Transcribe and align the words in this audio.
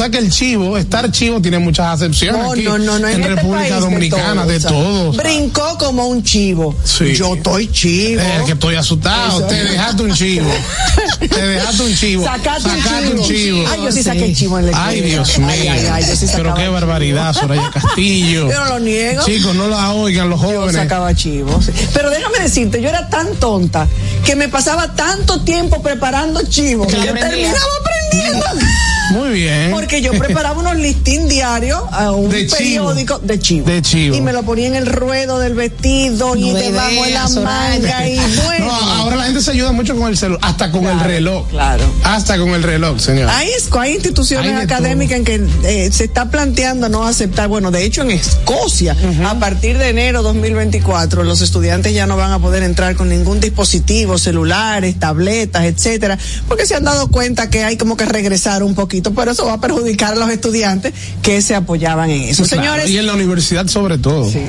sabes 0.00 0.12
que 0.12 0.18
el 0.18 0.30
chivo, 0.30 0.76
estar 0.78 1.10
chivo 1.12 1.40
tiene 1.42 1.58
muchas 1.58 1.86
acepciones 1.94 2.42
No, 2.42 2.52
aquí 2.52 2.62
no, 2.62 2.78
no, 2.78 2.98
no, 2.98 3.06
en, 3.08 3.14
en 3.16 3.20
este 3.22 3.34
República 3.34 3.68
país 3.68 3.80
Dominicana, 3.80 4.46
de 4.46 4.56
o 4.56 4.60
sea, 4.60 4.70
todo. 4.70 5.12
Brincó 5.12 5.78
como 5.78 6.06
un 6.08 6.22
chivo. 6.22 6.74
Sí. 6.84 7.14
Yo 7.14 7.34
estoy 7.34 7.70
chivo. 7.70 8.20
Eh, 8.22 8.42
que 8.46 8.52
estoy 8.52 8.74
asustado. 8.76 9.38
Eso. 9.38 9.46
Te 9.46 9.62
dejaste 9.64 10.02
un 10.02 10.14
chivo. 10.14 10.50
Te 11.20 11.46
dejaste 11.46 11.82
un 11.82 11.94
chivo. 11.94 12.24
Sacaste 12.24 12.68
un 12.68 12.82
Sacaste 12.82 13.08
un 13.14 13.22
chivo. 13.24 13.64
Ay, 13.70 13.80
yo 13.84 13.92
sí 13.92 14.02
saqué 14.02 14.32
chivo 14.32 14.58
en 14.58 14.70
la 14.70 14.86
Ay, 14.86 14.96
escuela. 14.98 15.14
Dios 15.16 15.38
mío. 15.38 15.48
Ay, 15.50 15.68
ay, 15.68 15.86
ay, 15.92 16.04
yo 16.08 16.16
sí 16.16 16.26
Pero 16.34 16.54
qué 16.54 16.60
chivo. 16.62 16.72
barbaridad, 16.72 17.32
Soraya 17.34 17.70
Castillo. 17.70 18.48
Yo 18.50 18.58
no 18.64 18.64
lo 18.66 18.78
niego. 18.80 19.22
Chicos, 19.24 19.54
no 19.54 19.68
la 19.68 19.92
oigan 19.92 20.30
los 20.30 20.40
Yo 20.40 20.46
jóvenes. 20.48 20.76
sacaba 20.76 21.14
chivos. 21.14 21.70
Pero 21.92 22.10
déjame 22.10 22.38
decirte, 22.40 22.80
yo 22.80 22.88
era 22.88 23.08
tan 23.10 23.34
tonta 23.36 23.86
que 24.24 24.34
me 24.36 24.48
pasaba 24.48 24.94
tanto 24.94 25.42
tiempo 25.42 25.82
preparando 25.82 26.42
chivos 26.42 26.86
que 26.86 26.96
terminaba 26.96 27.58
aprendiendo. 27.80 28.44
Muy 29.10 29.30
bien. 29.30 29.70
Porque 29.72 30.02
yo 30.02 30.12
preparaba 30.12 30.58
unos 30.60 30.76
listín 30.76 31.28
diarios 31.28 31.80
a 31.92 32.12
un 32.12 32.30
De 32.30 32.46
chivo. 32.46 32.56
periódico 32.58 33.18
de 33.18 33.38
chivo. 33.40 33.66
De 33.66 33.82
chivo. 33.82 34.16
Y 34.16 34.20
me 34.20 34.32
lo 34.32 34.42
ponía 34.42 34.66
en 34.68 34.76
el 34.76 34.86
ruedo 34.86 35.38
del 35.38 35.54
vestido 35.54 36.36
y 36.36 36.50
No 36.52 36.58
debajo 36.58 37.04
de 37.04 37.10
la 37.10 37.28
manga 37.28 38.08
y 38.08 38.18
bueno. 38.44 38.66
No, 38.66 38.72
ahora 38.72 39.16
la 39.16 39.24
gente 39.24 39.40
se 39.42 39.50
ayuda 39.52 39.72
mucho 39.72 39.96
con 39.96 40.08
el 40.08 40.16
celular, 40.16 40.40
hasta 40.42 40.70
con 40.70 40.86
el 40.86 41.00
reloj. 41.00 41.48
claro. 41.50 41.84
Hasta 42.04 42.38
con 42.38 42.50
el 42.50 42.62
reloj, 42.62 42.98
señor. 43.00 43.28
Hay, 43.30 43.48
es- 43.50 43.68
hay 43.72 43.94
instituciones 43.94 44.52
Hay 44.54 44.62
académicas 44.62 45.18
en 45.18 45.24
que 45.24 45.46
eh, 45.64 45.90
se 45.92 46.04
está 46.04 46.30
planteando 46.30 46.88
no 46.88 47.06
aceptar, 47.06 47.48
bueno, 47.48 47.70
de 47.70 47.84
hecho 47.84 48.02
en 48.02 48.10
Escocia, 48.10 48.96
a 49.26 49.34
partir 49.38 49.78
de 49.78 49.88
enero 49.88 50.22
2024, 50.22 51.24
los 51.24 51.40
estudiantes 51.40 51.94
ya 51.94 52.06
no 52.06 52.16
van 52.16 52.32
a 52.32 52.38
poder 52.38 52.62
entrar 52.62 52.96
con 52.96 53.08
ningún 53.08 53.40
dispositivo, 53.40 54.18
celulares, 54.18 54.98
tabletas, 54.98 55.64
etcétera, 55.64 56.18
porque 56.48 56.66
se 56.66 56.74
han 56.74 56.84
dado 56.84 57.08
cuenta 57.08 57.48
que 57.48 57.64
hay 57.64 57.76
como 57.76 57.96
que 57.96 58.04
regresar 58.04 58.62
un 58.62 58.74
poquito, 58.74 58.99
pero 59.02 59.30
eso 59.30 59.46
va 59.46 59.54
a 59.54 59.60
perjudicar 59.60 60.12
a 60.12 60.16
los 60.16 60.30
estudiantes 60.30 60.92
que 61.22 61.40
se 61.42 61.54
apoyaban 61.54 62.10
en 62.10 62.22
eso. 62.22 62.44
Claro, 62.44 62.62
Señores, 62.62 62.90
y 62.90 62.98
en 62.98 63.06
la 63.06 63.14
universidad 63.14 63.66
sobre 63.66 63.98
todo. 63.98 64.30
Sí. 64.30 64.40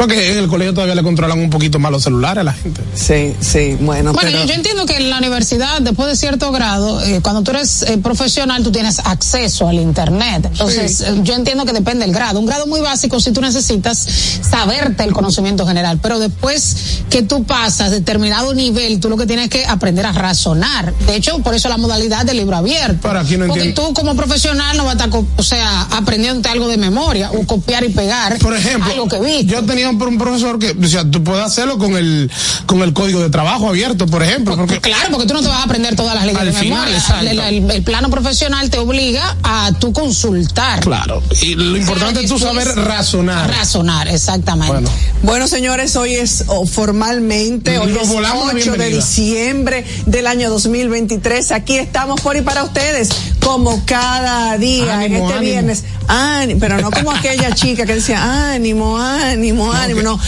Porque 0.00 0.32
en 0.32 0.38
el 0.38 0.48
colegio 0.48 0.72
todavía 0.72 0.94
le 0.94 1.02
controlan 1.02 1.38
un 1.38 1.50
poquito 1.50 1.78
más 1.78 1.92
los 1.92 2.02
celulares 2.02 2.40
a 2.40 2.44
la 2.44 2.54
gente. 2.54 2.80
sí, 2.94 3.34
sí, 3.40 3.76
bueno, 3.80 4.12
Bueno, 4.12 4.18
pero 4.18 4.30
yo, 4.30 4.46
yo 4.46 4.54
entiendo 4.54 4.86
que 4.86 4.96
en 4.96 5.10
la 5.10 5.18
universidad, 5.18 5.82
después 5.82 6.08
de 6.08 6.16
cierto 6.16 6.50
grado, 6.52 7.02
eh, 7.04 7.20
cuando 7.22 7.42
tú 7.42 7.50
eres 7.50 7.82
eh, 7.82 7.98
profesional, 7.98 8.62
tú 8.62 8.72
tienes 8.72 8.98
acceso 9.00 9.68
al 9.68 9.76
Internet. 9.76 10.46
Entonces, 10.50 11.02
eh, 11.02 11.20
yo 11.22 11.34
entiendo 11.34 11.66
que 11.66 11.72
depende 11.72 12.06
del 12.06 12.14
grado. 12.14 12.40
Un 12.40 12.46
grado 12.46 12.66
muy 12.66 12.80
básico, 12.80 13.20
si 13.20 13.32
tú 13.32 13.42
necesitas 13.42 13.98
saberte 14.40 15.04
el 15.04 15.12
conocimiento 15.12 15.66
general, 15.66 15.98
pero 16.02 16.18
después 16.18 17.02
que 17.10 17.22
tú 17.22 17.44
pasas 17.44 17.90
determinado 17.90 18.54
nivel, 18.54 19.00
tú 19.00 19.10
lo 19.10 19.18
que 19.18 19.26
tienes 19.26 19.50
que 19.50 19.66
aprender 19.66 20.06
a 20.06 20.12
razonar. 20.12 20.94
De 21.06 21.16
hecho, 21.16 21.40
por 21.40 21.54
eso 21.54 21.68
la 21.68 21.76
modalidad 21.76 22.24
de 22.24 22.32
libro 22.32 22.56
abierto. 22.56 23.00
Pero 23.02 23.18
aquí 23.18 23.36
no 23.36 23.46
Porque 23.48 23.64
entiendo. 23.66 23.88
tú 23.88 23.94
como 23.94 24.14
profesional 24.16 24.78
no 24.78 24.84
vas 24.86 24.98
a 24.98 25.04
estar, 25.04 25.20
o 25.36 25.42
sea, 25.42 25.82
aprendiéndote 25.92 26.48
algo 26.48 26.68
de 26.68 26.78
memoria 26.78 27.30
o 27.32 27.46
copiar 27.46 27.84
y 27.84 27.90
pegar 27.90 28.38
Por 28.38 28.56
ejemplo, 28.56 28.90
algo 28.90 29.08
que 29.08 29.20
viste. 29.20 29.44
yo 29.44 29.62
tenía 29.64 29.89
un, 29.90 30.02
un 30.02 30.18
profesor 30.18 30.58
que 30.58 30.72
decía, 30.74 31.04
tú 31.08 31.22
puedes 31.22 31.44
hacerlo 31.44 31.78
con 31.78 31.96
el 31.96 32.30
con 32.66 32.82
el 32.82 32.92
código 32.92 33.20
de 33.20 33.30
trabajo 33.30 33.68
abierto, 33.68 34.06
por 34.06 34.22
ejemplo, 34.22 34.56
porque 34.56 34.80
Claro, 34.80 35.08
porque 35.10 35.26
tú 35.26 35.34
no 35.34 35.42
te 35.42 35.48
vas 35.48 35.58
a 35.58 35.62
aprender 35.64 35.96
todas 35.96 36.14
las 36.14 36.24
leyes 36.24 36.40
Al 36.40 36.46
de 36.46 36.52
final, 36.52 36.78
memoria. 36.78 36.96
exacto. 36.96 37.26
El, 37.26 37.38
el- 37.40 37.70
el 37.70 37.82
plano 37.82 38.10
profesional 38.10 38.70
te 38.70 38.78
obliga 38.78 39.36
a 39.42 39.72
tú 39.78 39.92
consultar. 39.92 40.80
claro, 40.80 41.22
y 41.42 41.54
lo 41.54 41.76
importante 41.76 42.22
es 42.22 42.28
tú 42.30 42.38
saber 42.38 42.68
razonar. 42.76 43.50
Razonar, 43.50 44.08
exactamente. 44.08 44.72
Bueno, 44.72 44.90
Bueno, 45.22 45.48
señores, 45.48 45.96
hoy 45.96 46.14
es 46.14 46.44
oh, 46.46 46.66
formalmente, 46.66 47.78
hoy 47.78 47.92
Nos 47.92 48.02
es 48.04 48.08
volamos 48.08 48.46
la 48.54 48.60
8 48.60 48.72
de 48.72 48.88
diciembre 48.90 49.84
del 50.06 50.26
año 50.26 50.50
2023. 50.50 51.52
Aquí 51.52 51.76
estamos 51.76 52.20
por 52.20 52.36
y 52.36 52.42
para 52.42 52.64
ustedes, 52.64 53.08
como 53.42 53.82
cada 53.84 54.56
día, 54.58 54.98
Ánimo, 54.98 55.16
en 55.16 55.22
este 55.22 55.34
ánimo. 55.34 55.40
viernes. 55.50 55.84
Áni- 56.12 56.56
pero 56.58 56.78
no 56.80 56.90
como 56.90 57.12
aquella 57.12 57.54
chica 57.54 57.86
que 57.86 57.94
decía 57.94 58.52
ánimo, 58.52 58.98
ánimo, 58.98 59.72
ánimo, 59.72 60.02
no, 60.02 60.18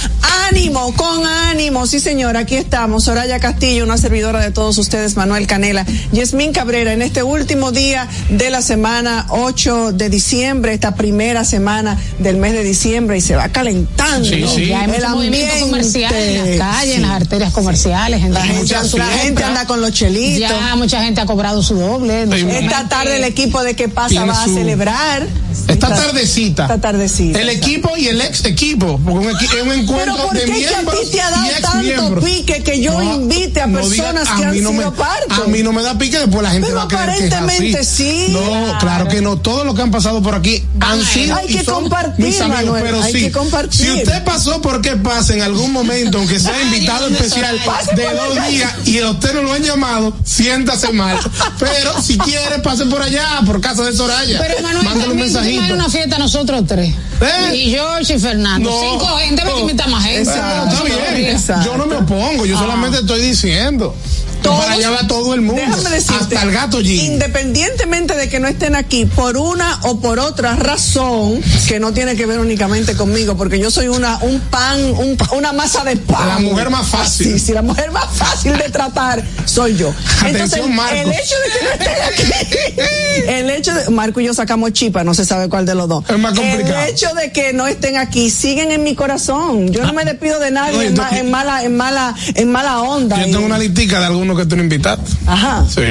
ánimo, 0.48 0.94
con 0.94 1.26
ánimo, 1.26 1.86
sí 1.86 1.98
señora, 1.98 2.40
aquí 2.40 2.54
estamos, 2.56 3.04
Soraya 3.04 3.40
Castillo, 3.40 3.82
una 3.84 3.98
servidora 3.98 4.40
de 4.40 4.52
todos 4.52 4.78
ustedes, 4.78 5.16
Manuel 5.16 5.46
Canela, 5.48 5.84
Yasmín 6.12 6.52
Cabrera, 6.52 6.92
en 6.92 7.02
este 7.02 7.22
último 7.24 7.72
día 7.72 8.08
de 8.30 8.50
la 8.50 8.62
semana 8.62 9.26
8 9.30 9.92
de 9.92 10.08
diciembre, 10.08 10.72
esta 10.72 10.94
primera 10.94 11.44
semana 11.44 11.98
del 12.20 12.36
mes 12.36 12.52
de 12.52 12.62
diciembre, 12.62 13.18
y 13.18 13.20
se 13.20 13.34
va 13.34 13.48
calentando 13.48 14.28
Sí, 14.28 14.44
sí. 14.54 14.66
ya 14.66 14.82
hay 14.82 14.90
el 14.92 15.04
ambiente. 15.04 15.60
comercial 15.60 16.14
en 16.14 16.58
las 16.58 16.58
calles, 16.58 16.90
Sí. 16.94 16.96
en 16.96 17.02
las 17.02 17.10
arterias 17.22 17.52
comerciales, 17.52 18.20
gente, 18.20 18.34
La 18.38 18.42
gente, 18.44 18.60
muchas 18.60 18.94
la 18.94 19.06
gente 19.06 19.42
anda 19.42 19.66
con 19.66 19.80
los 19.80 19.90
chelitos. 19.92 20.48
ya 20.48 20.76
mucha 20.76 21.02
gente 21.02 21.20
ha 21.20 21.26
cobrado 21.26 21.62
su 21.62 21.74
doble. 21.74 22.26
no 22.26 22.36
Esta 22.36 22.88
tarde 22.88 23.16
el 23.16 23.24
equipo 23.24 23.62
de 23.64 23.74
que 23.74 23.88
pasa 23.88 24.24
va 24.24 24.40
a 24.42 24.44
su- 24.44 24.54
celebrar. 24.54 25.26
Esta 25.72 25.88
tardecita. 25.94 26.62
Esta 26.64 26.80
tardecita. 26.80 27.40
El 27.40 27.48
equipo 27.48 27.96
y 27.96 28.08
el 28.08 28.20
ex 28.20 28.44
equipo, 28.44 29.00
porque 29.04 29.26
un, 29.28 29.32
equi- 29.34 29.54
es 29.56 29.62
un 29.62 29.72
encuentro 29.72 30.14
Pero 30.14 30.26
¿por 30.28 30.36
de 30.36 30.44
qué 30.44 30.52
que 30.52 30.66
a 30.66 30.70
miembros 30.72 31.00
ti 31.00 31.06
te 31.12 31.20
ha 31.20 31.30
dado 31.30 31.46
tanto 31.62 31.78
miembros. 31.82 32.24
pique 32.24 32.62
que 32.62 32.80
yo 32.80 33.02
invite 33.02 33.60
a 33.60 33.66
no 33.66 33.78
personas 33.80 34.28
diga- 34.28 34.36
que 34.38 34.44
han 34.44 34.62
no 34.62 34.70
sido 34.70 34.90
me, 34.90 34.96
parte? 34.96 35.34
A 35.34 35.46
mí 35.48 35.62
no 35.62 35.72
me 35.72 35.82
da 35.82 35.98
pique, 35.98 36.18
después 36.18 36.42
la 36.42 36.50
gente 36.50 36.68
Pero 36.68 36.78
va 36.78 36.84
a 36.84 36.88
creer 36.88 37.06
que 37.18 37.26
es 37.26 37.32
así. 37.32 37.34
aparentemente 37.42 37.84
sí. 37.84 38.26
No, 38.30 38.40
Claro. 38.42 38.78
claro 38.78 39.08
que 39.08 39.20
no. 39.20 39.36
Todos 39.38 39.64
los 39.66 39.74
que 39.74 39.82
han 39.82 39.90
pasado 39.90 40.22
por 40.22 40.34
aquí 40.34 40.62
han 40.80 40.98
Ay, 41.00 41.04
sido 41.04 41.36
hay 41.36 41.46
y 41.48 41.56
que 41.58 41.64
son 41.64 41.74
compartir, 41.84 42.24
mis 42.26 42.40
amigos, 42.40 42.64
Manuel, 42.64 42.82
pero 42.84 43.02
hay 43.02 43.12
sí. 43.12 43.20
que 43.20 43.32
compartir. 43.32 43.80
Si 43.86 43.90
usted 43.92 44.24
pasó 44.24 44.60
por 44.60 44.80
qué 44.80 44.96
pasa 44.96 45.34
en 45.34 45.42
algún 45.42 45.72
momento, 45.72 46.18
aunque 46.18 46.38
sea 46.38 46.54
Ay, 46.54 46.64
invitado 46.64 47.08
especial 47.08 47.58
de 47.96 48.02
dos 48.14 48.48
días 48.48 48.72
y 48.86 48.98
a 49.00 49.10
usted 49.10 49.34
no 49.34 49.42
lo 49.42 49.52
han 49.52 49.62
llamado, 49.62 50.16
siéntase 50.24 50.92
mal. 50.92 51.18
Pero 51.58 52.00
si 52.02 52.18
quiere, 52.18 52.58
pase 52.60 52.84
por 52.86 53.02
allá, 53.02 53.40
por 53.46 53.60
casa 53.60 53.82
de 53.84 53.92
Soraya. 53.96 54.38
Pero 54.38 54.62
Manuel, 54.62 54.84
Mándale 54.84 55.12
un 55.12 55.18
mensajito. 55.20 55.61
Hay 55.62 55.72
una 55.72 55.88
fiesta 55.88 56.18
nosotros 56.18 56.62
tres. 56.66 56.94
¿Eh? 57.20 57.56
Y 57.56 57.70
George 57.70 58.14
y 58.14 58.18
Fernando. 58.18 58.70
No. 58.70 58.80
Cinco 58.80 59.06
gente, 59.18 59.44
me 59.44 59.60
invita 59.60 59.86
más 59.86 60.04
gente. 60.04 60.30
Exacto. 60.30 60.84
Está 60.84 61.12
bien. 61.14 61.26
Exacto. 61.30 61.70
Yo 61.70 61.76
no 61.76 61.86
me 61.86 61.96
opongo, 61.96 62.46
yo 62.46 62.58
solamente 62.58 62.98
estoy 62.98 63.20
diciendo. 63.22 63.94
Todos- 64.42 64.60
para 64.60 64.72
allá 64.74 64.90
va 64.90 65.06
todo 65.06 65.34
el 65.34 65.40
mundo. 65.40 65.60
Déjame 65.64 65.90
decirte, 65.90 66.36
hasta 66.36 66.42
el 66.42 66.52
gato 66.52 66.78
Jim. 66.80 67.12
independientemente 67.14 68.14
de 68.16 68.28
que 68.28 68.40
no 68.40 68.48
estén 68.48 68.74
aquí 68.76 69.06
por 69.06 69.36
una 69.36 69.78
o 69.84 70.00
por 70.00 70.18
otra 70.18 70.56
razón 70.56 71.40
que 71.68 71.80
no 71.80 71.92
tiene 71.92 72.16
que 72.16 72.26
ver 72.26 72.38
únicamente 72.40 72.94
conmigo, 72.96 73.36
porque 73.36 73.58
yo 73.58 73.70
soy 73.70 73.88
una 73.88 74.18
un 74.18 74.40
pan, 74.40 74.80
un 74.98 75.16
una 75.36 75.52
masa 75.52 75.84
de 75.84 75.96
pan. 75.96 76.28
La 76.28 76.38
mujer 76.38 76.70
más 76.70 76.86
fácil. 76.88 77.32
Sí, 77.32 77.38
sí, 77.38 77.52
la 77.52 77.62
mujer 77.62 77.90
más 77.90 78.06
fácil 78.14 78.56
de 78.56 78.68
tratar 78.70 79.22
soy 79.44 79.76
yo. 79.76 79.88
Entonces, 80.24 80.58
Atención, 80.60 80.74
Marcos. 80.74 80.98
el 81.00 81.12
hecho 81.12 81.34
de 81.42 81.58
que 81.58 81.64
no 81.64 81.70
estén 81.72 82.02
aquí, 82.02 83.22
el 83.28 83.50
hecho 83.50 83.74
de 83.74 83.90
Marco 83.90 84.20
y 84.20 84.24
yo 84.26 84.34
sacamos 84.34 84.72
chipa, 84.72 85.04
no 85.04 85.14
se 85.14 85.24
sabe 85.24 85.48
cuál 85.48 85.66
de 85.66 85.74
los 85.74 85.88
dos. 85.88 86.04
Es 86.08 86.18
más 86.18 86.34
complicado. 86.34 86.82
El 86.82 86.88
hecho 86.90 87.08
de 87.14 87.32
que 87.32 87.52
no 87.52 87.66
estén 87.66 87.96
aquí 87.96 88.30
siguen 88.30 88.70
en 88.70 88.82
mi 88.82 88.94
corazón. 88.94 89.70
Yo 89.72 89.84
no 89.84 89.92
me 89.92 90.04
despido 90.04 90.38
de 90.38 90.50
nadie 90.50 90.78
Oye, 90.78 90.86
en, 90.88 90.94
tú- 90.94 91.02
ma- 91.02 91.10
en 91.18 91.30
mala 91.30 91.62
en 91.64 91.76
mala 91.76 92.14
en 92.34 92.50
mala 92.50 92.80
onda. 92.82 93.16
Yo 93.20 93.26
Y- 93.28 93.32
tengo 93.32 93.46
una 93.46 93.58
listica 93.58 93.98
de 94.00 94.06
algunos 94.06 94.31
uno 94.32 94.40
que 94.40 94.46
tú 94.46 94.56
no 94.56 94.62
invitaste. 94.62 95.10
Ajá. 95.26 95.64
Sí. 95.68 95.82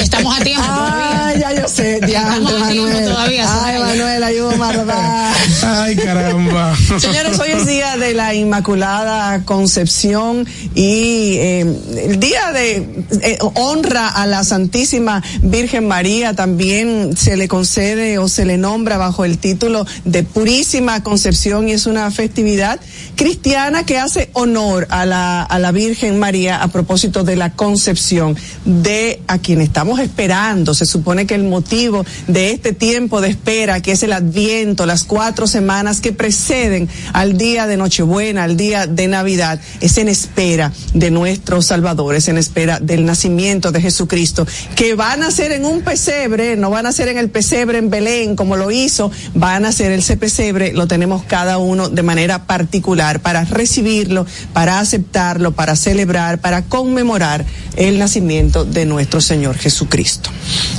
Estamos 0.00 0.38
a 0.38 0.42
tiempo 0.42 0.64
todavía. 0.64 1.26
Ay, 1.26 1.40
ya 1.40 1.60
yo 1.60 1.68
sé, 1.68 2.00
diante, 2.06 2.38
Estamos 2.38 2.62
a 2.62 2.68
tiempo 2.70 2.88
Manuel. 2.88 3.04
todavía, 3.08 3.64
Ay. 3.64 3.78
Manuel, 3.80 4.24
ayúdame 4.24 4.64
a 4.64 4.84
dar. 4.84 5.34
Ay, 5.64 5.96
caramba. 5.96 6.76
Señores, 6.98 7.38
hoy 7.38 7.50
es 7.50 7.66
día 7.66 7.96
de 7.96 8.14
la 8.14 8.34
Inmaculada 8.34 9.44
Concepción 9.44 10.46
y 10.74 11.34
eh, 11.38 11.60
el 12.04 12.20
día 12.20 12.52
de 12.52 13.04
eh, 13.22 13.38
honra 13.54 14.08
a 14.08 14.26
la 14.26 14.44
Santísima 14.44 15.22
Virgen 15.42 15.88
María 15.88 16.34
también 16.34 17.16
se 17.16 17.36
le 17.36 17.48
concede 17.48 18.18
o 18.18 18.28
se 18.28 18.44
le 18.44 18.56
nombra 18.56 18.98
bajo 18.98 19.24
el 19.24 19.38
título 19.38 19.86
de 20.04 20.22
Purísima 20.22 21.02
Concepción 21.02 21.68
y 21.68 21.72
es 21.72 21.86
una 21.86 22.10
festividad 22.10 22.80
cristiana 23.16 23.84
que 23.84 23.98
hace 23.98 24.30
honor 24.34 24.86
a 24.90 25.06
la, 25.06 25.42
a 25.42 25.58
la 25.58 25.72
Virgen 25.72 26.18
María 26.18 26.62
a 26.62 26.68
propósito 26.68 26.99
de 27.00 27.34
la 27.34 27.52
concepción 27.52 28.36
de 28.66 29.22
a 29.26 29.38
quien 29.38 29.62
estamos 29.62 30.00
esperando. 30.00 30.74
Se 30.74 30.84
supone 30.84 31.26
que 31.26 31.34
el 31.34 31.44
motivo 31.44 32.04
de 32.26 32.50
este 32.50 32.74
tiempo 32.74 33.22
de 33.22 33.30
espera, 33.30 33.80
que 33.80 33.92
es 33.92 34.02
el 34.02 34.12
Adviento, 34.12 34.84
las 34.84 35.04
cuatro 35.04 35.46
semanas 35.46 36.02
que 36.02 36.12
preceden 36.12 36.90
al 37.14 37.38
día 37.38 37.66
de 37.66 37.78
Nochebuena, 37.78 38.44
al 38.44 38.58
día 38.58 38.86
de 38.86 39.08
Navidad, 39.08 39.58
es 39.80 39.96
en 39.96 40.08
espera 40.08 40.72
de 40.92 41.10
nuestro 41.10 41.62
Salvador, 41.62 42.16
es 42.16 42.28
en 42.28 42.36
espera 42.36 42.78
del 42.80 43.06
nacimiento 43.06 43.72
de 43.72 43.80
Jesucristo, 43.80 44.46
que 44.76 44.94
va 44.94 45.12
a 45.12 45.16
nacer 45.16 45.52
en 45.52 45.64
un 45.64 45.80
pesebre, 45.80 46.56
no 46.56 46.70
va 46.70 46.80
a 46.80 46.82
nacer 46.82 47.08
en 47.08 47.16
el 47.16 47.30
pesebre 47.30 47.78
en 47.78 47.88
Belén 47.88 48.36
como 48.36 48.56
lo 48.56 48.70
hizo, 48.70 49.10
va 49.42 49.56
a 49.56 49.60
nacer 49.60 49.90
ese 49.92 50.18
pesebre, 50.18 50.74
lo 50.74 50.86
tenemos 50.86 51.22
cada 51.24 51.56
uno 51.56 51.88
de 51.88 52.02
manera 52.02 52.44
particular 52.44 53.20
para 53.20 53.44
recibirlo, 53.44 54.26
para 54.52 54.80
aceptarlo, 54.80 55.52
para 55.52 55.76
celebrar, 55.76 56.40
para 56.40 56.62
conmemorar 56.90 57.44
el 57.76 57.98
nacimiento 58.00 58.64
de 58.64 58.84
nuestro 58.84 59.20
Señor 59.20 59.56
Jesucristo. 59.56 60.28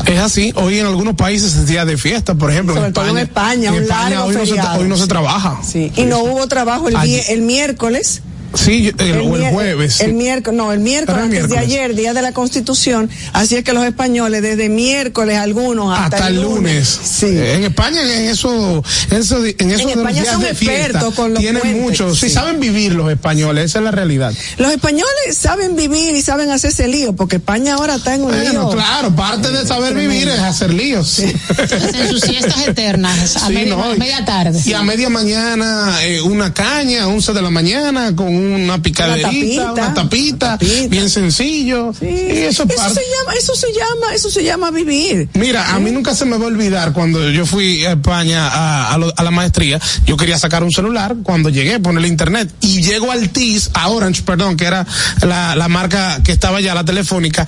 Es 0.06 0.20
así, 0.20 0.52
hoy 0.56 0.80
en 0.80 0.86
algunos 0.86 1.16
países 1.16 1.56
es 1.56 1.66
día 1.66 1.86
de 1.86 1.98
fiesta, 1.98 2.36
por 2.36 2.52
ejemplo. 2.52 2.76
Sobre 2.76 2.92
todo 2.92 3.08
en 3.08 3.18
España, 3.18 3.72
un 3.72 3.88
largo 3.88 4.26
hoy, 4.26 4.36
no 4.36 4.42
se, 4.42 4.48
feriado. 4.48 4.82
hoy 4.82 4.88
no 4.90 4.98
se 4.98 5.08
trabaja. 5.08 5.60
Sí, 5.64 5.92
y 5.96 6.04
no 6.04 6.20
hubo 6.20 6.48
trabajo 6.48 6.90
el 6.90 7.42
miércoles. 7.42 8.22
Sí, 8.54 8.84
yo- 8.84 8.92
el, 9.04 9.14
o 9.22 9.36
el 9.36 9.42
mier- 9.44 9.52
jueves. 9.54 10.02
El 10.02 10.14
miércoles, 10.14 10.58
no, 10.58 10.72
el 10.74 10.80
miércoles, 10.80 11.18
el 11.20 11.24
antes 11.26 11.42
de 11.42 11.48
miércoles. 11.48 11.64
ayer, 11.76 11.96
día 11.96 12.14
de 12.14 12.22
la 12.22 12.32
Constitución. 12.34 13.10
Así 13.34 13.56
es 13.56 13.64
que 13.64 13.74
los 13.74 13.86
españoles, 13.86 14.42
desde 14.42 14.70
miércoles 14.70 15.38
algunos 15.38 15.94
hasta, 15.98 16.18
hasta 16.18 16.28
el 16.28 16.42
lunes. 16.42 17.00
Sí. 17.04 17.28
Eh, 17.28 17.56
En 17.56 17.64
España, 17.64 18.02
en 18.02 18.28
eso, 18.30 18.84
eso, 19.12 19.42
de- 19.42 19.56
en 19.60 19.72
eso 19.72 19.82
En 19.84 19.88
de 19.90 19.96
los 19.96 20.04
España 20.06 20.22
días 20.22 20.34
son 20.34 20.44
de 20.44 20.56
fiesta, 20.56 20.78
expertos 20.84 21.14
con 21.16 21.32
los 21.34 21.40
tienen 21.40 21.62
puentes, 21.62 21.82
mucho, 21.82 22.16
sí, 22.16 22.28
sí. 22.28 22.34
saben 22.34 22.60
vivir 22.60 22.94
los 22.94 23.10
españoles, 23.12 23.66
esa 23.66 23.80
es 23.80 23.86
la 23.86 23.92
realidad. 23.92 24.34
Los 24.58 24.72
españoles 24.72 25.38
saben 25.38 25.76
vivir 25.76 26.16
y 26.16 26.22
saben 26.22 26.50
hacerse 26.52 26.88
lío, 26.88 27.14
porque 27.16 27.38
España 27.38 27.76
ahora 27.76 27.96
está 27.96 28.16
en 28.16 28.24
un 28.24 28.32
Bueno, 28.32 28.52
lío. 28.52 28.70
claro, 28.70 29.16
parte 29.16 29.50
de 29.50 29.66
saber 29.66 29.94
vivir 29.94 30.28
es 30.28 30.40
hacer 30.40 30.74
líos. 30.74 31.20
Hacen 31.20 32.10
sus 32.10 32.22
siestas 32.22 32.68
eternas 32.68 33.38
a 33.38 33.48
Sí, 33.48 33.54
media, 33.54 33.76
no, 33.76 33.96
media 33.96 34.26
tarde. 34.26 34.60
Y 34.66 34.74
a 34.74 34.82
media 34.84 35.10
mañana 35.10 35.96
eh, 36.04 36.22
una 36.22 36.54
caña, 36.54 37.08
11 37.08 37.34
de 37.34 37.42
la 37.42 37.50
mañana, 37.50 38.16
con 38.16 38.41
una 38.42 38.82
picaderita, 38.82 39.28
tapita, 39.30 39.72
una 39.74 39.94
tapita, 39.94 40.46
una 40.48 40.58
tapita. 40.58 40.88
bien 40.90 41.10
sencillo. 41.10 41.94
Sí. 41.98 42.06
Y 42.08 42.38
eso, 42.40 42.66
se 42.68 42.76
llama, 42.76 43.34
eso 43.38 43.56
se 43.56 43.68
llama, 43.74 44.14
eso 44.16 44.30
se 44.30 44.44
llama 44.44 44.72
vivir. 44.72 45.30
Mira, 45.34 45.74
a 45.74 45.80
mí 45.80 45.92
nunca 45.92 46.14
se 46.16 46.26
me 46.26 46.38
va 46.38 46.46
a 46.46 46.48
olvidar 46.48 46.94
cuando 46.94 47.30
yo 47.30 47.46
fui 47.46 47.86
a 47.86 47.92
España 47.94 48.48
a, 48.48 48.94
a 48.94 48.98
lo- 48.98 49.14
a 49.16 49.24
la 49.24 49.32
maestría, 49.32 49.80
yo 50.06 50.18
quería 50.18 50.38
sacar 50.38 50.64
un 50.64 50.72
celular, 50.72 51.16
cuando 51.24 51.50
llegué, 51.50 51.80
ponerle 51.80 52.08
internet, 52.08 52.52
y 52.62 52.82
llego 52.82 53.12
al 53.12 53.30
TIS, 53.30 53.72
a 53.74 53.90
Orange, 53.90 54.24
perdón, 54.24 54.58
que 54.58 54.66
era 54.66 54.86
la, 55.22 55.56
la 55.56 55.68
marca 55.68 56.22
que 56.24 56.32
estaba 56.32 56.62
ya, 56.62 56.74
la 56.74 56.84
telefónica, 56.86 57.48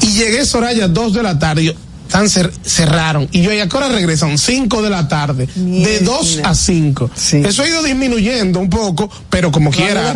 y 0.00 0.12
llegué 0.14 0.44
Soraya 0.44 0.88
dos 0.88 1.12
de 1.12 1.22
la 1.22 1.38
tarde, 1.38 1.62
y 1.62 1.66
yo, 1.66 1.72
tan 2.10 2.26
cer- 2.26 2.52
cerraron, 2.64 3.28
y 3.32 3.42
yo, 3.42 3.52
¿y 3.52 3.60
a 3.60 3.68
qué 3.68 3.76
hora 3.76 3.88
regresan? 3.88 4.36
Cinco 4.38 4.82
de 4.82 4.90
la 4.90 5.08
tarde, 5.08 5.48
de 5.54 6.00
dos 6.00 6.40
a 6.44 6.54
cinco. 6.54 7.10
Sí. 7.14 7.38
Eso 7.44 7.62
ha 7.62 7.68
ido 7.68 7.82
disminuyendo 7.82 8.58
un 8.60 8.68
poco, 8.70 9.10
pero 9.30 9.50
como 9.52 9.70
quiera. 9.70 10.12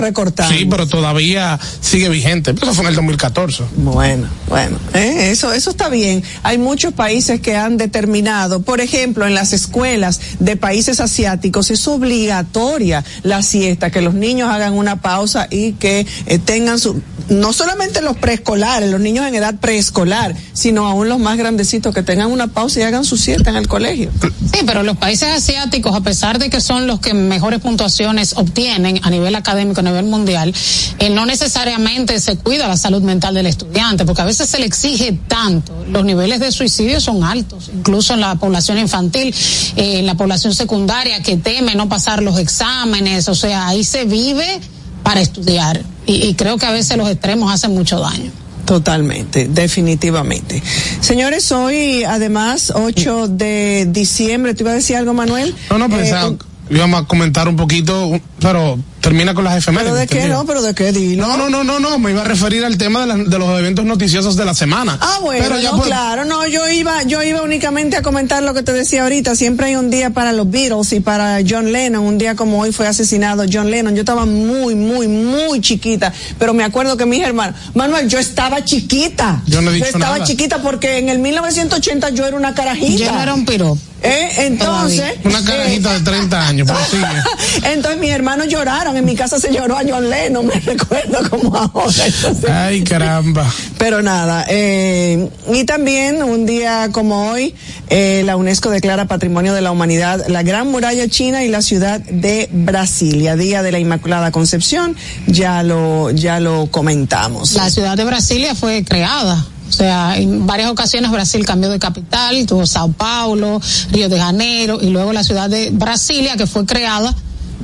Sí, 0.49 0.67
pero 0.69 0.87
todavía 0.87 1.59
sigue 1.81 2.09
vigente. 2.09 2.51
Eso 2.53 2.75
fue 2.75 2.85
en 2.85 2.89
el 2.91 2.95
2014. 2.97 3.65
Bueno, 3.77 4.27
bueno, 4.49 4.77
eh, 4.95 5.31
eso, 5.31 5.53
eso 5.53 5.71
está 5.71 5.89
bien. 5.89 6.23
Hay 6.43 6.59
muchos 6.59 6.93
países 6.93 7.41
que 7.41 7.57
han 7.57 7.77
determinado, 7.77 8.63
por 8.63 8.81
ejemplo, 8.81 9.27
en 9.27 9.35
las 9.35 9.53
escuelas 9.53 10.21
de 10.41 10.57
países 10.57 11.01
asiáticos 11.01 11.71
es 11.71 11.87
obligatoria 11.89 13.05
la 13.23 13.43
siesta, 13.43 13.91
que 13.91 14.01
los 14.01 14.15
niños 14.15 14.51
hagan 14.51 14.75
una 14.75 15.01
pausa 15.01 15.47
y 15.51 15.73
que 15.73 16.07
eh, 16.27 16.39
tengan 16.39 16.79
su, 16.79 17.01
no 17.29 17.53
solamente 17.53 18.03
los 18.03 18.17
preescolares, 18.17 18.91
los 18.91 19.01
niños 19.01 19.27
en 19.27 19.35
edad 19.35 19.55
preescolar, 19.57 20.35
sino 20.53 20.87
aún 20.87 21.09
los 21.09 21.19
más 21.19 21.37
grandecitos 21.37 21.95
que 21.95 22.03
tengan 22.03 22.31
una 22.31 22.49
pausa 22.49 22.81
y 22.81 22.83
hagan 22.83 23.05
su 23.05 23.17
siesta 23.17 23.51
en 23.51 23.57
el 23.57 23.69
colegio. 23.69 24.11
Sí, 24.21 24.61
pero 24.67 24.83
los 24.83 24.97
países 24.97 25.29
asiáticos, 25.29 25.95
a 25.95 26.01
pesar 26.01 26.39
de 26.39 26.51
que 26.51 26.61
son 26.61 26.87
los 26.87 27.01
que 27.01 27.15
mejores 27.15 27.61
puntuaciones 27.61 28.35
obtienen 28.37 29.01
a 29.03 29.11
nivel 29.11 29.35
académico, 29.35 29.81
a 29.81 29.85
nivel 29.85 30.05
mundial, 30.07 30.55
eh, 30.99 31.11
no 31.11 31.27
necesariamente 31.27 32.21
se 32.21 32.37
cuida 32.37 32.69
la 32.69 32.77
salud 32.77 33.03
mental 33.03 33.35
del 33.35 33.47
estudiante, 33.47 34.05
porque 34.05 34.23
a 34.23 34.27
veces 34.27 34.49
se 34.49 34.59
le 34.59 34.67
exige 34.67 35.19
tanto. 35.27 35.85
Los 35.89 36.05
niveles 36.05 36.41
de 36.41 36.53
suicidio 36.53 37.01
son 37.01 37.25
altos, 37.25 37.71
incluso 37.75 38.15
en 38.15 38.21
la 38.21 38.35
población 38.37 38.79
infantil, 38.79 39.35
eh, 39.77 39.99
en 39.99 40.07
la 40.07 40.15
población 40.15 40.55
secundaria 40.55 41.23
que 41.23 41.37
teme 41.37 41.75
no 41.75 41.89
pasar 41.89 42.23
los 42.23 42.39
exámenes, 42.39 43.29
o 43.29 43.35
sea, 43.35 43.69
ahí 43.69 43.85
se 43.85 44.05
vive 44.05 44.61
para 45.03 45.21
estudiar. 45.21 45.94
Y, 46.07 46.27
y 46.27 46.35
creo 46.35 46.59
que 46.59 46.67
a 46.67 46.71
veces 46.73 46.97
los 46.97 47.09
extremos 47.11 47.53
hacen 47.53 47.73
mucho 47.73 47.99
daño. 48.01 48.31
Totalmente, 48.65 49.47
definitivamente. 49.49 50.63
Señores, 51.01 51.53
hoy 51.53 52.03
además 52.05 52.73
8 52.75 53.29
de 53.29 53.87
diciembre, 53.91 54.55
¿tú 54.55 54.63
ibas 54.65 54.73
a 54.73 54.77
decir 54.77 54.97
algo, 54.97 55.13
Manuel? 55.13 55.55
No, 55.71 55.79
no, 55.79 55.87
Eh, 55.87 55.99
pensaba, 55.99 56.29
un- 56.31 56.39
íbamos 56.71 57.03
a 57.03 57.07
comentar 57.07 57.47
un 57.47 57.57
poquito, 57.57 58.19
pero 58.41 58.79
termina 59.05 59.35
con 59.35 59.45
las 59.45 59.59
efemérides. 59.59 59.93
¿Pero 59.93 60.01
de 60.01 60.07
qué 60.07 60.29
no? 60.29 60.47
¿Pero 60.47 60.63
de 60.63 60.75
qué? 60.75 60.91
Dilo. 60.93 61.27
No, 61.29 61.37
no, 61.37 61.51
no, 61.51 61.63
no, 61.63 61.79
no, 61.79 61.99
me 61.99 62.11
iba 62.11 62.23
a 62.23 62.25
referir 62.25 62.65
al 62.65 62.79
tema 62.79 63.03
de, 63.03 63.07
la- 63.07 63.17
de 63.17 63.39
los 63.39 63.59
eventos 63.61 63.85
noticiosos 63.85 64.35
de 64.37 64.45
la 64.47 64.55
semana. 64.55 64.99
Ah, 65.01 65.19
bueno, 65.21 65.45
Pero 65.45 65.61
ya 65.61 65.73
no, 65.73 65.83
claro, 65.83 66.25
no, 66.25 66.47
yo 66.49 66.67
iba, 66.71 67.03
yo 67.03 67.23
iba 67.23 67.43
únicamente 67.43 67.97
a 67.99 68.03
comentar 68.03 68.43
lo 68.43 68.55
que 68.55 68.63
te 68.63 68.73
decía 68.73 69.03
ahorita, 69.03 69.37
siempre 69.37 69.67
hay 69.67 69.77
un 69.77 69.91
día 69.91 70.11
para 70.11 70.33
los 70.33 70.51
Beatles 70.51 70.93
y 70.95 71.01
para 71.01 71.39
John 71.47 71.71
Lennon, 71.71 72.03
un 72.03 72.17
día 72.19 72.35
como 72.35 72.61
hoy 72.61 72.73
fue 72.73 72.87
asesinado 72.87 73.45
John 73.53 73.71
Lennon, 73.71 73.95
yo 73.95 74.01
estaba 74.01 74.25
muy, 74.25 74.75
muy, 74.75 75.07
muy 75.07 75.61
chiquita, 75.61 76.13
pero 76.39 76.55
me 76.55 76.65
acuerdo 76.65 76.97
que 76.97 77.05
mis 77.07 77.23
hermanos, 77.23 77.57
Manuel, 77.75 78.09
yo 78.09 78.19
estaba 78.19 78.65
chiquita, 78.65 79.43
Yo 79.47 79.61
no 79.61 79.71
he 79.71 79.75
dicho 79.75 79.87
estaba 79.87 80.15
nada. 80.15 80.25
chiquita 80.25 80.63
porque 80.63 80.97
en 80.99 81.11
el 81.11 81.19
1980 81.19 82.09
yo 82.11 82.25
era 82.27 82.37
una 82.37 82.55
carajita. 82.55 83.05
Yo 83.05 83.13
no 83.13 83.23
era 83.23 83.35
un 83.35 83.45
piropo. 83.45 83.79
Eh, 84.07 84.29
entonces, 84.47 85.15
Una 85.25 85.43
carajita 85.43 85.95
de 85.95 86.01
30 86.01 86.47
años, 86.49 86.69
pero 86.71 86.85
sigue. 86.91 87.67
entonces 87.73 87.99
mis 87.99 88.11
hermanos 88.11 88.49
lloraron, 88.49 88.94
en 88.97 89.05
mi 89.05 89.15
casa 89.17 89.39
se 89.41 89.53
lloró 89.53 89.77
a 89.77 89.83
John 89.89 90.09
Lennon, 90.09 90.47
me 90.47 90.55
recuerdo 90.61 91.31
como 91.31 91.57
ahora. 91.57 92.07
entonces- 92.07 92.51
Ay, 92.51 92.83
caramba. 92.85 93.53
pero 93.79 94.03
nada, 94.03 94.45
eh, 94.49 95.29
y 95.53 95.65
también 95.65 96.23
un 96.23 96.47
día 96.47 96.89
como 96.93 97.31
hoy, 97.31 97.55
eh, 97.91 98.23
la 98.25 98.37
UNESCO 98.37 98.71
declara 98.71 99.07
Patrimonio 99.07 99.55
de 99.55 99.61
la 99.61 99.71
Humanidad 99.71 100.25
la 100.29 100.43
Gran 100.43 100.69
Muralla 100.71 101.09
China 101.09 101.45
y 101.45 101.49
la 101.49 101.63
ciudad 101.63 102.01
de 102.01 102.49
Brasilia, 102.53 103.37
Día 103.37 103.63
de 103.63 103.73
la 103.73 103.79
Inmaculada 103.79 104.31
Concepción, 104.33 104.97
ya 105.27 105.63
lo, 105.63 106.11
ya 106.11 106.41
lo 106.41 106.67
comentamos. 106.71 107.53
La 107.53 107.71
ciudad 107.71 107.97
de 107.97 108.05
Brasilia 108.05 108.55
fue 108.55 108.85
creada. 108.85 109.47
O 109.67 109.73
sea, 109.73 110.17
en 110.19 110.47
varias 110.47 110.71
ocasiones 110.71 111.11
Brasil 111.11 111.45
cambió 111.47 111.71
de 111.71 111.79
capital, 111.79 112.45
tuvo 112.47 112.67
Sao 112.67 112.93
Paulo, 112.93 113.61
Río 113.91 114.09
de 114.09 114.19
Janeiro 114.21 114.79
y 114.81 114.91
luego 114.91 115.13
la 115.13 115.25
ciudad 115.25 115.49
de 115.49 115.71
Brasilia 115.71 116.37
que 116.37 116.47
fue 116.47 116.67
creada, 116.67 117.15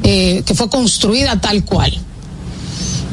eh, 0.03 0.43
que 0.45 0.55
fue 0.55 0.69
construida 0.69 1.41
tal 1.41 1.65
cual. 1.65 1.93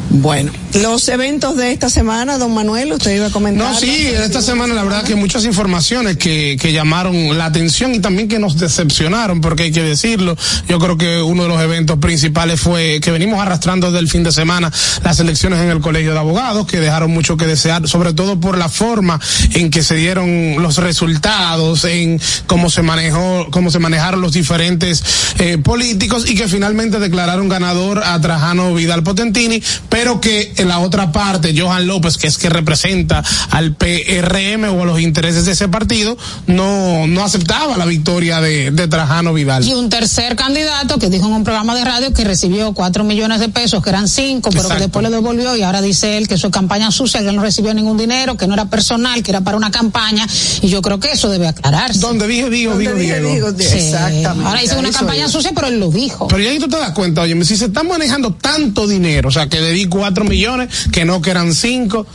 Bueno, 0.09 0.51
los 0.73 1.07
eventos 1.09 1.57
de 1.57 1.73
esta 1.73 1.89
semana, 1.89 2.37
don 2.37 2.53
Manuel, 2.53 2.93
usted 2.93 3.15
iba 3.15 3.27
a 3.27 3.29
comentar. 3.29 3.73
No, 3.73 3.77
sí, 3.77 4.07
esta 4.07 4.41
semana 4.41 4.73
la 4.73 4.83
verdad 4.83 5.03
que 5.03 5.15
muchas 5.15 5.43
informaciones 5.43 6.17
que, 6.17 6.57
que 6.59 6.71
llamaron 6.71 7.37
la 7.37 7.45
atención 7.45 7.93
y 7.93 7.99
también 7.99 8.29
que 8.29 8.39
nos 8.39 8.57
decepcionaron, 8.57 9.41
porque 9.41 9.63
hay 9.63 9.71
que 9.71 9.83
decirlo. 9.83 10.37
Yo 10.69 10.79
creo 10.79 10.97
que 10.97 11.21
uno 11.21 11.43
de 11.43 11.49
los 11.49 11.61
eventos 11.61 11.99
principales 11.99 12.61
fue 12.61 13.01
que 13.01 13.11
venimos 13.11 13.41
arrastrando 13.41 13.87
desde 13.87 13.99
el 13.99 14.07
fin 14.07 14.23
de 14.23 14.31
semana 14.31 14.71
las 15.03 15.19
elecciones 15.19 15.59
en 15.59 15.69
el 15.69 15.81
Colegio 15.81 16.13
de 16.13 16.19
Abogados, 16.19 16.67
que 16.67 16.79
dejaron 16.79 17.11
mucho 17.11 17.35
que 17.35 17.45
desear, 17.45 17.87
sobre 17.87 18.13
todo 18.13 18.39
por 18.39 18.57
la 18.57 18.69
forma 18.69 19.19
en 19.55 19.69
que 19.69 19.83
se 19.83 19.95
dieron 19.95 20.61
los 20.61 20.77
resultados, 20.77 21.83
en 21.83 22.19
cómo 22.45 22.69
se 22.69 22.81
manejó, 22.81 23.47
cómo 23.51 23.71
se 23.71 23.79
manejaron 23.79 24.21
los 24.21 24.31
diferentes 24.31 25.03
eh, 25.39 25.57
políticos 25.57 26.29
y 26.29 26.35
que 26.35 26.47
finalmente 26.47 26.99
declararon 26.99 27.49
ganador 27.49 28.03
a 28.03 28.19
Trajano 28.21 28.73
Vidal 28.73 29.03
Potentini, 29.03 29.61
pero 29.89 29.96
que 30.21 30.53
en 30.57 30.67
la 30.67 30.79
otra 30.79 31.11
parte, 31.11 31.53
Johan 31.57 31.87
López, 31.87 32.17
que 32.17 32.27
es 32.27 32.37
que 32.37 32.49
representa 32.49 33.23
al 33.49 33.75
PRM 33.75 34.65
o 34.65 34.83
a 34.83 34.85
los 34.85 34.99
intereses 34.99 35.45
de 35.45 35.53
ese 35.53 35.67
partido, 35.67 36.17
no, 36.45 37.07
no 37.07 37.23
aceptaba 37.23 37.77
la 37.77 37.85
victoria 37.85 38.39
de, 38.39 38.71
de 38.71 38.87
Trajano 38.87 39.33
Vidal. 39.33 39.63
Y 39.67 39.73
un 39.73 39.89
tercer 39.89 40.35
candidato 40.35 40.99
que 40.99 41.09
dijo 41.09 41.25
en 41.25 41.33
un 41.33 41.43
programa 41.43 41.75
de 41.75 41.83
radio 41.83 42.13
que 42.13 42.23
recibió 42.23 42.73
cuatro 42.73 43.03
millones 43.03 43.39
de 43.39 43.49
pesos, 43.49 43.83
que 43.83 43.89
eran 43.89 44.07
cinco, 44.07 44.49
pero 44.49 44.63
Exacto. 44.63 44.75
que 44.77 44.83
después 44.83 45.03
le 45.03 45.09
devolvió 45.09 45.55
y 45.55 45.63
ahora 45.63 45.81
dice 45.81 46.17
él 46.17 46.27
que 46.27 46.37
su 46.37 46.51
campaña 46.51 46.91
sucia, 46.91 47.21
que 47.21 47.29
él 47.29 47.35
no 47.35 47.41
recibió 47.41 47.73
ningún 47.73 47.97
dinero, 47.97 48.37
que 48.37 48.47
no 48.47 48.53
era 48.53 48.65
personal, 48.65 49.23
que 49.23 49.31
era 49.31 49.41
para 49.41 49.57
una 49.57 49.71
campaña, 49.71 50.27
y 50.61 50.67
yo 50.69 50.81
creo 50.81 50.99
que 50.99 51.11
eso 51.11 51.29
debe 51.29 51.47
aclararse. 51.47 51.99
Donde 51.99 52.27
dije, 52.27 52.49
digo, 52.49 52.77
dije, 52.77 52.93
Diego. 52.93 53.29
digo, 53.33 53.47
Sí. 53.57 53.77
Exactamente. 53.77 54.47
Ahora 54.47 54.61
dice 54.61 54.77
una 54.77 54.91
campaña 54.91 55.27
sucia, 55.27 55.51
pero 55.55 55.67
él 55.67 55.79
lo 55.79 55.89
dijo. 55.89 56.27
Pero 56.27 56.41
ya 56.41 56.51
ahí 56.51 56.59
tú 56.59 56.67
te 56.67 56.77
das 56.77 56.91
cuenta, 56.91 57.21
oye, 57.21 57.43
si 57.43 57.57
se 57.57 57.65
están 57.65 57.87
manejando 57.87 58.33
tanto 58.33 58.87
dinero, 58.87 59.29
o 59.29 59.31
sea, 59.31 59.47
que 59.47 59.59
le 59.59 59.71
di 59.87 59.89
cuatro 59.89 60.25
millones, 60.25 60.87
que 60.91 61.05
no, 61.05 61.21
que 61.21 61.31
eran 61.31 61.53
cinco, 61.53 62.05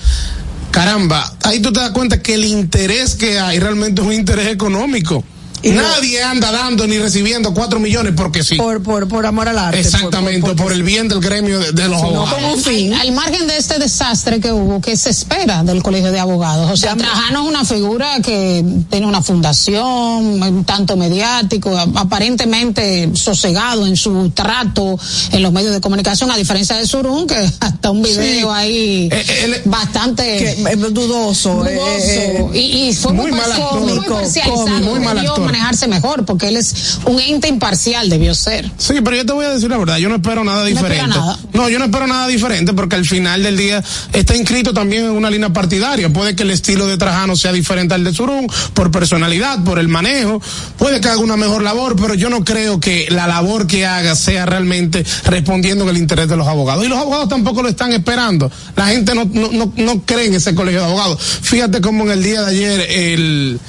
caramba, 0.70 1.36
ahí 1.44 1.60
tú 1.60 1.72
te 1.72 1.80
das 1.80 1.90
cuenta 1.90 2.22
que 2.22 2.34
el 2.34 2.44
interés 2.44 3.14
que 3.14 3.38
hay 3.38 3.58
realmente 3.58 4.00
es 4.00 4.06
un 4.06 4.12
interés 4.12 4.48
económico. 4.48 5.24
Y 5.62 5.70
no- 5.70 5.82
Nadie 5.82 6.22
anda 6.22 6.50
dando 6.50 6.86
ni 6.86 6.98
recibiendo 6.98 7.54
cuatro 7.54 7.78
millones 7.78 8.14
porque 8.16 8.42
sí. 8.42 8.56
Por, 8.56 8.82
por, 8.82 9.06
por 9.08 9.26
amor 9.26 9.48
al 9.48 9.58
arte. 9.58 9.80
Exactamente, 9.80 10.54
por, 10.54 10.72
el 10.72 10.82
bien 10.82 11.08
del 11.08 11.20
gremio 11.20 11.58
de, 11.60 11.72
de 11.72 11.88
los 11.88 12.00
No 12.02 12.08
abogados. 12.08 12.34
como 12.34 12.56
fin. 12.56 12.94
Al 12.94 13.12
margen 13.12 13.46
de 13.46 13.56
este 13.56 13.78
desastre 13.78 14.40
que 14.40 14.52
hubo, 14.52 14.80
¿qué 14.80 14.96
se 14.96 15.10
espera 15.10 15.62
del 15.62 15.82
Colegio 15.82 16.10
de 16.10 16.18
Abogados? 16.20 16.70
O 16.70 16.76
sea, 16.76 16.96
Trajano 16.96 17.42
es 17.44 17.48
una 17.48 17.64
figura 17.64 18.20
que 18.22 18.64
tiene 18.90 19.06
una 19.06 19.22
fundación, 19.22 20.42
un 20.42 20.64
tanto 20.64 20.96
mediático, 20.96 21.76
a- 21.76 21.86
aparentemente 21.94 23.10
sosegado 23.14 23.86
en 23.86 23.96
su 23.96 24.30
trato 24.30 24.98
en 25.32 25.42
los 25.42 25.52
medios 25.52 25.72
de 25.72 25.80
comunicación, 25.80 26.30
a 26.30 26.36
diferencia 26.36 26.76
de 26.76 26.86
Surún, 26.86 27.26
que 27.26 27.36
hasta 27.60 27.90
un 27.90 28.02
video 28.02 28.52
ahí 28.52 29.08
Eh, 29.12 29.24
eh, 29.28 29.40
él- 29.44 29.62
bastante 29.66 30.22
que, 30.38 30.50
eh, 30.72 30.76
dudoso. 30.76 31.54
dudoso 31.64 32.54
y, 32.54 32.88
y 32.88 32.94
fue 32.94 33.12
muy, 33.12 33.30
muy 33.30 33.40
mal 33.40 33.50
parcial- 33.50 33.62
actor. 33.68 33.80
muy 33.80 34.06
Cómico, 34.06 34.90
muy 34.90 35.00
mal 35.00 35.18
actor. 35.18 35.51
Manejarse 35.52 35.86
mejor, 35.86 36.24
porque 36.24 36.48
él 36.48 36.56
es 36.56 36.98
un 37.04 37.20
ente 37.20 37.48
imparcial, 37.48 38.08
debió 38.08 38.34
ser. 38.34 38.70
Sí, 38.78 38.94
pero 39.04 39.16
yo 39.16 39.26
te 39.26 39.32
voy 39.32 39.44
a 39.44 39.50
decir 39.50 39.68
la 39.68 39.76
verdad, 39.76 39.98
yo 39.98 40.08
no 40.08 40.16
espero 40.16 40.44
nada 40.44 40.64
diferente. 40.64 41.06
nada. 41.08 41.38
No, 41.52 41.68
yo 41.68 41.78
no 41.78 41.86
espero 41.86 42.06
nada 42.06 42.26
diferente 42.26 42.72
porque 42.72 42.96
al 42.96 43.04
final 43.04 43.42
del 43.42 43.56
día 43.56 43.82
está 44.12 44.34
inscrito 44.34 44.72
también 44.72 45.04
en 45.04 45.10
una 45.10 45.30
línea 45.30 45.52
partidaria. 45.52 46.10
Puede 46.10 46.34
que 46.34 46.42
el 46.42 46.50
estilo 46.50 46.86
de 46.86 46.96
Trajano 46.96 47.36
sea 47.36 47.52
diferente 47.52 47.94
al 47.94 48.02
de 48.02 48.14
Surún 48.14 48.46
por 48.72 48.90
personalidad, 48.90 49.62
por 49.62 49.78
el 49.78 49.88
manejo, 49.88 50.40
puede 50.78 51.00
que 51.00 51.08
haga 51.08 51.18
una 51.18 51.36
mejor 51.36 51.62
labor, 51.62 51.96
pero 52.00 52.14
yo 52.14 52.30
no 52.30 52.44
creo 52.44 52.80
que 52.80 53.08
la 53.10 53.26
labor 53.26 53.66
que 53.66 53.84
haga 53.86 54.16
sea 54.16 54.46
realmente 54.46 55.04
respondiendo 55.24 55.84
en 55.84 55.90
el 55.90 55.98
interés 55.98 56.28
de 56.28 56.36
los 56.36 56.48
abogados. 56.48 56.84
Y 56.84 56.88
los 56.88 56.98
abogados 56.98 57.28
tampoco 57.28 57.62
lo 57.62 57.68
están 57.68 57.92
esperando. 57.92 58.50
La 58.74 58.86
gente 58.86 59.14
no, 59.14 59.26
no, 59.26 59.50
no, 59.52 59.72
no 59.76 60.02
cree 60.02 60.26
en 60.26 60.34
ese 60.34 60.54
colegio 60.54 60.80
de 60.80 60.86
abogados. 60.86 61.18
Fíjate 61.20 61.80
cómo 61.80 62.04
en 62.04 62.12
el 62.12 62.22
día 62.22 62.42
de 62.42 62.50
ayer 62.50 62.80
el 62.90 63.60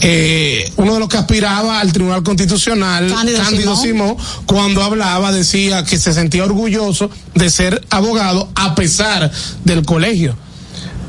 eh, 0.00 0.70
uno 0.76 0.94
de 0.94 1.00
los 1.00 1.08
que 1.08 1.16
aspiraba 1.16 1.80
al 1.80 1.92
Tribunal 1.92 2.22
Constitucional, 2.22 3.08
Cándido 3.12 3.42
Cándido, 3.42 3.76
Simón. 3.76 4.16
Simón, 4.16 4.44
cuando 4.46 4.82
hablaba 4.82 5.32
decía 5.32 5.84
que 5.84 5.98
se 5.98 6.12
sentía 6.12 6.44
orgulloso 6.44 7.10
de 7.34 7.50
ser 7.50 7.84
abogado 7.90 8.48
a 8.54 8.74
pesar 8.74 9.30
del 9.64 9.84
colegio, 9.84 10.36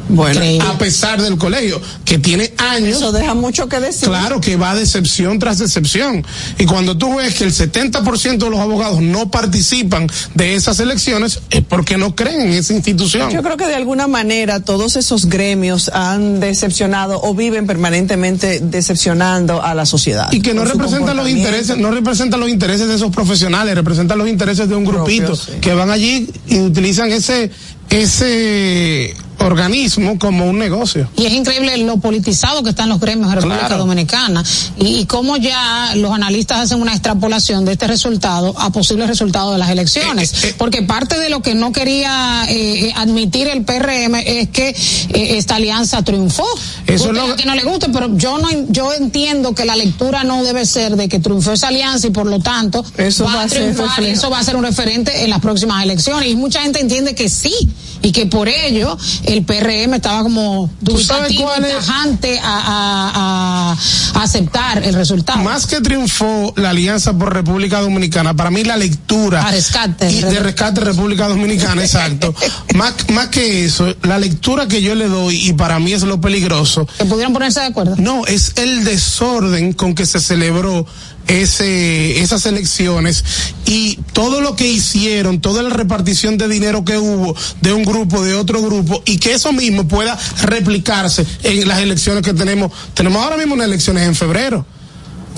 bueno, 0.09 0.35
Increíble. 0.35 0.67
a 0.67 0.77
pesar 0.77 1.21
del 1.21 1.37
colegio, 1.37 1.81
que 2.03 2.19
tiene 2.19 2.53
años. 2.57 2.97
eso 2.97 3.11
deja 3.11 3.33
mucho 3.33 3.67
que 3.67 3.79
decir. 3.79 4.07
Claro 4.07 4.39
que 4.41 4.55
va 4.55 4.75
decepción 4.75 5.39
tras 5.39 5.59
decepción. 5.59 6.25
Y 6.57 6.65
cuando 6.65 6.97
tú 6.97 7.15
ves 7.15 7.33
que 7.33 7.43
el 7.43 7.53
70% 7.53 8.37
de 8.37 8.49
los 8.49 8.59
abogados 8.59 9.01
no 9.01 9.31
participan 9.31 10.07
de 10.33 10.55
esas 10.55 10.79
elecciones, 10.79 11.41
es 11.49 11.61
porque 11.61 11.97
no 11.97 12.15
creen 12.15 12.41
en 12.41 12.53
esa 12.53 12.73
institución. 12.73 13.31
Yo 13.31 13.41
creo 13.41 13.57
que 13.57 13.67
de 13.67 13.75
alguna 13.75 14.07
manera 14.07 14.59
todos 14.59 14.95
esos 14.95 15.25
gremios 15.25 15.89
han 15.89 16.39
decepcionado 16.39 17.21
o 17.21 17.33
viven 17.33 17.67
permanentemente 17.67 18.59
decepcionando 18.59 19.61
a 19.61 19.73
la 19.73 19.85
sociedad. 19.85 20.31
y 20.31 20.41
que 20.41 20.53
no 20.53 20.65
representan 20.65 21.17
los 21.17 21.29
intereses, 21.29 21.77
no 21.77 21.91
representan 21.91 22.39
los 22.39 22.49
intereses 22.49 22.87
de 22.87 22.95
esos 22.95 23.11
profesionales, 23.11 23.75
representan 23.75 24.17
los 24.17 24.27
intereses 24.27 24.69
de 24.69 24.75
un 24.75 24.85
grupito 24.85 25.35
sí. 25.35 25.53
que 25.61 25.73
van 25.73 25.89
allí 25.89 26.29
y 26.47 26.59
utilizan 26.59 27.11
ese 27.11 27.51
ese 27.89 29.15
organismo 29.39 30.17
como 30.19 30.45
un 30.49 30.57
negocio. 30.59 31.09
Y 31.17 31.25
es 31.25 31.33
increíble 31.33 31.77
lo 31.77 31.97
politizado 31.97 32.63
que 32.63 32.69
están 32.71 32.89
los 32.89 32.99
gremios 32.99 33.29
en 33.29 33.35
República 33.35 33.67
Claro. 33.67 33.77
Dominicana 33.79 34.43
y, 34.79 34.99
y 34.99 35.05
cómo 35.05 35.37
ya 35.37 35.93
los 35.95 36.11
analistas 36.11 36.59
hacen 36.59 36.81
una 36.81 36.93
extrapolación 36.93 37.65
de 37.65 37.73
este 37.73 37.87
resultado 37.87 38.53
a 38.59 38.69
posibles 38.71 39.07
resultados 39.07 39.53
de 39.53 39.57
las 39.59 39.69
elecciones. 39.69 40.43
Eh, 40.43 40.49
eh, 40.49 40.55
Porque 40.57 40.81
parte 40.83 41.19
de 41.19 41.29
lo 41.29 41.41
que 41.41 41.55
no 41.55 41.71
quería 41.71 42.45
eh, 42.49 42.87
eh, 42.87 42.93
admitir 42.95 43.47
el 43.47 43.63
PRM 43.63 44.15
es 44.15 44.49
que 44.49 44.69
eh, 44.69 45.37
esta 45.37 45.55
alianza 45.55 46.01
triunfó. 46.03 46.45
Eso 46.87 47.07
es 47.07 47.13
lo- 47.13 47.33
a 47.33 47.35
quien 47.35 47.47
no 47.47 47.55
le 47.55 47.63
guste, 47.63 47.89
pero 47.89 48.15
yo 48.17 48.37
no 48.37 48.47
yo 48.69 48.93
entiendo 48.93 49.53
que 49.55 49.65
la 49.65 49.75
lectura 49.75 50.23
no 50.23 50.43
debe 50.43 50.65
ser 50.65 50.95
de 50.95 51.07
que 51.09 51.19
triunfó 51.19 51.51
esa 51.53 51.67
alianza 51.69 52.07
y 52.07 52.11
por 52.11 52.25
lo 52.27 52.39
tanto 52.39 52.83
Eso 52.97 53.25
va, 53.25 53.35
va 53.35 53.41
a 53.43 53.47
triunfar 53.47 54.03
y 54.03 54.07
eso 54.07 54.29
va 54.29 54.39
a 54.39 54.43
ser 54.43 54.55
un 54.55 54.63
referente 54.63 55.23
en 55.23 55.29
las 55.29 55.39
próximas 55.39 55.83
elecciones. 55.83 56.29
Y 56.29 56.35
mucha 56.35 56.61
gente 56.61 56.79
entiende 56.79 57.15
que 57.15 57.29
sí 57.29 57.53
y 58.01 58.11
que 58.11 58.25
por 58.25 58.47
ello 58.47 58.97
el 59.23 59.43
PRM 59.43 59.93
estaba 59.95 60.23
como 60.23 60.69
¿Tú 60.83 60.97
sabes 60.97 61.35
dubitativo 61.35 61.51
y 61.67 61.71
tajante 61.71 62.39
a, 62.39 62.43
a- 62.45 63.71
a- 63.71 63.77
a 64.19 64.23
aceptar 64.23 64.83
el 64.83 64.93
resultado. 64.95 65.39
Más 65.43 65.65
que 65.67 65.81
triunfó 65.81 66.53
la 66.57 66.69
Alianza 66.71 67.13
por 67.17 67.33
República 67.33 67.81
Dominicana, 67.81 68.33
para 68.33 68.49
mí 68.51 68.63
la 68.63 68.77
lectura 68.77 69.45
A 69.47 69.51
rescate. 69.51 70.09
y 70.11 70.21
de 70.21 70.39
rescate 70.39 70.81
República 70.81 71.27
Dominicana, 71.27 71.81
exacto. 71.83 72.33
más, 72.75 72.93
más 73.09 73.27
que 73.29 73.65
eso, 73.65 73.93
la 74.03 74.17
lectura 74.17 74.67
que 74.67 74.81
yo 74.81 74.95
le 74.95 75.07
doy 75.07 75.49
y 75.49 75.53
para 75.53 75.79
mí 75.79 75.93
es 75.93 76.03
lo 76.03 76.19
peligroso, 76.21 76.87
que 76.97 77.05
pudieran 77.05 77.33
ponerse 77.33 77.59
de 77.59 77.67
acuerdo. 77.67 77.95
No, 77.97 78.25
es 78.25 78.53
el 78.57 78.83
desorden 78.83 79.73
con 79.73 79.95
que 79.95 80.05
se 80.05 80.19
celebró 80.19 80.85
ese, 81.27 82.21
esas 82.21 82.45
elecciones 82.45 83.23
y 83.65 83.97
todo 84.13 84.41
lo 84.41 84.55
que 84.55 84.67
hicieron, 84.67 85.41
toda 85.41 85.63
la 85.63 85.69
repartición 85.69 86.37
de 86.37 86.47
dinero 86.47 86.85
que 86.85 86.97
hubo 86.97 87.35
de 87.61 87.73
un 87.73 87.83
grupo, 87.83 88.23
de 88.23 88.35
otro 88.35 88.61
grupo, 88.61 89.01
y 89.05 89.17
que 89.17 89.33
eso 89.33 89.51
mismo 89.53 89.87
pueda 89.87 90.17
replicarse 90.43 91.25
en 91.43 91.67
las 91.67 91.79
elecciones 91.79 92.23
que 92.23 92.33
tenemos. 92.33 92.71
Tenemos 92.93 93.23
ahora 93.23 93.37
mismo 93.37 93.55
unas 93.55 93.67
elecciones 93.67 94.07
en 94.07 94.15
febrero. 94.15 94.65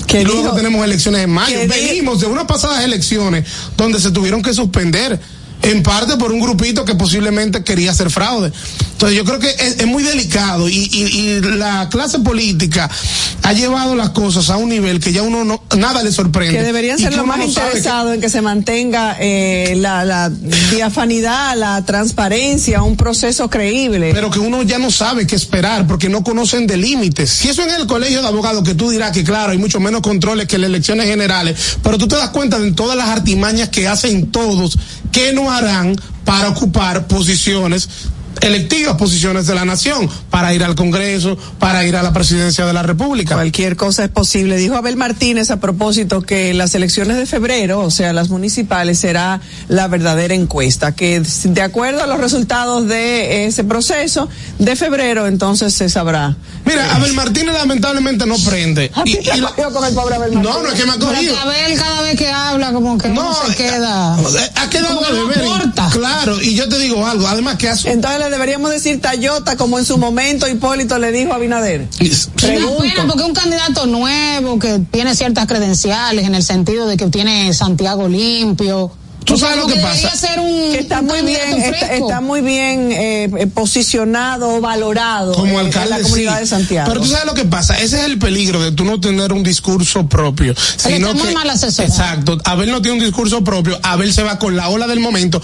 Que 0.06 0.24
luego 0.24 0.54
tenemos 0.54 0.86
elecciones 0.86 1.24
en 1.24 1.32
mayo. 1.32 1.60
Venimos 1.68 2.22
de 2.22 2.28
unas 2.28 2.46
pasadas 2.46 2.84
elecciones 2.84 3.46
donde 3.76 4.00
se 4.00 4.12
tuvieron 4.12 4.42
que 4.42 4.54
suspender, 4.54 5.20
en 5.72 5.84
parte 5.84 6.18
por 6.18 6.32
un 6.32 6.40
grupito 6.40 6.84
que 6.86 6.96
posiblemente 6.96 7.64
quería 7.64 7.92
hacer 7.92 8.10
fraude. 8.10 8.52
Entonces 8.94 9.16
yo 9.18 9.26
creo 9.26 9.40
que 9.40 9.50
es, 9.50 9.80
es 9.80 9.86
muy 9.88 10.02
delicado 10.04 10.68
y, 10.70 10.74
y, 10.92 11.04
y 11.04 11.42
la 11.42 11.88
clase 11.90 12.20
política 12.20 12.90
ha 13.44 13.54
llevado 13.54 13.96
las 13.96 14.10
cosas 14.10 14.50
a 14.50 14.58
un 14.58 14.70
nivel 14.70 15.00
que 15.00 15.14
ya 15.14 15.22
uno 15.22 15.44
no, 15.46 15.62
nada 15.78 16.02
le 16.04 16.12
sorprende. 16.12 16.58
que 16.58 16.64
deberían 16.64 16.98
ser 16.98 17.14
los 17.16 17.26
más 17.26 17.38
no 17.38 17.44
sabe 17.52 17.72
que- 17.72 17.78
interesados 17.78 18.14
en 18.16 18.22
que 18.22 18.30
se 18.30 18.42
mantenga 18.42 19.16
eh, 19.20 19.76
la, 19.78 20.04
la 20.04 20.30
diafanidad, 20.72 21.56
la 21.58 21.84
transparencia, 21.86 22.82
un 22.84 22.96
proceso 22.98 23.50
creíble. 23.50 24.12
pero 24.14 24.30
que 24.32 24.40
uno 24.40 24.64
ya 24.64 24.80
no 24.80 24.90
sabe 24.92 25.28
qué 25.28 25.36
esperar 25.36 25.86
porque 25.88 26.10
no 26.10 26.24
conocen 26.24 26.66
de 26.68 26.78
límites. 26.78 27.30
Si 27.30 27.50
eso 27.50 27.62
en 27.64 27.72
el 27.72 27.88
colegio 27.88 28.22
de 28.22 28.28
abogados, 28.28 28.64
que 28.64 28.74
tú 28.76 28.90
dirás 28.90 29.12
que 29.12 29.24
claro, 29.24 29.52
hay 29.52 29.58
mucho 29.58 29.80
menos 29.80 30.02
controles 30.02 30.48
que 30.48 30.56
en 30.56 30.62
las 30.62 30.70
elecciones 30.70 31.06
generales, 31.08 31.78
pero 31.84 31.98
tú 31.98 32.08
te 32.08 32.16
das 32.16 32.30
cuenta 32.30 32.60
de 32.60 32.72
todas 32.72 32.98
las 32.98 33.10
artimañas 33.10 33.70
que 33.70 33.88
hacen 33.88 34.32
todos, 34.32 34.78
que 35.18 35.34
no 35.34 35.50
harán 35.50 35.96
para 36.24 36.50
ocupar 36.50 37.08
posiciones 37.08 37.90
electivas 38.42 38.96
posiciones 38.98 39.48
de 39.48 39.56
la 39.56 39.66
nación 39.66 40.10
para 40.30 40.54
ir 40.54 40.64
al 40.64 40.76
Congreso, 40.76 41.38
para 41.60 41.86
ir 41.86 41.96
a 41.96 42.04
la 42.04 42.14
presidencia 42.14 42.66
de 42.66 42.74
la 42.74 42.84
República. 42.84 43.36
Cualquier 43.36 43.76
cosa 43.76 44.04
es 44.04 44.10
posible. 44.10 44.58
Dijo 44.58 44.76
Abel 44.76 44.96
Martínez 44.98 45.52
a 45.52 45.60
propósito 45.60 46.22
que 46.22 46.54
las 46.54 46.76
elecciones 46.76 47.18
de 47.18 47.26
febrero, 47.26 47.80
o 47.82 47.92
sea, 47.92 48.14
las 48.14 48.30
municipales, 48.30 49.00
será 49.00 49.42
la 49.68 49.88
verdadera 49.88 50.34
encuesta, 50.34 50.94
que 50.96 51.22
de 51.44 51.62
acuerdo 51.62 52.04
a 52.04 52.08
los 52.08 52.20
resultados 52.20 52.88
de 52.88 53.46
ese 53.48 53.64
proceso 53.64 54.28
de 54.60 54.76
febrero, 54.76 55.28
entonces 55.28 55.74
se 55.74 55.90
sabrá. 55.90 56.36
Mira, 56.66 56.96
Abel 56.96 57.14
Martínez 57.14 57.54
lamentablemente 57.54 58.26
no 58.26 58.36
prende. 58.46 58.92
¿A 58.94 59.04
ti 59.04 59.18
te 59.24 59.38
la- 59.38 59.52
con 59.52 59.86
el 59.86 59.94
pobre 59.94 60.16
Abel 60.16 60.34
Martínez? 60.34 60.56
no, 60.56 60.64
no 60.64 60.70
es 60.70 60.76
que 60.80 60.86
me 60.86 60.92
ha 60.94 60.98
cogido. 61.00 61.38
Abel 61.40 61.78
cada 61.78 62.02
vez 62.02 62.16
que 62.18 62.30
habla 62.30 62.72
como 62.74 62.98
que 62.98 63.10
no, 63.10 63.34
se 63.48 63.56
queda. 63.56 64.18
eh, 64.20 64.52
Ha 64.56 64.70
quedado 64.70 64.98
como 64.98 65.30
que 65.30 65.40
no. 65.42 65.90
Claro, 65.92 66.42
y 66.42 66.56
yo 66.56 66.68
te 66.68 66.78
digo 66.80 67.06
algo, 67.06 67.28
además 67.28 67.56
que 67.58 67.70
hace 67.70 67.92
Entonces 67.92 68.20
le 68.28 68.36
deberíamos 68.36 68.72
decir 68.72 69.02
Tayota 69.02 69.56
como 69.56 69.80
en 69.80 69.86
su 69.86 69.98
momento 69.98 70.48
Hipólito 70.48 71.00
le 71.00 71.12
dijo 71.12 71.34
a 71.34 71.38
Pregunto. 72.36 72.82
pena 72.82 73.06
porque 73.08 73.22
es 73.24 73.28
un 73.28 73.34
candidato 73.34 73.86
nuevo 73.86 74.60
que 74.60 74.80
tiene 74.92 75.16
ciertas 75.16 75.48
credenciales 75.48 76.26
en 76.26 76.36
el 76.36 76.44
sentido 76.44 76.88
de 76.88 76.98
que 76.98 77.08
tiene 77.08 77.54
Santiago 77.54 78.08
limpio. 78.08 78.92
Tú 79.28 79.38
sabes 79.38 79.58
lo 79.58 79.68
que 79.68 79.76
pasa. 79.82 80.16
ser 80.16 80.40
un, 80.40 80.72
que 80.72 80.80
está 80.80 81.02
un 81.02 81.06
muy 81.08 81.22
bien, 81.22 81.62
está, 81.62 81.94
está 81.94 82.22
muy 82.22 82.42
bien 82.42 82.92
eh, 82.92 83.24
eh, 83.38 83.48
posicionado, 83.48 84.60
valorado 84.62 85.34
como 85.34 85.60
en- 85.60 85.68
alcalde 85.68 85.96
en 85.96 85.98
la 85.98 86.04
comunidad 86.04 86.34
sí. 86.36 86.40
de 86.40 86.48
Santiago. 86.48 86.88
Pero 86.90 87.02
tú 87.02 87.08
sabes 87.08 87.26
lo 87.26 87.34
que 87.34 87.46
pasa, 87.46 87.78
ese 87.78 88.00
es 88.00 88.06
el 88.06 88.18
peligro 88.20 88.62
de 88.62 88.72
tú 88.72 88.86
no 88.86 89.00
tener 89.00 89.34
un 89.34 89.44
discurso 89.44 90.08
propio, 90.08 90.56
sino 90.78 91.10
está 91.10 91.14
muy 91.14 91.28
que 91.28 91.34
mal 91.34 91.50
asesorado. 91.50 91.94
exacto, 91.94 92.38
Abel 92.46 92.72
no 92.72 92.82
tiene 92.82 92.98
un 93.00 93.04
discurso 93.04 93.44
propio, 93.44 93.78
Abel 93.84 94.14
se 94.14 94.24
va 94.24 94.40
con 94.40 94.56
la 94.56 94.70
ola 94.70 94.88
del 94.88 95.00
momento 95.00 95.42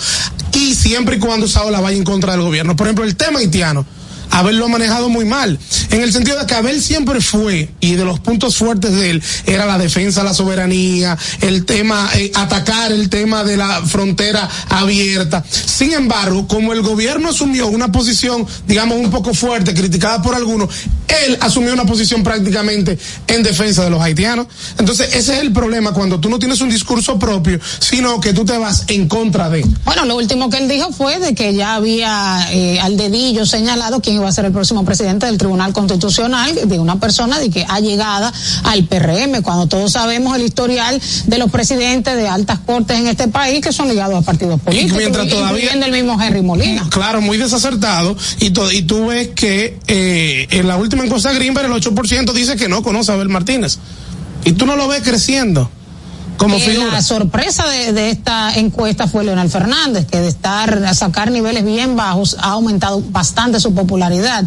y 0.53 0.73
siempre 0.75 1.17
y 1.17 1.19
cuando 1.19 1.45
esa 1.45 1.63
ola 1.63 1.79
vaya 1.81 1.97
en 1.97 2.03
contra 2.03 2.31
del 2.33 2.41
gobierno. 2.41 2.75
Por 2.75 2.87
ejemplo, 2.87 3.03
el 3.05 3.15
tema 3.15 3.39
haitiano. 3.39 3.85
Abel 4.33 4.57
lo 4.57 4.65
ha 4.65 4.69
manejado 4.69 5.09
muy 5.09 5.25
mal, 5.25 5.59
en 5.91 6.01
el 6.01 6.11
sentido 6.11 6.39
de 6.39 6.47
que 6.47 6.55
Abel 6.55 6.81
siempre 6.81 7.21
fue, 7.21 7.69
y 7.79 7.93
de 7.93 8.03
los 8.03 8.19
puntos 8.19 8.57
fuertes 8.57 8.91
de 8.91 9.11
él, 9.11 9.23
era 9.45 9.67
la 9.67 9.77
defensa 9.77 10.21
de 10.21 10.29
la 10.29 10.33
soberanía, 10.33 11.15
el 11.41 11.65
tema, 11.65 12.09
eh, 12.15 12.31
atacar 12.33 12.91
el 12.91 13.09
tema 13.09 13.43
de 13.43 13.57
la 13.57 13.83
frontera 13.83 14.49
abierta. 14.69 15.43
Sin 15.49 15.93
embargo, 15.93 16.47
como 16.47 16.73
el 16.73 16.81
gobierno 16.81 17.29
asumió 17.29 17.67
una 17.67 17.91
posición, 17.91 18.45
digamos, 18.67 18.97
un 18.97 19.11
poco 19.11 19.35
fuerte, 19.35 19.75
criticada 19.75 20.23
por 20.23 20.33
algunos, 20.33 20.69
él 21.25 21.37
asumió 21.41 21.71
una 21.71 21.85
posición 21.85 22.23
prácticamente 22.23 22.97
en 23.27 23.43
defensa 23.43 23.83
de 23.83 23.91
los 23.91 24.01
haitianos. 24.01 24.47
Entonces, 24.79 25.09
ese 25.13 25.35
es 25.35 25.41
el 25.41 25.53
problema 25.53 25.93
cuando 25.93 26.19
tú 26.19 26.29
no 26.29 26.39
tienes 26.39 26.59
un 26.61 26.69
discurso 26.69 27.19
propio, 27.19 27.59
sino 27.79 28.19
que 28.19 28.33
tú 28.33 28.45
te 28.45 28.57
vas 28.57 28.85
en 28.87 29.07
contra 29.07 29.49
de. 29.49 29.63
Bueno, 29.85 30.05
lo 30.05 30.15
último 30.15 30.49
que 30.49 30.57
él 30.57 30.67
dijo 30.67 30.91
fue 30.91 31.19
de 31.19 31.35
que 31.35 31.53
ya 31.53 31.75
había 31.75 32.47
eh, 32.51 32.79
al 32.79 32.97
dedillo 32.97 33.45
señalado 33.45 34.01
quién 34.01 34.22
iba 34.23 34.29
a 34.29 34.33
ser 34.33 34.45
el 34.45 34.51
próximo 34.51 34.83
presidente 34.85 35.25
del 35.25 35.37
Tribunal 35.37 35.73
Constitucional, 35.73 36.53
de 36.65 36.79
una 36.79 36.99
persona 36.99 37.39
de 37.39 37.49
que 37.49 37.65
ha 37.67 37.79
llegado 37.79 38.31
al 38.63 38.83
PRM, 38.85 39.41
cuando 39.43 39.67
todos 39.67 39.91
sabemos 39.91 40.35
el 40.35 40.43
historial 40.43 40.99
de 41.27 41.37
los 41.37 41.51
presidentes 41.51 42.15
de 42.15 42.27
altas 42.27 42.59
cortes 42.59 42.97
en 42.97 43.07
este 43.07 43.27
país 43.27 43.61
que 43.61 43.71
son 43.73 43.89
ligados 43.89 44.15
a 44.15 44.21
partidos 44.21 44.59
políticos, 44.61 44.97
mientras 44.97 45.27
todavía- 45.27 45.73
el 45.73 45.91
mismo 45.91 46.21
Henry 46.21 46.41
Molina. 46.41 46.87
Claro, 46.89 47.21
muy 47.21 47.37
desacertado. 47.37 48.15
Y, 48.39 48.51
to- 48.51 48.71
y 48.71 48.83
tú 48.83 49.07
ves 49.07 49.29
que 49.35 49.77
eh, 49.87 50.47
en 50.51 50.67
la 50.67 50.77
última 50.77 51.03
encuesta 51.03 51.33
Greenberg 51.33 51.65
el 51.65 51.73
8% 51.73 52.31
dice 52.33 52.55
que 52.55 52.69
no 52.69 52.81
conoce 52.83 53.11
a 53.11 53.15
Abel 53.15 53.29
Martínez. 53.29 53.79
Y 54.45 54.53
tú 54.53 54.65
no 54.65 54.75
lo 54.75 54.87
ves 54.87 55.01
creciendo 55.03 55.69
como 56.37 56.55
Eh, 56.55 56.77
la 56.91 57.01
sorpresa 57.01 57.67
de, 57.67 57.93
de 57.93 58.09
esta 58.11 58.53
encuesta 58.55 59.07
fue 59.07 59.23
Leonel 59.23 59.49
Fernández, 59.49 60.05
que 60.07 60.19
de 60.19 60.27
estar 60.27 60.83
a 60.83 60.93
sacar 60.93 61.31
niveles 61.31 61.63
bien 61.63 61.95
bajos 61.95 62.35
ha 62.39 62.51
aumentado 62.51 63.01
bastante 63.09 63.59
su 63.59 63.73
popularidad. 63.73 64.45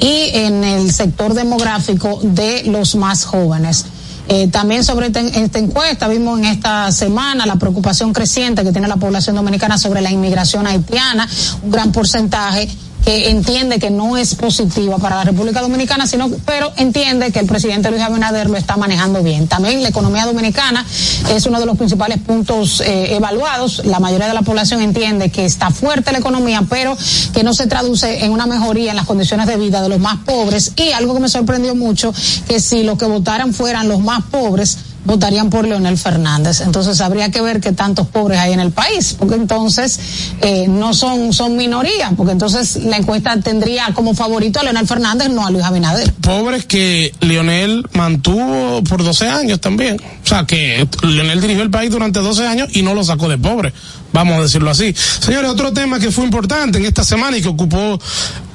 Y 0.00 0.30
en 0.32 0.62
el 0.62 0.92
sector 0.92 1.34
demográfico 1.34 2.20
de 2.22 2.62
los 2.64 2.94
más 2.94 3.24
jóvenes. 3.24 3.84
Eh, 4.28 4.46
también 4.48 4.84
sobre 4.84 5.06
este- 5.06 5.42
esta 5.42 5.58
encuesta 5.58 6.06
vimos 6.06 6.38
en 6.38 6.44
esta 6.44 6.92
semana 6.92 7.46
la 7.46 7.56
preocupación 7.56 8.12
creciente 8.12 8.62
que 8.62 8.72
tiene 8.72 8.86
la 8.86 8.96
población 8.96 9.34
dominicana 9.36 9.78
sobre 9.78 10.02
la 10.02 10.10
inmigración 10.10 10.66
haitiana, 10.66 11.26
un 11.62 11.70
gran 11.70 11.92
porcentaje 11.92 12.68
que 13.08 13.30
entiende 13.30 13.78
que 13.78 13.88
no 13.88 14.18
es 14.18 14.34
positiva 14.34 14.98
para 14.98 15.16
la 15.16 15.24
República 15.24 15.62
Dominicana, 15.62 16.06
sino 16.06 16.28
pero 16.44 16.70
entiende 16.76 17.32
que 17.32 17.38
el 17.38 17.46
presidente 17.46 17.90
Luis 17.90 18.02
Abinader 18.02 18.50
lo 18.50 18.58
está 18.58 18.76
manejando 18.76 19.22
bien. 19.22 19.48
También 19.48 19.82
la 19.82 19.88
economía 19.88 20.26
dominicana 20.26 20.84
es 21.30 21.46
uno 21.46 21.58
de 21.58 21.64
los 21.64 21.78
principales 21.78 22.18
puntos 22.18 22.82
eh, 22.82 23.16
evaluados. 23.16 23.82
La 23.86 23.98
mayoría 23.98 24.28
de 24.28 24.34
la 24.34 24.42
población 24.42 24.82
entiende 24.82 25.30
que 25.30 25.46
está 25.46 25.70
fuerte 25.70 26.12
la 26.12 26.18
economía, 26.18 26.66
pero 26.68 26.98
que 27.32 27.42
no 27.42 27.54
se 27.54 27.66
traduce 27.66 28.26
en 28.26 28.30
una 28.30 28.46
mejoría 28.46 28.90
en 28.90 28.96
las 28.96 29.06
condiciones 29.06 29.46
de 29.46 29.56
vida 29.56 29.80
de 29.80 29.88
los 29.88 30.00
más 30.00 30.18
pobres. 30.26 30.72
Y 30.76 30.92
algo 30.92 31.14
que 31.14 31.20
me 31.20 31.30
sorprendió 31.30 31.74
mucho, 31.74 32.12
que 32.46 32.60
si 32.60 32.82
los 32.82 32.98
que 32.98 33.06
votaran 33.06 33.54
fueran 33.54 33.88
los 33.88 34.00
más 34.00 34.22
pobres, 34.24 34.76
votarían 35.08 35.48
por 35.48 35.66
Leonel 35.66 35.96
Fernández. 35.96 36.60
Entonces 36.60 37.00
habría 37.00 37.30
que 37.30 37.40
ver 37.40 37.62
qué 37.62 37.72
tantos 37.72 38.06
pobres 38.06 38.38
hay 38.38 38.52
en 38.52 38.60
el 38.60 38.72
país, 38.72 39.16
porque 39.18 39.36
entonces 39.36 39.98
eh, 40.42 40.66
no 40.68 40.92
son, 40.92 41.32
son 41.32 41.56
minoría, 41.56 42.12
porque 42.14 42.32
entonces 42.32 42.76
la 42.84 42.98
encuesta 42.98 43.40
tendría 43.40 43.86
como 43.94 44.14
favorito 44.14 44.60
a 44.60 44.64
Leonel 44.64 44.86
Fernández, 44.86 45.30
no 45.30 45.46
a 45.46 45.50
Luis 45.50 45.64
Abinader. 45.64 46.12
pobres 46.12 46.66
que 46.66 47.14
Lionel 47.20 47.86
mantuvo 47.94 48.84
por 48.84 49.02
12 49.02 49.28
años 49.28 49.60
también. 49.62 49.98
O 50.22 50.26
sea, 50.26 50.44
que 50.44 50.86
Lionel 51.02 51.40
dirigió 51.40 51.62
el 51.62 51.70
país 51.70 51.90
durante 51.90 52.20
12 52.20 52.46
años 52.46 52.68
y 52.74 52.82
no 52.82 52.92
lo 52.92 53.02
sacó 53.02 53.30
de 53.30 53.38
pobre. 53.38 53.72
Vamos 54.12 54.38
a 54.38 54.42
decirlo 54.42 54.70
así. 54.70 54.94
Señores, 54.94 55.50
otro 55.50 55.72
tema 55.72 55.98
que 55.98 56.10
fue 56.10 56.24
importante 56.24 56.78
en 56.78 56.84
esta 56.84 57.04
semana 57.04 57.38
y 57.38 57.42
que 57.42 57.48
ocupó 57.48 57.98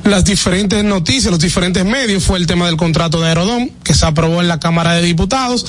las 0.04 0.26
diferentes 0.26 0.84
noticias, 0.84 1.32
los 1.32 1.39
diferentes 1.39 1.84
medios, 1.86 2.24
fue 2.24 2.38
el 2.38 2.46
tema 2.46 2.66
del 2.68 2.78
contrato 2.78 3.22
de 3.22 3.30
Aerodón, 3.30 3.72
que 3.84 3.94
se 3.94 4.06
aprobó 4.06 4.42
en 4.42 4.48
la 4.48 4.60
Cámara 4.60 4.94
de 4.94 5.02
Diputados. 5.02 5.66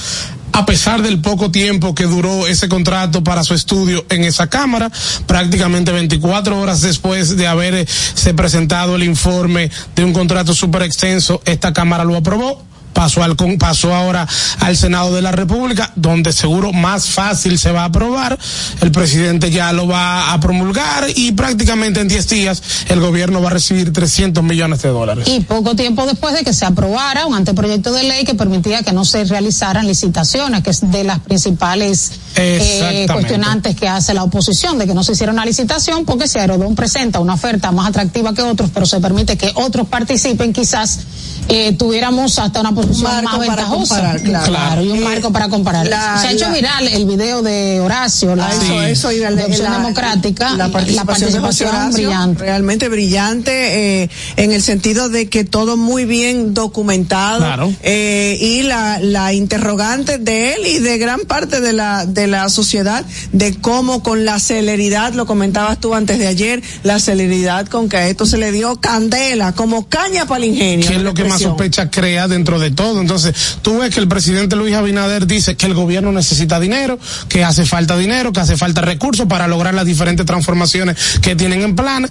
A 0.57 0.65
pesar 0.67 1.03
del 1.03 1.21
poco 1.21 1.51
tiempo 1.51 1.97
que 1.97 2.05
duró 2.05 2.47
ese 2.47 2.69
contrato 2.69 3.25
para 3.25 3.43
su 3.43 3.55
estudio 3.55 4.07
en 4.09 4.23
esa 4.23 4.47
Cámara, 4.47 4.89
prácticamente 5.27 5.91
24 5.91 6.61
horas 6.61 6.81
después 6.81 7.37
de 7.37 7.49
haberse 7.49 8.35
presentado 8.35 8.95
el 8.95 9.03
informe 9.03 9.69
de 9.97 10.05
un 10.05 10.13
contrato 10.13 10.55
súper 10.55 10.83
extenso, 10.83 11.43
esta 11.45 11.73
Cámara 11.73 12.05
lo 12.05 12.15
aprobó 12.15 12.63
pasó 12.95 13.23
al 13.23 13.37
con- 13.37 13.59
pasó 13.59 13.95
ahora 13.95 14.27
al 14.61 14.77
Senado 14.77 15.15
de 15.15 15.21
la 15.21 15.33
República, 15.33 15.93
donde 15.97 16.33
seguro 16.33 16.73
más 16.73 17.09
fácil 17.11 17.59
se 17.59 17.71
va 17.73 17.83
a 17.83 17.87
aprobar. 17.87 18.39
El 18.81 18.91
presidente 18.93 19.51
ya 19.51 19.73
lo 19.73 19.87
va 19.87 20.33
a 20.33 20.41
promulgar 20.41 21.07
y 21.15 21.33
prácticamente 21.33 22.01
en 22.01 22.09
10 22.09 22.29
días 22.29 22.63
el 22.89 23.01
gobierno 23.01 23.43
va 23.43 23.49
a 23.49 23.53
recibir 23.53 23.93
300 23.93 24.43
millones 24.43 24.81
de 24.83 24.89
dólares. 24.89 25.29
Y 25.29 25.41
poco 25.41 25.77
tiempo 25.77 26.07
después 26.07 26.33
de 26.35 26.45
que 26.45 26.55
se 26.55 26.65
aprobara 26.65 27.27
un 27.27 27.35
anteproyecto 27.35 27.93
de 27.93 28.05
ley 28.05 28.25
que 28.25 28.35
permitía 28.35 28.83
que 28.83 28.93
no 28.93 29.05
se 29.05 29.25
realizaran 29.25 29.87
licitaciones, 29.87 30.63
que 30.63 30.71
es 30.71 30.91
de 30.91 31.05
las 31.05 31.19
principales 31.19 32.13
eh, 32.37 33.07
cuestionantes 33.13 33.77
que 33.77 33.89
hace 33.89 34.15
la 34.15 34.23
oposición, 34.23 34.79
de 34.79 34.87
que 34.87 34.95
no 34.95 35.03
se 35.05 35.13
hiciera 35.13 35.33
una 35.33 35.45
licitación, 35.45 36.05
porque 36.05 36.29
si 36.29 36.39
Aerodón 36.39 36.75
presenta 36.75 37.21
una 37.21 37.35
oferta 37.35 37.73
más 37.73 37.89
atractiva 37.89 38.33
que 38.35 38.43
otros, 38.43 38.71
pero 38.73 38.87
se 38.87 39.01
permite 39.01 39.37
que 39.37 39.51
otros 39.55 39.87
participen, 39.89 40.53
quizás 40.53 41.01
eh, 41.49 41.73
tuviéramos 41.75 42.39
hasta 42.39 42.61
una 42.61 42.75
posición 42.87 43.13
marco 43.25 43.39
más 43.39 43.47
para 43.47 43.65
comparar, 43.67 44.21
claro. 44.23 44.83
y 44.83 44.91
un 44.91 44.99
Eh, 44.99 45.01
marco 45.01 45.33
para 45.33 45.49
comparar. 45.49 45.87
la- 45.87 46.19
se 46.21 46.29
ha 46.29 46.33
hecho 46.33 46.47
la- 46.49 46.55
viral 46.55 46.89
el 46.89 47.07
video 47.07 47.43
de 47.43 47.81
Horacio, 47.81 48.35
la, 48.37 48.47
Ah, 48.49 48.89
eso, 48.89 49.09
de 49.09 49.19
la, 49.31 49.45
Opción 49.45 49.65
la- 49.71 49.79
democrática, 49.79 50.51
la 50.57 50.69
participación, 50.71 51.33
de 51.33 51.39
José 51.41 51.67
Horacio, 51.67 51.93
brillante. 51.93 52.41
realmente 52.43 52.89
brillante 52.89 54.03
eh, 54.03 54.11
en 54.37 54.53
el 54.53 54.63
sentido 54.63 55.09
de 55.09 55.29
que 55.29 55.45
todo 55.45 55.77
muy 55.77 56.05
bien 56.05 56.55
documentado 56.55 57.39
Claro. 57.39 57.73
eh, 57.83 58.39
y 58.41 58.63
la, 58.63 58.99
la 59.01 59.33
interrogante 59.33 60.19
de 60.19 60.55
él 60.55 60.67
y 60.67 60.79
de 60.79 60.99
gran 60.99 61.21
parte 61.21 61.61
de 61.61 61.73
la 61.73 62.07
de 62.07 62.27
la 62.27 62.49
sociedad 62.49 63.05
de 63.33 63.55
cómo 63.61 64.03
con 64.03 64.25
la 64.25 64.39
celeridad 64.39 65.13
lo 65.15 65.27
comentabas 65.27 65.81
tú 65.81 65.95
antes 65.95 66.19
de 66.19 66.27
ayer 66.27 66.63
la 66.83 66.99
celeridad 66.99 67.67
con 67.67 67.89
que 67.89 67.97
a 67.97 68.09
esto 68.09 68.27
se 68.27 68.39
le 68.39 68.53
dio 68.53 68.77
candela 68.81 69.53
como 69.53 69.89
caña 69.89 70.27
para 70.27 70.45
el 70.45 70.51
ingenio 70.51 70.89
que 70.89 70.97
es 70.97 71.03
lo 71.03 71.15
que 71.15 71.25
más 71.25 71.41
sospecha 71.41 71.91
crea 71.91 72.29
dentro 72.29 72.59
de 72.59 72.71
todo. 72.75 73.01
Entonces, 73.01 73.59
tú 73.63 73.79
ves 73.79 73.95
que 73.95 74.01
el 74.01 74.09
presidente 74.09 74.57
Luis 74.57 74.75
Abinader 74.75 75.27
dice 75.27 75.57
que 75.57 75.67
el 75.67 75.75
gobierno 75.75 76.13
necesita 76.13 76.61
dinero, 76.61 76.99
que 77.29 77.45
hace 77.45 77.65
falta 77.67 77.97
dinero, 77.97 78.33
que 78.33 78.41
hace 78.41 78.57
falta 78.57 78.81
recursos 78.81 79.27
para 79.27 79.49
lograr 79.49 79.75
las 79.75 79.87
diferentes 79.87 80.27
transformaciones 80.27 81.19
que 81.21 81.37
tienen 81.37 81.63
en 81.63 81.77
plan. 81.77 82.09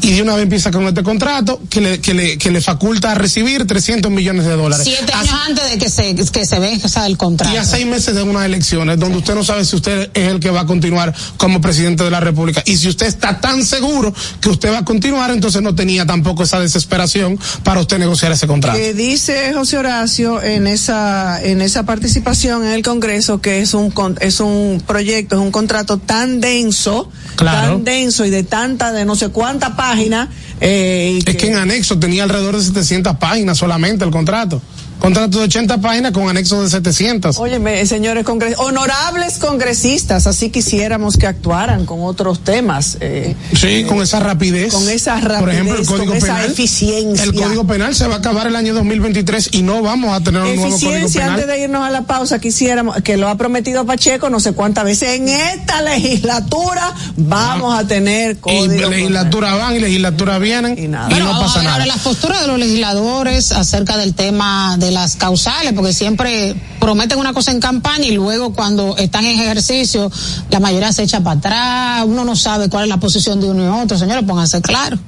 Y 0.00 0.12
de 0.12 0.22
una 0.22 0.34
vez 0.34 0.44
empieza 0.44 0.70
con 0.70 0.86
este 0.86 1.02
contrato 1.02 1.60
que 1.68 1.80
le, 1.80 2.00
que 2.00 2.14
le, 2.14 2.38
que 2.38 2.50
le 2.50 2.60
faculta 2.60 3.12
a 3.12 3.14
recibir 3.14 3.66
300 3.66 4.10
millones 4.10 4.44
de 4.44 4.52
dólares. 4.56 4.86
Siete 4.86 5.12
A- 5.12 5.20
años 5.20 5.34
antes 5.48 5.70
de 5.70 5.78
que 5.78 5.90
se, 5.90 6.14
que 6.14 6.46
se 6.46 6.58
venza 6.58 7.06
el 7.06 7.16
contrato. 7.16 7.52
y 7.52 7.56
a 7.58 7.64
seis 7.64 7.86
meses 7.86 8.14
de 8.14 8.22
unas 8.22 8.44
elecciones 8.44 8.98
donde 8.98 9.18
usted 9.18 9.34
no 9.34 9.44
sabe 9.44 9.64
si 9.64 9.76
usted 9.76 10.10
es 10.14 10.28
el 10.28 10.40
que 10.40 10.50
va 10.50 10.60
a 10.60 10.66
continuar 10.66 11.14
como 11.36 11.60
presidente 11.60 12.04
de 12.04 12.10
la 12.10 12.20
República. 12.20 12.62
Y 12.64 12.76
si 12.76 12.88
usted 12.88 13.06
está 13.06 13.40
tan 13.40 13.64
seguro 13.64 14.14
que 14.40 14.48
usted 14.48 14.72
va 14.72 14.78
a 14.78 14.84
continuar, 14.84 15.30
entonces 15.30 15.62
no 15.62 15.74
tenía 15.74 16.06
tampoco 16.06 16.42
esa 16.44 16.60
desesperación 16.60 17.38
para 17.64 17.80
usted 17.80 17.98
negociar 17.98 18.32
ese 18.32 18.46
contrato. 18.46 18.78
que 18.78 18.94
dice 18.94 19.52
José 19.52 19.78
Horacio 19.78 20.42
en 20.42 20.66
esa 20.66 21.42
en 21.42 21.60
esa 21.60 21.84
participación 21.84 22.64
en 22.64 22.72
el 22.72 22.82
Congreso 22.82 23.40
que 23.40 23.60
es 23.60 23.74
un 23.74 23.90
con- 23.90 24.16
es 24.20 24.40
un 24.40 24.82
proyecto 24.86 25.36
es 25.36 25.42
un 25.42 25.50
contrato 25.50 25.98
tan 25.98 26.40
denso 26.40 27.10
Claro. 27.36 27.74
tan 27.74 27.84
denso 27.84 28.24
y 28.24 28.30
de 28.30 28.42
tanta 28.42 28.92
de 28.92 29.04
no 29.04 29.14
sé 29.16 29.28
cuánta 29.28 29.76
página 29.88 30.28
eh, 30.60 31.18
y 31.24 31.30
Es 31.30 31.36
que 31.36 31.48
en 31.48 31.56
anexo 31.56 31.98
tenía 31.98 32.24
alrededor 32.24 32.56
de 32.56 32.62
700 32.62 33.16
páginas 33.16 33.56
solamente 33.56 34.04
el 34.04 34.10
contrato. 34.10 34.60
Contrato 35.00 35.38
de 35.38 35.44
80 35.44 35.80
páginas 35.80 36.12
con 36.12 36.28
anexo 36.28 36.62
de 36.62 36.68
700. 36.70 37.38
Óyeme, 37.38 37.86
señores 37.86 38.24
congres 38.24 38.56
honorables 38.58 39.38
congresistas, 39.38 40.26
así 40.26 40.50
quisiéramos 40.50 41.16
que 41.16 41.26
actuaran 41.26 41.86
con 41.86 42.02
otros 42.02 42.40
temas. 42.40 42.96
eh, 43.00 43.36
Sí, 43.54 43.84
con 43.84 44.02
esa 44.02 44.18
rapidez. 44.20 44.72
con 44.72 44.88
esa 44.88 45.14
rapidez, 45.20 45.40
Por 45.40 45.50
ejemplo, 45.50 45.74
el 45.78 45.86
con 45.86 45.96
Código 45.98 46.14
esa 46.14 46.26
Penal. 46.26 46.50
eficiencia. 46.50 47.24
El 47.24 47.34
Código 47.34 47.66
Penal 47.66 47.94
se 47.94 48.06
va 48.08 48.16
a 48.16 48.18
acabar 48.18 48.46
el 48.48 48.56
año 48.56 48.74
2023 48.74 49.50
y 49.52 49.62
no 49.62 49.82
vamos 49.82 50.14
a 50.14 50.20
tener 50.20 50.42
un 50.42 50.48
nuevo 50.56 50.62
Código 50.62 50.76
Eficiencia, 50.76 51.20
Penal. 51.22 51.34
antes 51.40 51.46
de 51.46 51.62
irnos 51.64 51.86
a 51.86 51.90
la 51.90 52.02
pausa, 52.02 52.38
quisiéramos, 52.40 52.96
que 53.02 53.16
lo 53.16 53.28
ha 53.28 53.36
prometido 53.36 53.86
Pacheco 53.86 54.30
no 54.30 54.40
sé 54.40 54.52
cuántas 54.52 54.84
veces, 54.84 55.10
en 55.20 55.28
esta 55.28 55.80
legislatura 55.82 56.92
vamos 57.16 57.78
a 57.78 57.86
tener 57.86 58.32
Y 58.32 58.34
código. 58.36 58.90
legislatura 58.90 59.54
van 59.54 59.76
y 59.76 59.78
legislatura 59.78 60.38
vienen 60.38 60.76
Y 60.78 60.84
y, 60.84 60.88
nada. 60.88 61.08
Bueno, 61.08 61.32
no 61.32 61.40
pasa 61.40 61.52
ahora, 61.60 61.62
nada. 61.62 61.72
ahora, 61.74 61.86
las 61.86 61.98
posturas 61.98 62.40
de 62.40 62.46
los 62.48 62.58
legisladores 62.58 63.52
acerca 63.52 63.96
del 63.96 64.14
tema 64.14 64.76
de 64.78 64.87
las 64.90 65.16
causales, 65.16 65.72
porque 65.72 65.92
siempre 65.92 66.54
prometen 66.80 67.18
una 67.18 67.32
cosa 67.32 67.50
en 67.50 67.60
campaña 67.60 68.06
y 68.06 68.12
luego 68.12 68.52
cuando 68.52 68.96
están 68.96 69.24
en 69.24 69.40
ejercicio, 69.40 70.10
la 70.50 70.60
mayoría 70.60 70.92
se 70.92 71.02
echa 71.02 71.20
para 71.20 71.38
atrás, 71.38 72.04
uno 72.06 72.24
no 72.24 72.36
sabe 72.36 72.68
cuál 72.68 72.84
es 72.84 72.88
la 72.88 72.98
posición 72.98 73.40
de 73.40 73.50
uno 73.50 73.64
y 73.64 73.82
otro. 73.82 73.98
Señores, 73.98 74.24
pónganse 74.24 74.60
claro. 74.62 74.98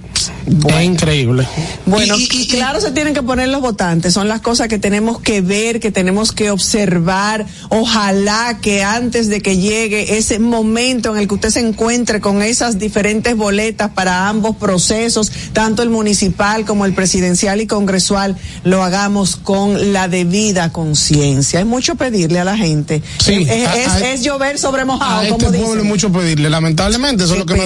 Es 0.68 0.84
increíble. 0.84 1.46
Bueno, 1.86 2.16
y, 2.18 2.46
claro 2.48 2.80
se 2.80 2.90
tienen 2.90 3.14
que 3.14 3.22
poner 3.22 3.48
los 3.48 3.60
votantes, 3.60 4.12
son 4.12 4.28
las 4.28 4.40
cosas 4.40 4.68
que 4.68 4.78
tenemos 4.78 5.20
que 5.20 5.40
ver, 5.40 5.80
que 5.80 5.90
tenemos 5.90 6.32
que 6.32 6.50
observar. 6.50 7.46
Ojalá 7.68 8.58
que 8.60 8.82
antes 8.82 9.28
de 9.28 9.40
que 9.40 9.58
llegue 9.58 10.18
ese 10.18 10.38
momento 10.38 11.12
en 11.12 11.18
el 11.18 11.28
que 11.28 11.34
usted 11.34 11.50
se 11.50 11.60
encuentre 11.60 12.20
con 12.20 12.42
esas 12.42 12.78
diferentes 12.78 13.36
boletas 13.36 13.90
para 13.90 14.28
ambos 14.28 14.56
procesos, 14.56 15.30
tanto 15.52 15.82
el 15.82 15.90
municipal 15.90 16.64
como 16.64 16.84
el 16.84 16.94
presidencial 16.94 17.60
y 17.60 17.66
congresual, 17.66 18.36
lo 18.64 18.82
hagamos 18.82 19.36
con 19.36 19.69
la 19.92 20.08
debida 20.08 20.70
conciencia. 20.72 21.60
Es 21.60 21.66
mucho 21.66 21.94
pedirle 21.96 22.40
a 22.40 22.44
la 22.44 22.56
gente. 22.56 23.02
Sí, 23.18 23.46
es, 23.48 23.66
a- 23.68 23.76
es- 23.76 23.88
a- 23.88 24.10
es 24.12 24.22
llover 24.22 24.58
sobre 24.58 24.84
mojado, 24.84 25.20
A 25.20 25.24
como 25.28 25.36
este 25.36 25.46
dicen. 25.52 25.62
pueblo 25.64 25.82
es 25.82 25.88
mucho 25.88 26.12
pedirle, 26.12 26.50
lamentablemente, 26.50 27.24
eso 27.24 27.34
es 27.34 27.38
lo 27.40 27.46
que 27.46 27.54
nos 27.54 27.64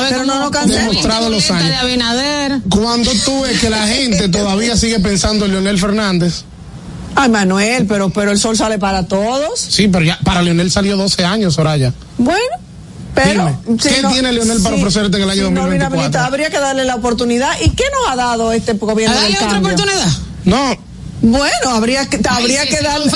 ver 0.00 0.10
Pero 0.10 0.24
no 0.24 0.50
cansemos. 0.50 0.88
Demostrado 0.88 1.30
los 1.30 1.50
años. 1.50 1.68
de 1.68 1.74
Abinader. 1.76 2.60
Cuando 2.70 3.10
tú 3.24 3.42
ves 3.42 3.60
que 3.60 3.70
la 3.70 3.86
gente 3.86 4.28
todavía 4.28 4.76
sigue 4.76 5.00
pensando 5.00 5.44
en 5.46 5.52
Leonel 5.52 5.78
Fernández, 5.78 6.44
Ay, 7.14 7.30
Manuel, 7.30 7.86
pero, 7.86 8.10
pero 8.10 8.30
el 8.30 8.38
sol 8.38 8.56
sale 8.56 8.78
para 8.78 9.06
todos. 9.08 9.58
sí, 9.58 9.88
pero 9.88 10.04
ya 10.04 10.18
para 10.24 10.40
Leonel 10.42 10.70
salió 10.70 10.96
12 10.96 11.24
años, 11.24 11.54
Soraya. 11.54 11.92
Bueno, 12.16 12.38
pero. 13.14 13.56
Dime, 13.66 13.78
¿qué 13.82 14.02
tiene 14.12 14.32
Leonel 14.32 14.62
para 14.62 14.76
ofrecerte 14.76 15.16
en 15.16 15.22
el 15.24 15.30
año 15.30 15.46
si 15.46 15.50
no 15.50 15.60
2024? 15.62 15.74
inhabilita, 15.96 16.26
habría 16.26 16.50
que 16.50 16.60
darle 16.60 16.84
la 16.84 16.94
oportunidad. 16.94 17.50
¿Y 17.64 17.70
qué 17.70 17.84
nos 17.92 18.12
ha 18.12 18.14
dado 18.14 18.52
este 18.52 18.74
gobierno 18.74 19.16
otra 19.16 19.38
cambio? 19.48 19.72
oportunidad. 19.72 20.06
No, 20.44 20.76
Bueno, 21.20 21.70
habría 21.74 22.06
que, 22.08 22.20
habría 22.28 22.64
que 22.66 22.80
darle. 22.80 23.10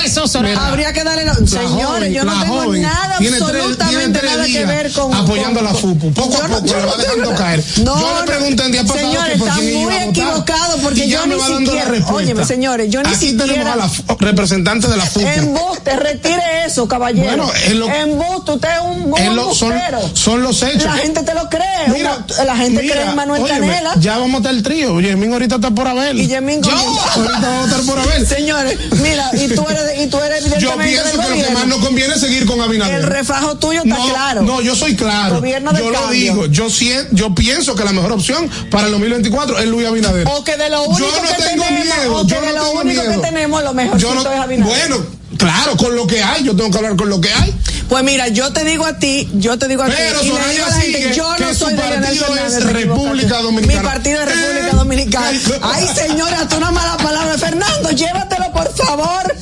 habría 0.57 0.93
que 0.93 1.03
darle. 1.03 1.25
señores, 1.47 1.69
joven, 1.85 2.13
yo 2.13 2.23
no 2.25 2.41
tengo 2.41 2.61
joven 2.63 2.81
nada, 2.81 3.17
absolutamente 3.17 4.19
tres 4.19 4.31
nada 4.31 4.45
que 4.45 4.65
ver 4.65 4.91
con. 4.91 5.13
apoyando 5.13 5.59
con- 5.59 5.67
a 5.69 5.71
la 5.71 5.77
FUPU. 5.79 6.11
Poco 6.13 6.43
a 6.43 6.47
no- 6.47 6.55
poco 6.55 6.65
yo 6.67 6.75
le 6.75 6.81
no 6.81 6.87
va 6.89 6.97
dejando 6.97 7.35
caer. 7.35 7.63
No, 7.83 7.99
Yo 7.99 8.19
le 8.19 8.25
pregunté 8.27 8.63
el 8.65 8.71
día 8.71 8.81
pasado 8.83 8.99
Señores, 8.99 9.37
por 9.39 9.47
están 9.47 9.73
muy 9.73 9.93
equivocados 9.95 10.79
porque 10.81 11.07
yo 11.07 11.25
ni 11.27 11.39
siquiera. 11.39 11.91
Óyeme, 12.11 12.45
señores, 12.45 12.89
yo 12.89 13.01
ni 13.03 13.09
Aquí 13.09 13.29
siquiera. 13.29 13.45
tenemos 13.45 13.73
a 13.73 13.75
la 13.77 14.15
representante 14.19 14.87
de 14.87 14.97
la 14.97 15.05
FUPU. 15.05 15.27
Embuste, 15.27 15.95
retire 15.95 16.65
eso, 16.65 16.87
caballero. 16.87 17.25
Bueno, 17.27 17.51
en 17.65 17.79
lo- 17.79 17.87
Embuste, 17.89 18.51
usted 18.51 18.69
es 18.69 18.79
un, 18.81 19.13
un 19.13 19.17
En 19.17 19.35
lo- 19.35 19.53
son, 19.53 19.73
son 20.13 20.43
los 20.43 20.61
hechos. 20.61 20.83
La 20.83 20.93
gente 20.93 21.23
te 21.23 21.33
lo 21.33 21.49
cree. 21.49 21.63
Mira, 21.87 22.17
Uno- 22.17 22.43
la 22.45 22.55
gente 22.57 22.81
mira, 22.81 22.95
cree 22.95 23.07
en 23.09 23.15
Manuel 23.15 23.43
óyeme, 23.43 23.67
Canela. 23.67 23.93
Ya 23.99 24.17
vamos 24.17 24.35
a 24.35 24.37
estar 24.37 24.53
el 24.53 24.63
trío. 24.63 24.99
Yemín 24.99 25.31
ahorita 25.33 25.55
está 25.55 25.71
por 25.71 25.87
Abel. 25.87 26.19
Y 26.19 26.27
Yemín 26.27 26.61
ahorita 26.63 26.75
vamos 26.83 27.61
a 27.61 27.63
estar 27.65 27.81
por 27.81 27.92
Señores, 28.27 28.77
mira, 29.01 29.29
y 29.33 29.47
tú 29.49 29.65
eres, 29.69 29.99
y 30.03 30.07
tú 30.07 30.17
eres 30.19 30.43
Yo 30.59 30.73
evidentemente 30.73 30.83
pienso 30.83 31.03
del 31.07 31.33
que 31.35 31.41
lo 31.41 31.47
que 31.47 31.53
más 31.53 31.67
nos 31.67 31.79
conviene 31.79 32.13
es 32.15 32.19
seguir 32.21 32.45
con 32.45 32.61
Abinader. 32.61 32.95
El 32.95 33.03
refajo 33.03 33.57
tuyo 33.57 33.81
está 33.83 33.97
no, 33.97 34.09
claro. 34.09 34.41
No, 34.41 34.61
yo 34.61 34.75
soy 34.75 34.95
claro. 34.95 35.35
Gobierno 35.35 35.71
yo 35.77 35.89
lo 35.89 35.99
cambio. 36.01 36.11
digo. 36.19 36.45
Yo, 36.47 36.67
yo 37.11 37.35
pienso 37.35 37.75
que 37.75 37.83
la 37.83 37.91
mejor 37.91 38.11
opción 38.11 38.49
para 38.69 38.85
el 38.85 38.91
2024 38.93 39.59
es 39.59 39.65
Luis 39.67 39.87
Abinader. 39.87 40.27
O 40.29 40.43
que 40.43 40.57
de 40.57 40.69
lo 40.69 40.83
único 40.83 40.99
yo 40.99 41.21
no 41.21 41.27
que 41.27 41.43
tengo 41.43 41.63
tenemos, 41.65 41.97
miedo. 41.97 42.15
o 42.17 42.27
que 42.27 42.33
yo 42.33 42.41
de 42.41 42.47
no 42.47 42.53
lo 42.53 42.71
único 42.71 43.01
miedo. 43.03 43.21
que 43.21 43.27
tenemos, 43.27 43.61
lo 43.63 43.69
Yo 43.69 43.73
mejorcito 43.73 44.13
no- 44.15 44.31
es 44.31 44.39
Abinader. 44.39 44.75
Bueno, 44.89 45.05
claro, 45.43 45.77
con 45.77 45.95
lo 45.95 46.07
que 46.07 46.21
hay. 46.23 46.43
Yo 46.43 46.55
tengo 46.55 46.71
que 46.71 46.77
hablar 46.77 46.95
con 46.95 47.09
lo 47.09 47.19
que 47.21 47.31
hay. 47.33 47.53
Pues 47.89 48.03
mira, 48.03 48.27
yo 48.29 48.51
te 48.53 48.63
digo 48.63 48.85
a 48.85 48.97
ti, 48.97 49.29
yo 49.33 49.57
te 49.59 49.67
digo 49.67 49.83
a 49.83 49.87
Pero 49.87 50.19
ti, 50.21 50.27
y 50.27 50.29
le 50.29 50.35
Soraya 50.35 50.51
digo 50.53 50.65
a 50.65 50.69
la 50.69 50.75
gente, 50.75 51.13
yo 51.15 51.35
que 51.37 51.43
no 51.43 51.53
soy 51.53 51.73
de 51.73 51.81
partido 51.81 52.25
Fernández. 52.25 52.53
es 52.57 52.63
República. 52.73 53.41
Dominicana. 53.41 53.81
Mi 53.81 53.87
partido 53.87 54.21
es 54.21 54.25
República 54.29 54.67
Eh. 54.67 54.75
Dominicana. 54.75 55.39
Ay, 55.61 55.87
señora, 55.93 56.47
tú 56.47 56.57
una 56.57 56.71
mala 56.71 56.97
palabra. 56.97 57.37
Fernando, 57.37 57.91
llévatelo, 57.91 58.51
por 58.53 58.73
favor. 58.75 59.35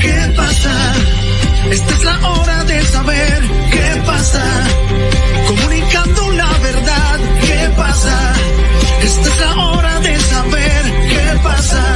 ¿Qué 0.00 0.34
pasa? 0.36 0.94
Esta 1.70 1.94
es 1.94 2.04
la 2.04 2.28
hora 2.30 2.64
de 2.64 2.86
saber 2.86 3.42
qué 3.70 4.02
pasa. 4.06 4.42
Comunicando 5.48 6.30
la 6.32 6.50
verdad, 6.58 7.18
¿qué 7.46 7.70
pasa? 7.76 8.32
Esta 9.02 9.28
es 9.28 9.40
la 9.40 9.54
hora 9.66 10.00
de 10.00 10.20
saber 10.20 10.82
qué 11.08 11.38
pasa. 11.42 11.95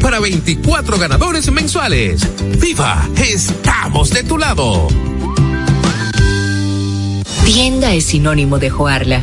para 0.00 0.18
24 0.18 0.98
ganadores 0.98 1.50
mensuales. 1.52 2.26
¡Viva! 2.60 3.08
¡Estamos 3.16 4.10
de 4.10 4.24
tu 4.24 4.38
lado! 4.38 4.88
Tienda 7.44 7.92
es 7.92 8.06
sinónimo 8.06 8.58
de 8.58 8.70
Joarla. 8.70 9.22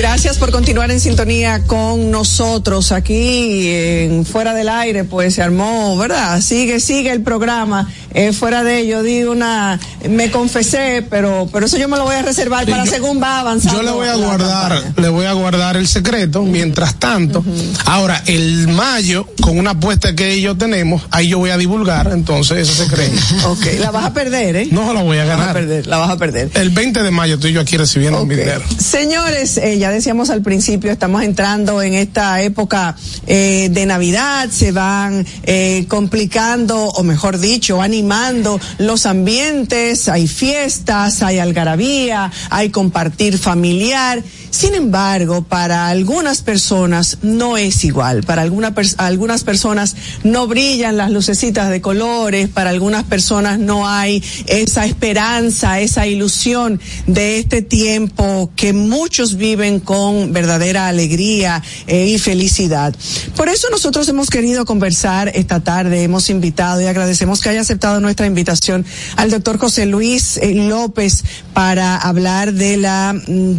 Gracias 0.00 0.38
por 0.38 0.50
continuar 0.50 0.90
en 0.90 0.98
sintonía 0.98 1.64
con 1.66 2.10
nosotros 2.10 2.90
aquí 2.90 3.68
en 3.68 4.24
Fuera 4.24 4.54
del 4.54 4.70
Aire, 4.70 5.04
pues 5.04 5.34
se 5.34 5.42
armó, 5.42 5.94
¿verdad? 5.98 6.40
Sigue, 6.40 6.80
sigue 6.80 7.10
el 7.12 7.20
programa. 7.22 7.86
Eh, 8.14 8.32
fuera 8.32 8.64
de 8.64 8.78
ello, 8.80 9.02
di 9.02 9.22
una, 9.24 9.78
me 10.08 10.30
confesé, 10.30 11.06
pero, 11.08 11.48
pero 11.52 11.66
eso 11.66 11.76
yo 11.76 11.86
me 11.86 11.98
lo 11.98 12.04
voy 12.04 12.14
a 12.16 12.22
reservar 12.22 12.64
para 12.66 12.84
yo- 12.86 12.90
según 12.90 13.22
va 13.22 13.40
avanzando. 13.40 13.78
Yo 13.78 13.84
le 13.84 13.90
voy 13.92 14.08
a 14.08 14.14
guardar, 14.16 14.72
campaña. 14.72 14.94
le 14.96 15.08
voy 15.10 15.26
a 15.26 15.32
guardar 15.34 15.76
el 15.76 15.86
secreto 15.86 16.42
mientras 16.44 16.94
tanto. 16.98 17.44
Ahora, 17.84 18.22
el 18.26 18.68
mayo, 18.68 19.28
con 19.42 19.58
una 19.58 19.72
apuesta 19.72 20.14
que 20.16 20.32
ellos 20.32 20.56
tenemos, 20.58 21.02
ahí 21.10 21.28
yo 21.28 21.38
voy 21.38 21.50
a 21.50 21.58
divulgar, 21.58 22.10
entonces 22.12 22.68
ese 22.68 22.84
secreto. 22.84 23.12
Ok, 23.48 23.66
la 23.78 23.90
vas 23.90 24.06
a 24.06 24.14
perder, 24.14 24.56
¿eh? 24.56 24.68
No 24.72 24.92
la 24.94 25.02
voy 25.02 25.18
a 25.18 25.24
La 25.26 25.26
vas 25.26 25.34
a 25.34 25.38
ganar. 25.46 25.54
perder, 25.54 25.86
la 25.86 25.98
vas 25.98 26.10
a 26.10 26.16
perder. 26.16 26.50
El 26.54 26.70
20 26.70 27.02
de 27.02 27.10
mayo 27.10 27.34
estoy 27.34 27.52
yo 27.52 27.60
aquí 27.60 27.76
recibiendo 27.76 28.18
Ok. 28.20 28.28
mi 28.28 28.34
dinero. 28.34 28.62
Señores, 28.78 29.56
eh, 29.58 29.78
decíamos 29.90 30.30
al 30.30 30.42
principio, 30.42 30.90
estamos 30.90 31.22
entrando 31.22 31.82
en 31.82 31.94
esta 31.94 32.42
época 32.42 32.96
eh, 33.26 33.68
de 33.70 33.86
Navidad, 33.86 34.48
se 34.50 34.72
van 34.72 35.26
eh, 35.42 35.84
complicando, 35.88 36.86
o 36.86 37.02
mejor 37.02 37.38
dicho, 37.38 37.82
animando 37.82 38.60
los 38.78 39.06
ambientes, 39.06 40.08
hay 40.08 40.26
fiestas, 40.26 41.22
hay 41.22 41.38
algarabía, 41.38 42.30
hay 42.50 42.70
compartir 42.70 43.38
familiar. 43.38 44.22
Sin 44.50 44.74
embargo, 44.74 45.42
para 45.42 45.88
algunas 45.88 46.42
personas 46.42 47.18
no 47.22 47.56
es 47.56 47.84
igual. 47.84 48.24
Para 48.24 48.42
alguna 48.42 48.74
algunas 48.98 49.44
personas 49.44 49.96
no 50.24 50.46
brillan 50.46 50.96
las 50.96 51.10
lucecitas 51.10 51.70
de 51.70 51.80
colores, 51.80 52.48
para 52.48 52.70
algunas 52.70 53.04
personas 53.04 53.58
no 53.58 53.88
hay 53.88 54.22
esa 54.46 54.86
esperanza, 54.86 55.80
esa 55.80 56.06
ilusión 56.06 56.80
de 57.06 57.38
este 57.38 57.62
tiempo 57.62 58.50
que 58.56 58.72
muchos 58.72 59.36
viven 59.36 59.80
con 59.80 60.32
verdadera 60.32 60.88
alegría 60.88 61.62
eh, 61.86 62.06
y 62.08 62.18
felicidad. 62.18 62.94
Por 63.36 63.48
eso 63.48 63.68
nosotros 63.70 64.08
hemos 64.08 64.30
querido 64.30 64.64
conversar 64.64 65.30
esta 65.34 65.60
tarde, 65.60 66.02
hemos 66.02 66.28
invitado 66.28 66.80
y 66.80 66.86
agradecemos 66.86 67.40
que 67.40 67.50
haya 67.50 67.60
aceptado 67.60 68.00
nuestra 68.00 68.26
invitación 68.26 68.84
al 69.16 69.30
doctor 69.30 69.58
José 69.58 69.86
Luis 69.86 70.36
eh, 70.38 70.54
López 70.54 71.24
para 71.54 71.96
hablar 71.96 72.52
de 72.52 72.76
la 72.76 73.12
mm, 73.14 73.58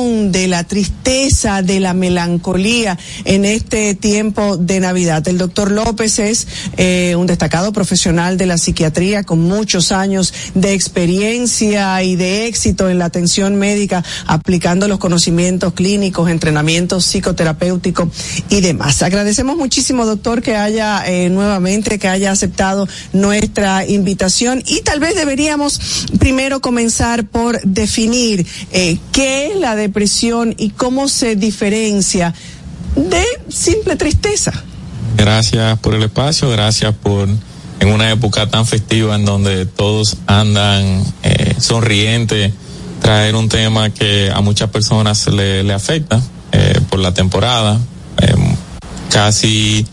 de 0.00 0.48
la 0.48 0.64
tristeza, 0.64 1.60
de 1.62 1.78
la 1.78 1.92
melancolía 1.92 2.98
en 3.24 3.44
este 3.44 3.94
tiempo 3.94 4.56
de 4.56 4.80
Navidad. 4.80 5.26
El 5.28 5.36
doctor 5.36 5.70
López 5.70 6.18
es 6.18 6.46
eh, 6.78 7.14
un 7.16 7.26
destacado 7.26 7.72
profesional 7.72 8.38
de 8.38 8.46
la 8.46 8.56
psiquiatría 8.56 9.24
con 9.24 9.40
muchos 9.40 9.92
años 9.92 10.32
de 10.54 10.72
experiencia 10.72 12.02
y 12.02 12.16
de 12.16 12.46
éxito 12.46 12.88
en 12.88 12.98
la 12.98 13.06
atención 13.06 13.56
médica, 13.56 14.02
aplicando 14.26 14.88
los 14.88 14.98
conocimientos 14.98 15.74
clínicos, 15.74 16.30
entrenamiento 16.30 17.00
psicoterapéutico 17.00 18.10
y 18.48 18.62
demás. 18.62 19.02
Agradecemos 19.02 19.56
muchísimo, 19.56 20.06
doctor, 20.06 20.40
que 20.40 20.56
haya 20.56 21.04
eh, 21.06 21.28
nuevamente, 21.28 21.98
que 21.98 22.08
haya 22.08 22.32
aceptado 22.32 22.88
nuestra 23.12 23.86
invitación 23.86 24.62
y 24.66 24.80
tal 24.80 24.98
vez 24.98 25.14
deberíamos 25.14 26.06
primero 26.18 26.60
comenzar 26.60 27.26
por 27.26 27.60
definir 27.62 28.46
eh, 28.72 28.96
qué 29.12 29.48
es 29.48 29.56
la 29.56 29.76
depresión 29.76 29.89
y 30.58 30.70
cómo 30.70 31.08
se 31.08 31.36
diferencia 31.36 32.34
de 32.96 33.24
simple 33.48 33.96
tristeza. 33.96 34.52
Gracias 35.16 35.78
por 35.80 35.94
el 35.94 36.02
espacio, 36.02 36.50
gracias 36.50 36.94
por 36.94 37.28
en 37.80 37.88
una 37.88 38.10
época 38.10 38.48
tan 38.48 38.66
festiva 38.66 39.16
en 39.16 39.24
donde 39.24 39.66
todos 39.66 40.18
andan 40.26 41.02
eh, 41.22 41.54
sonrientes, 41.58 42.52
traer 43.00 43.34
un 43.34 43.48
tema 43.48 43.90
que 43.90 44.30
a 44.30 44.40
muchas 44.42 44.70
personas 44.70 45.26
le, 45.28 45.72
afecta 45.72 46.20
eh, 46.52 46.78
por 46.90 47.00
la 47.00 47.14
temporada. 47.14 47.78
Eh, 48.18 48.34
casi 49.10 49.86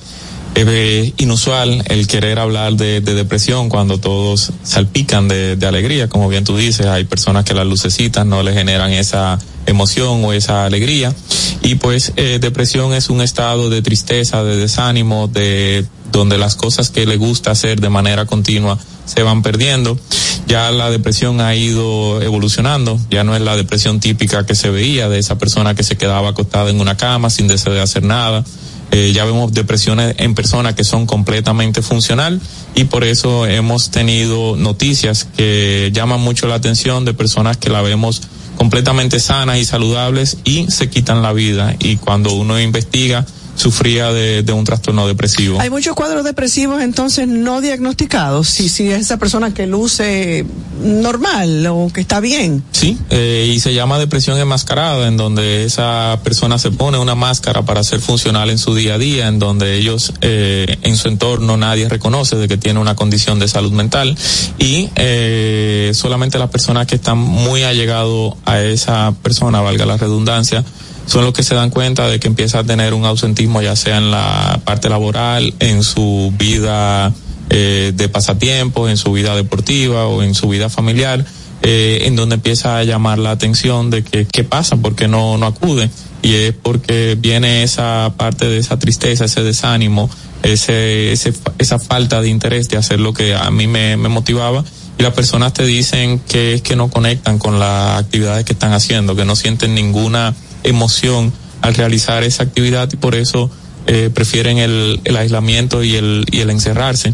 es 0.58 1.13
inusual 1.17 1.84
el 1.88 2.08
querer 2.08 2.39
hablar 2.39 2.74
de, 2.74 3.02
de 3.02 3.13
depresión 3.13 3.70
cuando 3.70 4.00
todos 4.00 4.52
salpican 4.63 5.28
de, 5.28 5.56
de 5.56 5.67
alegría, 5.67 6.10
como 6.10 6.30
bien 6.30 6.43
tú 6.43 6.58
dices, 6.58 6.86
hay 6.88 7.04
personas 7.06 7.46
que 7.46 7.54
las 7.54 7.67
lucecitas 7.67 8.26
no 8.26 8.43
le 8.43 8.54
generan 8.54 8.91
esa 8.91 9.38
emoción 9.65 10.24
o 10.24 10.34
esa 10.34 10.65
alegría 10.65 11.13
y 11.62 11.76
pues 11.76 12.13
eh, 12.15 12.39
depresión 12.39 12.93
es 12.93 13.10
un 13.10 13.22
estado 13.22 13.70
de 13.70 13.82
tristeza, 13.82 14.43
de 14.43 14.56
desánimo, 14.56 15.28
de 15.28 15.86
donde 16.12 16.38
las 16.38 16.56
cosas 16.56 16.89
que 16.89 17.06
le 17.06 17.17
gusta 17.17 17.52
hacer 17.52 17.82
de 17.82 17.89
manera 17.89 18.26
continua 18.26 18.78
se 19.06 19.24
van 19.24 19.41
perdiendo. 19.41 20.00
Ya 20.48 20.72
la 20.72 20.89
depresión 20.89 21.41
ha 21.41 21.56
ido 21.56 22.22
evolucionando, 22.22 22.98
ya 23.10 23.24
no 23.24 23.36
es 23.36 23.41
la 23.41 23.58
depresión 23.58 24.00
típica 24.00 24.46
que 24.46 24.56
se 24.56 24.70
veía 24.70 25.10
de 25.10 25.20
esa 25.20 25.38
persona 25.38 25.76
que 25.76 25.84
se 25.84 25.98
quedaba 25.98 26.30
acostada 26.30 26.70
en 26.70 26.80
una 26.80 26.96
cama 26.96 27.30
sin 27.30 27.48
deseo 27.48 27.74
de 27.74 27.82
hacer 27.82 28.04
nada. 28.04 28.46
Eh, 28.91 29.12
ya 29.13 29.26
vemos 29.26 29.54
depresiones 29.54 30.15
en 30.17 30.34
personas 30.34 30.73
que 30.73 30.84
son 30.84 31.06
completamente 31.06 31.82
funcional 31.82 32.39
y 32.73 32.86
por 32.86 33.04
eso 33.04 33.45
hemos 33.45 33.91
tenido 33.91 34.56
noticias 34.56 35.28
que 35.36 35.91
llaman 35.93 36.21
mucho 36.21 36.47
la 36.47 36.56
atención 36.56 37.04
de 37.04 37.13
personas 37.13 37.58
que 37.58 37.69
la 37.69 37.82
vemos 37.82 38.21
completamente 38.58 39.19
sanas 39.19 39.58
y 39.58 39.65
saludables 39.65 40.38
y 40.43 40.71
se 40.71 40.89
quitan 40.89 41.21
la 41.21 41.34
vida. 41.34 41.76
Y 41.80 41.97
cuando 41.97 42.34
uno 42.34 42.60
investiga 42.60 43.26
sufría 43.58 44.13
de, 44.13 44.43
de 44.43 44.54
un 44.54 44.63
trastorno 44.63 45.08
depresivo. 45.08 45.60
Hay 45.60 45.70
muchos 45.70 45.96
cuadros 45.96 46.24
depresivos 46.24 46.82
entonces 46.82 47.28
no 47.28 47.60
diagnosticados. 47.60 48.48
Si, 48.48 48.70
si 48.70 48.89
es 48.89 49.02
esa 49.02 49.17
persona 49.17 49.54
que 49.54 49.67
luce 49.67 50.46
normal 50.82 51.65
o 51.67 51.89
que 51.93 52.02
está 52.02 52.20
bien. 52.20 52.63
Sí, 52.72 52.98
eh, 53.10 53.52
y 53.54 53.60
se 53.60 53.74
llama 53.74 54.00
depresión 54.00 54.38
enmascarada, 54.38 55.08
en 55.08 55.17
donde 55.17 55.65
esa 55.65 56.20
persona 56.24 56.60
se 56.60 56.72
pone 56.72 56.98
una 56.98 57.15
máscara 57.15 57.63
para 57.63 57.84
ser 57.84 58.00
funcional 58.00 58.50
en 58.50 58.58
su 58.58 58.76
día 58.76 58.96
a 58.96 58.98
día, 58.98 59.28
en 59.28 59.39
donde 59.39 59.76
ellos 59.76 60.13
eh, 60.22 60.78
en 60.84 60.96
su 60.96 61.08
entorno 61.08 61.58
nadie 61.58 61.89
reconoce 61.89 62.36
de 62.36 62.48
que 62.48 62.58
tiene 62.58 62.80
una 62.80 62.96
condición 62.96 63.39
de 63.39 63.48
salud 63.48 63.72
mental 63.72 64.15
y 64.60 64.89
eh, 64.96 65.91
solamente 65.93 66.38
las 66.38 66.50
personas 66.50 66.88
que 66.88 66.96
están 66.96 67.17
muy 67.17 67.63
allegados 67.63 68.36
a 68.46 68.62
esa 68.62 69.13
persona, 69.24 69.62
valga 69.62 69.86
la 69.86 69.98
redundancia, 69.98 70.63
son 71.08 71.24
los 71.24 71.34
que 71.34 71.41
se 71.41 71.56
dan 71.56 71.70
cuenta 71.70 72.08
de 72.08 72.20
que 72.20 72.28
empieza 72.28 72.60
a 72.60 72.63
tener 72.63 72.93
un 72.93 73.06
ausentismo 73.06 73.62
ya 73.62 73.76
sea 73.76 73.98
en 73.98 74.12
la 74.12 74.60
parte 74.63 74.89
laboral, 74.89 75.54
en 75.60 75.82
su 75.82 76.32
vida 76.38 77.13
eh, 77.50 77.93
de 77.96 78.10
pasatiempo, 78.10 78.89
en 78.89 78.98
su 78.98 79.13
vida 79.13 79.36
deportiva 79.36 80.06
o 80.06 80.22
en 80.22 80.36
su 80.36 80.50
vida 80.50 80.70
familiar, 80.70 81.26
eh, 81.63 82.04
en 82.04 82.15
donde 82.17 82.36
empieza 82.36 82.78
a 82.78 82.84
llamar 82.84 83.20
la 83.20 83.32
atención 83.32 83.89
de 83.89 84.04
que 84.04 84.26
qué 84.26 84.43
pasa, 84.43 84.76
porque 84.76 85.08
no, 85.08 85.38
no 85.38 85.48
acude. 85.48 85.89
Y 86.22 86.34
es 86.34 86.54
porque 86.54 87.17
viene 87.17 87.63
esa 87.63 88.13
parte 88.17 88.50
de 88.50 88.58
esa 88.58 88.78
tristeza, 88.78 89.26
ese 89.26 89.43
desánimo, 89.43 90.10
ese, 90.43 91.13
ese, 91.13 91.34
esa 91.58 91.80
falta 91.80 92.22
de 92.22 92.28
interés 92.28 92.67
de 92.67 92.78
hacer 92.78 93.00
lo 93.00 93.13
que 93.13 93.34
a 93.34 93.50
mí 93.50 93.67
me, 93.67 93.96
me 93.96 94.10
motivaba 94.10 94.63
y 95.00 95.04
las 95.04 95.13
personas 95.13 95.54
te 95.54 95.65
dicen 95.65 96.20
que 96.20 96.56
es 96.56 96.62
que 96.62 96.76
no 96.76 96.89
conectan 96.89 97.38
con 97.38 97.60
las 97.60 98.00
actividades 98.00 98.46
que 98.46 98.54
están 98.54 98.74
haciendo, 98.74 99.15
que 99.15 99.26
no 99.26 99.36
sienten 99.36 99.76
ninguna 99.76 100.34
emoción 100.67 101.34
al 101.62 101.73
realizar 101.75 102.23
esa 102.23 102.43
actividad 102.43 102.89
y 102.93 102.97
por 102.97 103.15
eso 103.15 103.49
eh, 103.88 104.10
prefieren 104.13 104.58
el, 104.58 104.99
el 105.06 105.15
aislamiento 105.17 105.84
y 105.84 105.95
el, 105.95 106.25
y 106.32 106.41
el 106.41 106.49
encerrarse. 106.49 107.13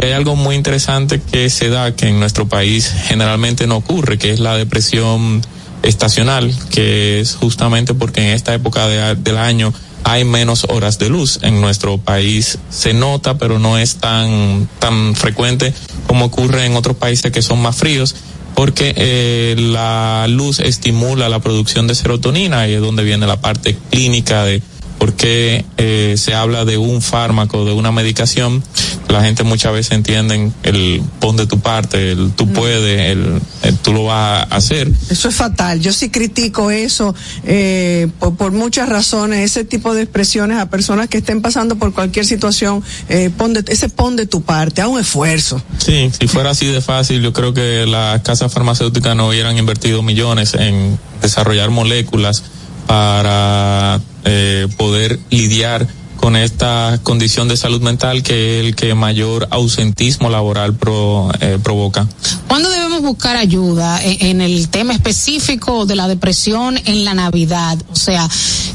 Y 0.00 0.04
hay 0.04 0.12
algo 0.12 0.36
muy 0.36 0.54
interesante 0.56 1.20
que 1.20 1.50
se 1.50 1.68
da 1.68 1.94
que 1.94 2.08
en 2.08 2.18
nuestro 2.20 2.48
país 2.48 2.90
generalmente 3.08 3.66
no 3.66 3.76
ocurre, 3.76 4.18
que 4.18 4.32
es 4.32 4.38
la 4.40 4.56
depresión 4.56 5.42
estacional, 5.82 6.54
que 6.70 7.20
es 7.20 7.34
justamente 7.34 7.92
porque 7.94 8.20
en 8.22 8.34
esta 8.34 8.54
época 8.54 8.86
de- 8.86 9.16
del 9.16 9.36
año 9.36 9.72
hay 10.04 10.24
menos 10.24 10.64
horas 10.68 10.98
de 10.98 11.08
luz 11.08 11.38
en 11.42 11.60
nuestro 11.60 11.98
país. 11.98 12.58
Se 12.70 12.92
nota, 12.92 13.38
pero 13.38 13.58
no 13.58 13.78
es 13.78 13.96
tan, 13.96 14.68
tan 14.78 15.14
frecuente 15.14 15.72
como 16.06 16.26
ocurre 16.26 16.66
en 16.66 16.76
otros 16.76 16.96
países 16.96 17.30
que 17.32 17.42
son 17.42 17.60
más 17.62 17.76
fríos. 17.76 18.14
Porque 18.54 18.94
eh, 18.96 19.54
la 19.58 20.26
luz 20.28 20.60
estimula 20.60 21.28
la 21.28 21.40
producción 21.40 21.86
de 21.86 21.94
serotonina 21.94 22.68
y 22.68 22.74
es 22.74 22.80
donde 22.80 23.04
viene 23.04 23.26
la 23.26 23.40
parte 23.40 23.76
clínica 23.90 24.44
de 24.44 24.62
por 25.02 25.14
qué 25.14 25.64
eh, 25.78 26.14
se 26.16 26.32
habla 26.32 26.64
de 26.64 26.78
un 26.78 27.02
fármaco, 27.02 27.64
de 27.64 27.72
una 27.72 27.90
medicación. 27.90 28.62
La 29.08 29.20
gente 29.24 29.42
muchas 29.42 29.72
veces 29.72 29.92
entiende 29.92 30.52
el 30.62 31.02
pon 31.18 31.36
de 31.36 31.48
tu 31.48 31.58
parte, 31.58 32.12
el 32.12 32.30
tú 32.36 32.46
puedes, 32.52 33.10
el, 33.10 33.40
el 33.64 33.76
tú 33.78 33.92
lo 33.92 34.04
vas 34.04 34.46
a 34.48 34.54
hacer. 34.54 34.88
Eso 35.10 35.28
es 35.28 35.34
fatal. 35.34 35.80
Yo 35.80 35.92
sí 35.92 36.08
critico 36.10 36.70
eso 36.70 37.16
eh, 37.42 38.06
por, 38.20 38.36
por 38.36 38.52
muchas 38.52 38.88
razones, 38.88 39.40
ese 39.40 39.64
tipo 39.64 39.92
de 39.92 40.02
expresiones 40.02 40.58
a 40.58 40.70
personas 40.70 41.08
que 41.08 41.18
estén 41.18 41.42
pasando 41.42 41.74
por 41.74 41.92
cualquier 41.92 42.24
situación. 42.24 42.80
Eh, 43.08 43.30
pon 43.36 43.54
de- 43.54 43.64
ese 43.72 43.88
pon 43.88 44.14
de 44.14 44.26
tu 44.26 44.42
parte, 44.42 44.82
a 44.82 44.86
un 44.86 45.00
esfuerzo. 45.00 45.60
Sí, 45.78 46.12
si 46.16 46.28
fuera 46.28 46.50
así 46.50 46.66
de 46.66 46.80
fácil, 46.80 47.22
yo 47.22 47.32
creo 47.32 47.52
que 47.52 47.86
las 47.86 48.22
casas 48.22 48.52
farmacéuticas 48.52 49.16
no 49.16 49.26
hubieran 49.26 49.58
invertido 49.58 50.00
millones 50.04 50.54
en 50.54 50.96
desarrollar 51.20 51.70
moléculas 51.70 52.44
para 52.86 54.00
eh, 54.24 54.68
poder 54.76 55.18
lidiar 55.30 55.86
con 56.22 56.36
esta 56.36 57.00
condición 57.02 57.48
de 57.48 57.56
salud 57.56 57.80
mental 57.82 58.22
que 58.22 58.60
es 58.60 58.64
el 58.66 58.76
que 58.76 58.94
mayor 58.94 59.48
ausentismo 59.50 60.30
laboral 60.30 60.72
pro- 60.72 61.32
eh, 61.40 61.58
provoca. 61.60 62.06
¿Cuándo 62.46 62.70
debemos 62.70 63.02
buscar 63.02 63.34
ayuda 63.36 64.00
en, 64.04 64.26
en 64.26 64.40
el 64.40 64.68
tema 64.68 64.92
específico 64.92 65.84
de 65.84 65.96
la 65.96 66.06
depresión 66.06 66.78
en 66.84 67.04
la 67.04 67.14
Navidad? 67.14 67.76
O 67.90 67.96
sea, 67.96 68.28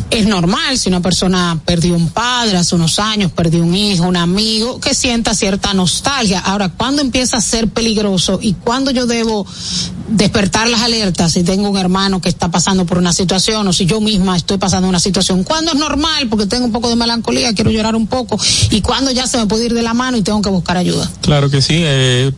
es 0.09 0.27
normal 0.27 0.77
si 0.77 0.89
una 0.89 0.99
persona 0.99 1.57
perdió 1.63 1.95
un 1.95 2.09
padre 2.09 2.57
hace 2.57 2.75
unos 2.75 2.99
años, 2.99 3.31
perdió 3.31 3.63
un 3.63 3.73
hijo, 3.75 4.03
un 4.03 4.17
amigo, 4.17 4.81
que 4.81 4.93
sienta 4.93 5.33
cierta 5.33 5.73
nostalgia. 5.73 6.39
Ahora, 6.41 6.67
¿cuándo 6.67 7.01
empieza 7.01 7.37
a 7.37 7.41
ser 7.41 7.69
peligroso 7.69 8.39
y 8.41 8.53
cuándo 8.55 8.91
yo 8.91 9.05
debo 9.05 9.45
despertar 10.09 10.69
las 10.69 10.81
alertas 10.81 11.33
si 11.33 11.43
tengo 11.43 11.69
un 11.69 11.77
hermano 11.77 12.21
que 12.21 12.29
está 12.29 12.49
pasando 12.49 12.85
por 12.85 12.97
una 12.97 13.11
situación 13.13 13.67
o 13.67 13.73
si 13.73 13.85
yo 13.85 14.01
misma 14.01 14.35
estoy 14.35 14.57
pasando 14.57 14.89
una 14.89 14.99
situación? 14.99 15.43
¿Cuándo 15.45 15.71
es 15.71 15.77
normal? 15.77 16.27
Porque 16.29 16.45
tengo 16.45 16.65
un 16.65 16.71
poco 16.73 16.89
de 16.89 16.95
melancolía, 16.97 17.36
quiero 17.53 17.71
llorar 17.71 17.95
un 17.95 18.07
poco. 18.07 18.39
¿Y 18.71 18.81
cuándo 18.81 19.11
ya 19.11 19.27
se 19.27 19.37
me 19.37 19.45
puede 19.45 19.65
ir 19.65 19.73
de 19.73 19.81
la 19.81 19.93
mano 19.93 20.17
y 20.17 20.21
tengo 20.21 20.41
que 20.41 20.49
buscar 20.49 20.77
ayuda? 20.77 21.09
Claro 21.21 21.49
que 21.49 21.61
sí, 21.61 21.83
es 21.83 22.33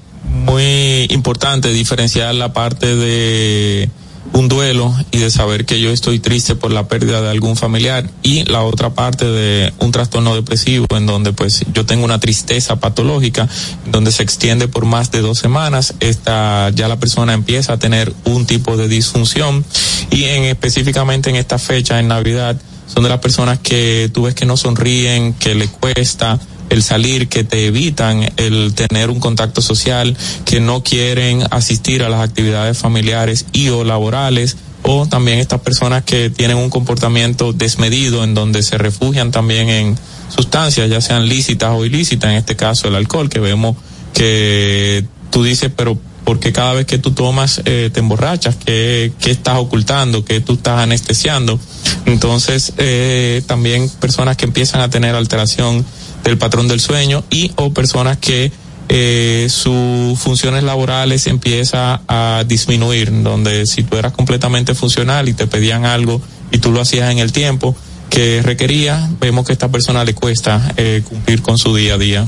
muy 0.46 1.08
importante 1.10 1.70
diferenciar 1.70 2.36
la 2.36 2.54
parte 2.54 2.96
de 2.96 3.90
un 4.34 4.48
duelo 4.48 4.94
y 5.12 5.18
de 5.18 5.32
saber 5.32 5.66
que 5.66 5.80
yo 5.80 5.92
estoy 5.92 6.20
triste 6.20 6.56
por 6.56 6.72
la 6.72 6.88
pérdida 6.88 7.22
de 7.22 7.30
algún 7.30 7.56
familiar 7.56 8.10
y 8.22 8.44
la 8.46 8.62
otra 8.62 8.92
parte 8.92 9.26
de 9.26 9.74
un 9.80 9.92
trastorno 9.92 10.36
depresivo 10.36 10.86
en 10.96 11.06
donde 11.06 11.34
pues 11.34 11.66
yo 11.74 11.86
tengo 11.86 12.06
una 12.06 12.20
tristeza 12.20 12.80
patológica 12.80 13.48
donde 13.88 14.12
se 14.12 14.24
extiende 14.24 14.68
por 14.68 14.86
más 14.86 15.12
de 15.12 15.22
dos 15.22 15.40
semanas 15.40 15.96
esta 16.00 16.70
ya 16.72 16.88
la 16.88 17.00
persona 17.00 17.34
empieza 17.34 17.74
a 17.74 17.80
tener 17.80 18.14
un 18.26 18.46
tipo 18.46 18.78
de 18.78 18.88
disfunción 18.88 19.66
y 20.12 20.26
en 20.26 20.44
específicamente 20.44 21.30
en 21.30 21.36
esta 21.36 21.58
fecha 21.58 22.00
en 22.00 22.10
Navidad 22.10 22.56
son 22.94 23.04
de 23.04 23.10
las 23.10 23.20
personas 23.20 23.60
que 23.60 24.10
tú 24.14 24.24
ves 24.24 24.36
que 24.36 24.46
no 24.46 24.58
sonríen 24.58 25.34
que 25.34 25.56
le 25.56 25.68
cuesta 25.68 26.40
el 26.70 26.84
salir, 26.84 27.30
que 27.30 27.44
te 27.44 27.66
evitan 27.66 28.32
el 28.38 28.74
tener 28.76 29.10
un 29.10 29.20
contacto 29.20 29.62
social, 29.62 30.16
que 30.46 30.60
no 30.60 30.84
quieren 30.84 31.44
asistir 31.52 32.04
a 32.04 32.10
las 32.10 32.22
actividades 32.22 32.78
familiares 32.78 33.46
y 33.54 33.70
o 33.70 33.84
laborales, 33.84 34.58
o 34.84 35.08
también 35.08 35.40
estas 35.40 35.62
personas 35.62 36.04
que 36.04 36.30
tienen 36.30 36.58
un 36.58 36.70
comportamiento 36.70 37.54
desmedido 37.54 38.24
en 38.24 38.34
donde 38.34 38.64
se 38.64 38.78
refugian 38.78 39.32
también 39.32 39.70
en 39.70 39.98
sustancias, 40.30 40.90
ya 40.90 41.02
sean 41.02 41.28
lícitas 41.28 41.72
o 41.76 41.86
ilícitas, 41.86 42.32
en 42.32 42.38
este 42.38 42.56
caso 42.56 42.88
el 42.88 42.96
alcohol, 42.96 43.30
que 43.30 43.40
vemos 43.40 43.76
que 44.14 45.06
tú 45.32 45.44
dices, 45.44 45.72
pero 45.76 45.98
porque 46.30 46.54
cada 46.54 46.74
vez 46.74 46.86
que 46.86 47.00
tú 47.00 47.10
tomas 47.10 47.60
eh, 47.66 47.90
te 47.92 48.02
emborrachas, 48.02 48.56
¿qué, 48.56 49.12
qué 49.20 49.32
estás 49.32 49.58
ocultando? 49.58 50.24
¿Qué 50.24 50.42
tú 50.42 50.54
estás 50.54 50.78
anestesiando? 50.78 51.60
Entonces, 52.06 52.74
eh, 52.78 53.42
también 53.48 53.90
personas 54.00 54.38
que 54.38 54.46
empiezan 54.46 54.82
a 54.82 54.92
tener 54.92 55.16
alteración 55.16 55.84
del 56.24 56.38
patrón 56.38 56.68
del 56.68 56.82
sueño 56.82 57.24
y 57.32 57.52
o 57.56 57.74
personas 57.74 58.20
que 58.20 58.52
eh, 58.90 59.48
sus 59.50 60.20
funciones 60.20 60.62
laborales 60.62 61.26
empieza 61.26 62.02
a 62.08 62.44
disminuir, 62.46 63.12
donde 63.24 63.66
si 63.66 63.82
tú 63.82 63.98
eras 63.98 64.12
completamente 64.12 64.76
funcional 64.76 65.30
y 65.30 65.34
te 65.34 65.48
pedían 65.48 65.84
algo 65.84 66.22
y 66.52 66.60
tú 66.60 66.72
lo 66.72 66.80
hacías 66.80 67.12
en 67.12 67.18
el 67.18 67.32
tiempo 67.32 67.76
que 68.12 68.44
requería, 68.44 69.10
vemos 69.20 69.48
que 69.48 69.54
a 69.54 69.54
esta 69.54 69.70
persona 69.70 70.04
le 70.04 70.14
cuesta 70.14 70.74
eh, 70.78 71.02
cumplir 71.04 71.42
con 71.42 71.58
su 71.58 71.76
día 71.76 71.96
a 71.96 71.98
día. 71.98 72.28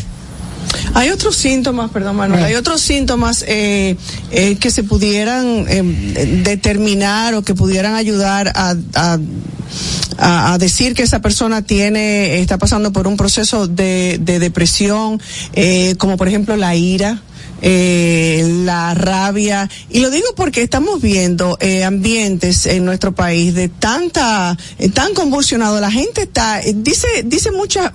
Hay 0.94 1.10
otros 1.10 1.36
síntomas, 1.36 1.92
perdón 1.92 2.18
Manuel, 2.18 2.44
hay 2.44 2.56
otros 2.56 2.82
síntomas 2.82 3.46
eh, 3.48 3.96
eh, 4.32 4.58
que 4.58 4.72
se 4.72 4.84
pudieran 4.84 5.66
eh, 5.68 5.82
determinar 6.44 7.34
o 7.36 7.44
que 7.44 7.56
pudieran 7.56 7.96
ayudar 7.96 8.52
a, 8.56 8.76
a, 8.96 9.18
a, 10.18 10.54
a 10.54 10.58
decir 10.58 10.94
que 10.94 11.04
esa 11.04 11.22
persona 11.22 11.62
tiene, 11.62 12.40
está 12.40 12.58
pasando 12.58 12.92
por 12.92 13.08
un 13.08 13.18
proceso 13.18 13.68
de, 13.68 14.20
de 14.22 14.40
depresión, 14.40 15.22
eh, 15.54 15.96
como 15.98 16.18
por 16.18 16.28
ejemplo 16.28 16.56
la 16.58 16.76
ira. 16.76 17.22
Eh, 17.62 18.62
la 18.66 18.94
rabia. 18.94 19.70
Y 19.90 20.00
lo 20.00 20.10
digo 20.10 20.28
porque 20.36 20.64
estamos 20.64 21.02
viendo 21.02 21.58
eh, 21.60 21.84
ambientes 21.84 22.66
en 22.66 22.86
nuestro 22.86 23.14
país 23.14 23.54
de 23.54 23.70
tanta 23.70 24.58
eh, 24.80 24.90
tan 24.90 25.14
convulsionado. 25.14 25.80
La 25.80 25.92
gente 25.92 26.24
está 26.24 26.62
eh, 26.62 26.74
dice 26.76 27.08
dice 27.26 27.52
muchas 27.52 27.92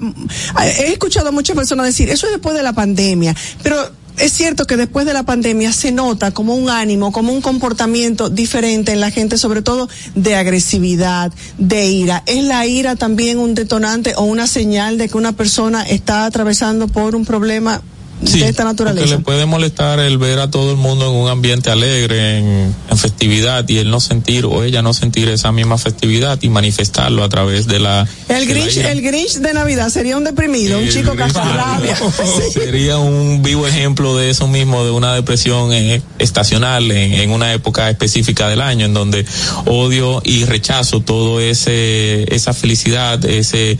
he 0.78 0.92
escuchado 0.92 1.28
a 1.28 1.32
muchas 1.32 1.56
personas 1.56 1.86
decir 1.86 2.10
eso 2.10 2.26
es 2.26 2.32
después 2.32 2.56
de 2.56 2.62
la 2.62 2.72
pandemia 2.72 3.34
pero 3.62 3.76
es 4.18 4.32
cierto 4.32 4.66
que 4.66 4.76
después 4.76 5.04
de 5.04 5.12
la 5.12 5.24
pandemia 5.24 5.72
se 5.72 5.92
nota 5.92 6.30
como 6.30 6.54
un 6.54 6.70
ánimo, 6.70 7.12
como 7.12 7.32
un 7.32 7.42
comportamiento 7.42 8.30
diferente 8.30 8.92
en 8.92 9.00
la 9.00 9.10
gente, 9.10 9.36
sobre 9.36 9.60
todo 9.60 9.90
de 10.14 10.36
agresividad, 10.36 11.32
de 11.58 11.86
ira. 11.88 12.22
¿Es 12.24 12.42
la 12.44 12.66
ira 12.66 12.96
también 12.96 13.38
un 13.38 13.54
detonante 13.54 14.14
o 14.16 14.22
una 14.22 14.46
señal 14.46 14.96
de 14.96 15.10
que 15.10 15.18
una 15.18 15.32
persona 15.32 15.82
está 15.82 16.24
atravesando 16.24 16.88
por 16.88 17.14
un 17.14 17.26
problema 17.26 17.82
Sí, 18.24 18.40
de 18.40 18.48
esta 18.48 18.64
naturaleza? 18.64 19.06
le 19.06 19.18
puede 19.18 19.44
molestar 19.44 20.00
el 20.00 20.16
ver 20.18 20.38
a 20.38 20.50
todo 20.50 20.70
el 20.70 20.76
mundo 20.76 21.06
en 21.10 21.14
un 21.14 21.28
ambiente 21.28 21.70
alegre, 21.70 22.38
en, 22.38 22.74
en 22.90 22.98
festividad, 22.98 23.68
y 23.68 23.78
él 23.78 23.90
no 23.90 24.00
sentir 24.00 24.46
o 24.46 24.62
ella 24.62 24.82
no 24.82 24.94
sentir 24.94 25.28
esa 25.28 25.52
misma 25.52 25.76
festividad 25.76 26.38
y 26.42 26.48
manifestarlo 26.48 27.22
a 27.22 27.28
través 27.28 27.66
de 27.66 27.78
la. 27.78 28.08
El 28.28 28.46
de 28.46 28.54
la 28.54 28.60
Grinch, 28.60 28.76
ira. 28.76 28.92
el 28.92 29.02
Grinch 29.02 29.34
de 29.34 29.52
Navidad 29.52 29.90
sería 29.90 30.16
un 30.16 30.24
deprimido, 30.24 30.78
un 30.78 30.84
El 30.84 30.92
chico 30.92 31.12
Grinch 31.12 31.28
de 31.28 31.34
cascarrabia. 31.34 31.96
Sería 32.52 32.98
un 32.98 33.42
vivo 33.42 33.66
ejemplo 33.66 34.16
de 34.16 34.30
eso 34.30 34.48
mismo, 34.48 34.84
de 34.84 34.90
una 34.90 35.14
depresión 35.14 35.72
eh, 35.72 36.02
estacional 36.18 36.90
en, 36.90 37.12
en 37.14 37.30
una 37.30 37.52
época 37.52 37.90
específica 37.90 38.48
del 38.48 38.60
año, 38.60 38.86
en 38.86 38.94
donde 38.94 39.26
odio 39.66 40.22
y 40.24 40.44
rechazo 40.44 41.00
todo 41.00 41.40
ese 41.40 42.34
esa 42.34 42.52
felicidad, 42.52 43.24
ese 43.24 43.78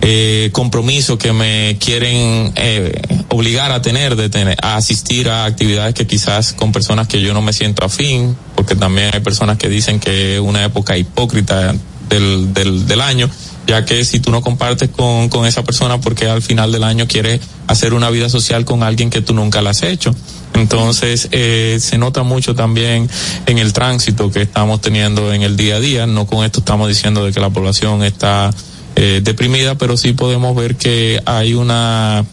eh, 0.00 0.50
compromiso 0.52 1.16
que 1.18 1.32
me 1.32 1.76
quieren 1.78 2.52
eh, 2.56 3.00
obligar 3.28 3.72
a 3.72 3.80
tener, 3.82 4.16
de 4.16 4.28
tener, 4.28 4.56
a 4.62 4.76
asistir 4.76 5.28
a 5.28 5.44
actividades 5.44 5.94
que 5.94 6.06
quizás 6.06 6.52
con 6.52 6.72
personas 6.72 7.08
que 7.08 7.20
yo 7.20 7.32
no 7.32 7.42
me 7.42 7.52
siento 7.52 7.84
afín, 7.84 8.36
porque 8.54 8.76
también 8.76 9.10
hay 9.12 9.20
personas 9.20 9.56
que 9.58 9.68
dicen 9.68 10.00
que 10.00 10.34
es 10.34 10.40
una 10.40 10.64
época 10.64 10.96
hipócrita 10.96 11.74
del, 12.08 12.52
del, 12.52 13.00
año, 13.00 13.28
ya 13.66 13.84
que 13.84 14.04
si 14.04 14.20
tú 14.20 14.30
no 14.30 14.42
compartes 14.42 14.90
con, 14.90 15.28
con 15.28 15.46
esa 15.46 15.64
persona 15.64 16.00
porque 16.00 16.28
al 16.28 16.42
final 16.42 16.70
del 16.70 16.84
año 16.84 17.08
quieres 17.08 17.40
hacer 17.66 17.94
una 17.94 18.10
vida 18.10 18.28
social 18.28 18.64
con 18.64 18.82
alguien 18.82 19.10
que 19.10 19.22
tú 19.22 19.34
nunca 19.34 19.62
la 19.62 19.70
has 19.70 19.82
hecho. 19.82 20.14
Entonces, 20.54 21.28
eh, 21.32 21.78
se 21.80 21.98
nota 21.98 22.22
mucho 22.22 22.54
también 22.54 23.08
en 23.46 23.58
el 23.58 23.72
tránsito 23.72 24.30
que 24.30 24.42
estamos 24.42 24.80
teniendo 24.80 25.32
en 25.32 25.42
el 25.42 25.56
día 25.56 25.76
a 25.76 25.80
día. 25.80 26.06
No 26.06 26.26
con 26.26 26.44
esto 26.44 26.60
estamos 26.60 26.88
diciendo 26.88 27.24
de 27.24 27.32
que 27.32 27.40
la 27.40 27.50
población 27.50 28.04
está 28.04 28.50
eh, 28.96 29.20
deprimida, 29.22 29.76
pero 29.76 29.96
sí 29.96 30.12
podemos 30.12 30.54
ver 30.54 30.76
que 30.76 31.20
hay 31.26 31.54
una 31.54 32.24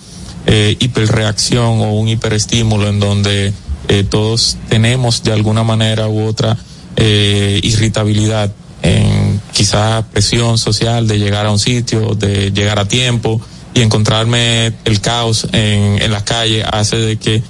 eh, 0.47 0.75
hiperreacción 0.79 1.81
o 1.81 1.93
un 1.93 2.07
hiperestímulo 2.07 2.87
en 2.87 2.99
donde 2.99 3.53
eh, 3.87 4.03
todos 4.03 4.57
tenemos 4.69 5.21
de 5.21 5.33
alguna 5.33 5.63
manera 5.63 6.07
u 6.07 6.25
otra 6.25 6.57
eh, 6.95 7.59
irritabilidad 7.61 8.51
en 8.81 9.39
quizás 9.53 10.03
presión 10.11 10.57
social 10.57 11.07
de 11.07 11.19
llegar 11.19 11.45
a 11.45 11.51
un 11.51 11.59
sitio, 11.59 12.15
de 12.15 12.51
llegar 12.51 12.79
a 12.79 12.87
tiempo 12.87 13.39
y 13.75 13.81
encontrarme 13.81 14.73
el 14.83 14.99
caos 14.99 15.47
en, 15.51 16.01
en 16.01 16.11
las 16.11 16.23
calles 16.23 16.65
hace 16.71 16.97
de 16.97 17.17
que 17.17 17.43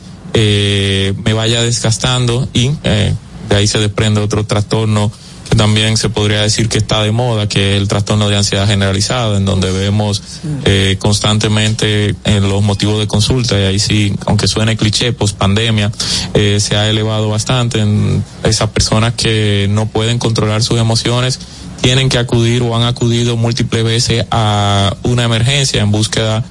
me 1.24 1.34
vaya 1.34 1.62
desgastando 1.62 2.48
y 2.54 2.72
de 2.74 3.56
ahí 3.56 3.68
se 3.68 3.80
desprende 3.80 4.20
otro 4.20 4.46
trastorno 4.46 5.12
también 5.58 5.98
se 5.98 6.10
podría 6.10 6.42
decir 6.42 6.70
que 6.70 6.78
está 6.78 7.02
de 7.04 7.12
moda, 7.12 7.48
que 7.48 7.76
es 7.76 7.82
el 7.82 7.88
trastorno 7.88 8.30
de 8.30 8.38
ansiedad 8.38 8.68
generalizada, 8.68 9.38
en 9.38 9.46
donde 9.46 9.72
vemos 9.72 10.22
eh, 10.66 10.98
constantemente 11.00 12.16
en 12.24 12.50
los 12.50 12.64
motivos 12.64 13.00
de 13.00 13.08
consulta, 13.08 13.60
y 13.60 13.64
ahí 13.64 13.80
sí, 13.80 14.14
aunque 14.26 14.48
suene 14.48 14.78
cliché, 14.78 15.14
post 15.14 15.38
pandemia, 15.38 15.92
eh, 16.34 16.60
se 16.60 16.76
ha 16.76 16.90
elevado 16.90 17.30
bastante 17.30 17.80
en 17.80 18.24
esas 18.44 18.70
personas 18.70 19.14
que 19.14 19.68
no 19.70 19.88
pueden 19.88 20.20
controlar 20.20 20.64
sus 20.64 20.80
emociones, 20.80 21.40
tienen 21.82 22.10
que 22.10 22.18
acudir 22.18 22.62
o 22.62 22.76
han 22.76 22.84
acudido 22.84 23.36
múltiples 23.38 23.84
veces 23.84 24.26
a 24.32 24.96
una 25.04 25.24
emergencia 25.24 25.82
en 25.82 25.92
búsqueda 25.92 26.40
de 26.40 26.46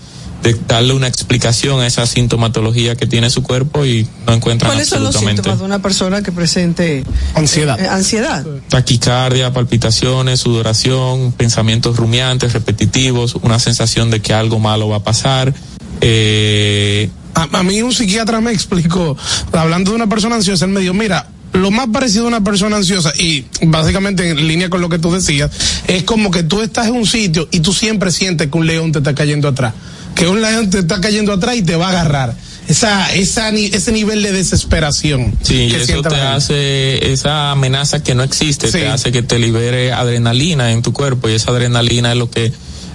darle 0.67 0.95
una 0.95 1.07
explicación 1.07 1.81
a 1.81 1.87
esa 1.87 2.07
sintomatología 2.07 2.97
que 2.97 3.07
tiene 3.07 3.31
su 3.31 3.43
cuerpo 3.43 3.85
y 3.85 4.07
no 4.27 4.33
encuentran 4.33 4.71
¿Cuáles 4.71 4.89
son 4.89 5.01
los 5.01 5.09
absolutamente 5.09 5.43
síntomas 5.43 5.59
de 5.59 5.65
una 5.65 5.79
persona 5.81 6.23
que 6.23 6.33
presente 6.33 7.05
ansiedad? 7.35 7.79
eh, 7.79 7.89
ansiedad. 7.89 8.45
taquicardia, 8.69 9.53
palpitaciones, 9.53 10.41
sudoración, 10.41 11.33
pensamientos 11.33 11.97
rumiantes, 11.97 12.53
repetitivos, 12.53 13.37
una 13.43 13.59
sensación 13.59 14.11
de 14.11 14.21
que 14.21 14.33
algo 14.33 14.59
malo 14.59 14.89
va 14.89 14.97
a 14.97 15.03
pasar. 15.05 15.53
Eh, 16.01 17.11
a, 17.35 17.59
a 17.59 17.63
mí 17.63 17.83
un 17.83 17.93
psiquiatra 17.93 18.41
me 18.41 18.53
explicó, 18.53 19.17
hablando 19.53 19.91
de 19.91 19.97
una 19.97 20.09
persona 20.09 20.37
ansiosa, 20.37 20.65
él 20.65 20.71
me 20.71 20.81
dijo, 20.81 20.95
mira, 20.95 21.29
lo 21.53 21.71
más 21.71 21.89
parecido 21.89 22.25
a 22.25 22.29
una 22.29 22.45
persona 22.45 22.77
ansiosa, 22.77 23.13
y 23.19 23.45
básicamente 23.63 24.29
en 24.31 24.47
línea 24.49 24.71
con 24.71 24.81
lo 24.81 24.89
que 24.89 24.99
tú 24.99 25.13
decías, 25.13 25.51
es 25.87 26.05
como 26.05 26.31
que 26.31 26.43
tú 26.43 26.63
estás 26.63 26.87
en 26.87 26.95
un 26.95 27.07
sitio 27.07 27.49
y 27.51 27.61
tú 27.61 27.73
siempre 27.73 28.11
sientes 28.13 28.49
que 28.51 28.59
un 28.59 28.67
león 28.67 28.93
te 28.93 28.99
está 28.99 29.15
cayendo 29.15 29.49
atrás, 29.49 29.75
que 30.21 30.29
un 30.29 30.43
león 30.43 30.69
te 30.69 30.81
está 30.81 31.01
cayendo 31.01 31.33
atrás 31.33 31.57
y 31.57 31.63
te 31.63 31.77
va 31.77 31.87
a 31.87 31.91
agarrar. 31.91 32.37
Esa, 32.69 33.13
esa, 33.15 33.49
ese 33.49 33.91
nivel 33.91 34.23
de 34.23 34.33
desesperación. 34.33 35.35
Sí, 35.43 35.63
y 35.63 35.71
que 35.71 35.83
eso 35.83 36.03
te 36.03 36.15
hace, 36.15 37.13
esa 37.13 37.51
amenaza 37.53 38.03
que 38.03 38.15
no 38.15 38.23
existe, 38.23 38.67
Sí. 38.67 38.79
te 38.81 38.89
hace 38.89 39.11
que 39.13 39.23
te 39.23 39.39
libere 39.39 39.93
adrenalina 39.93 40.71
en 40.73 40.83
tu 40.83 40.93
cuerpo 40.93 41.29
y 41.29 41.33
esa 41.33 41.51
adrenalina 41.53 42.13
es 42.13 42.19
lo 42.19 42.31
que 42.31 42.53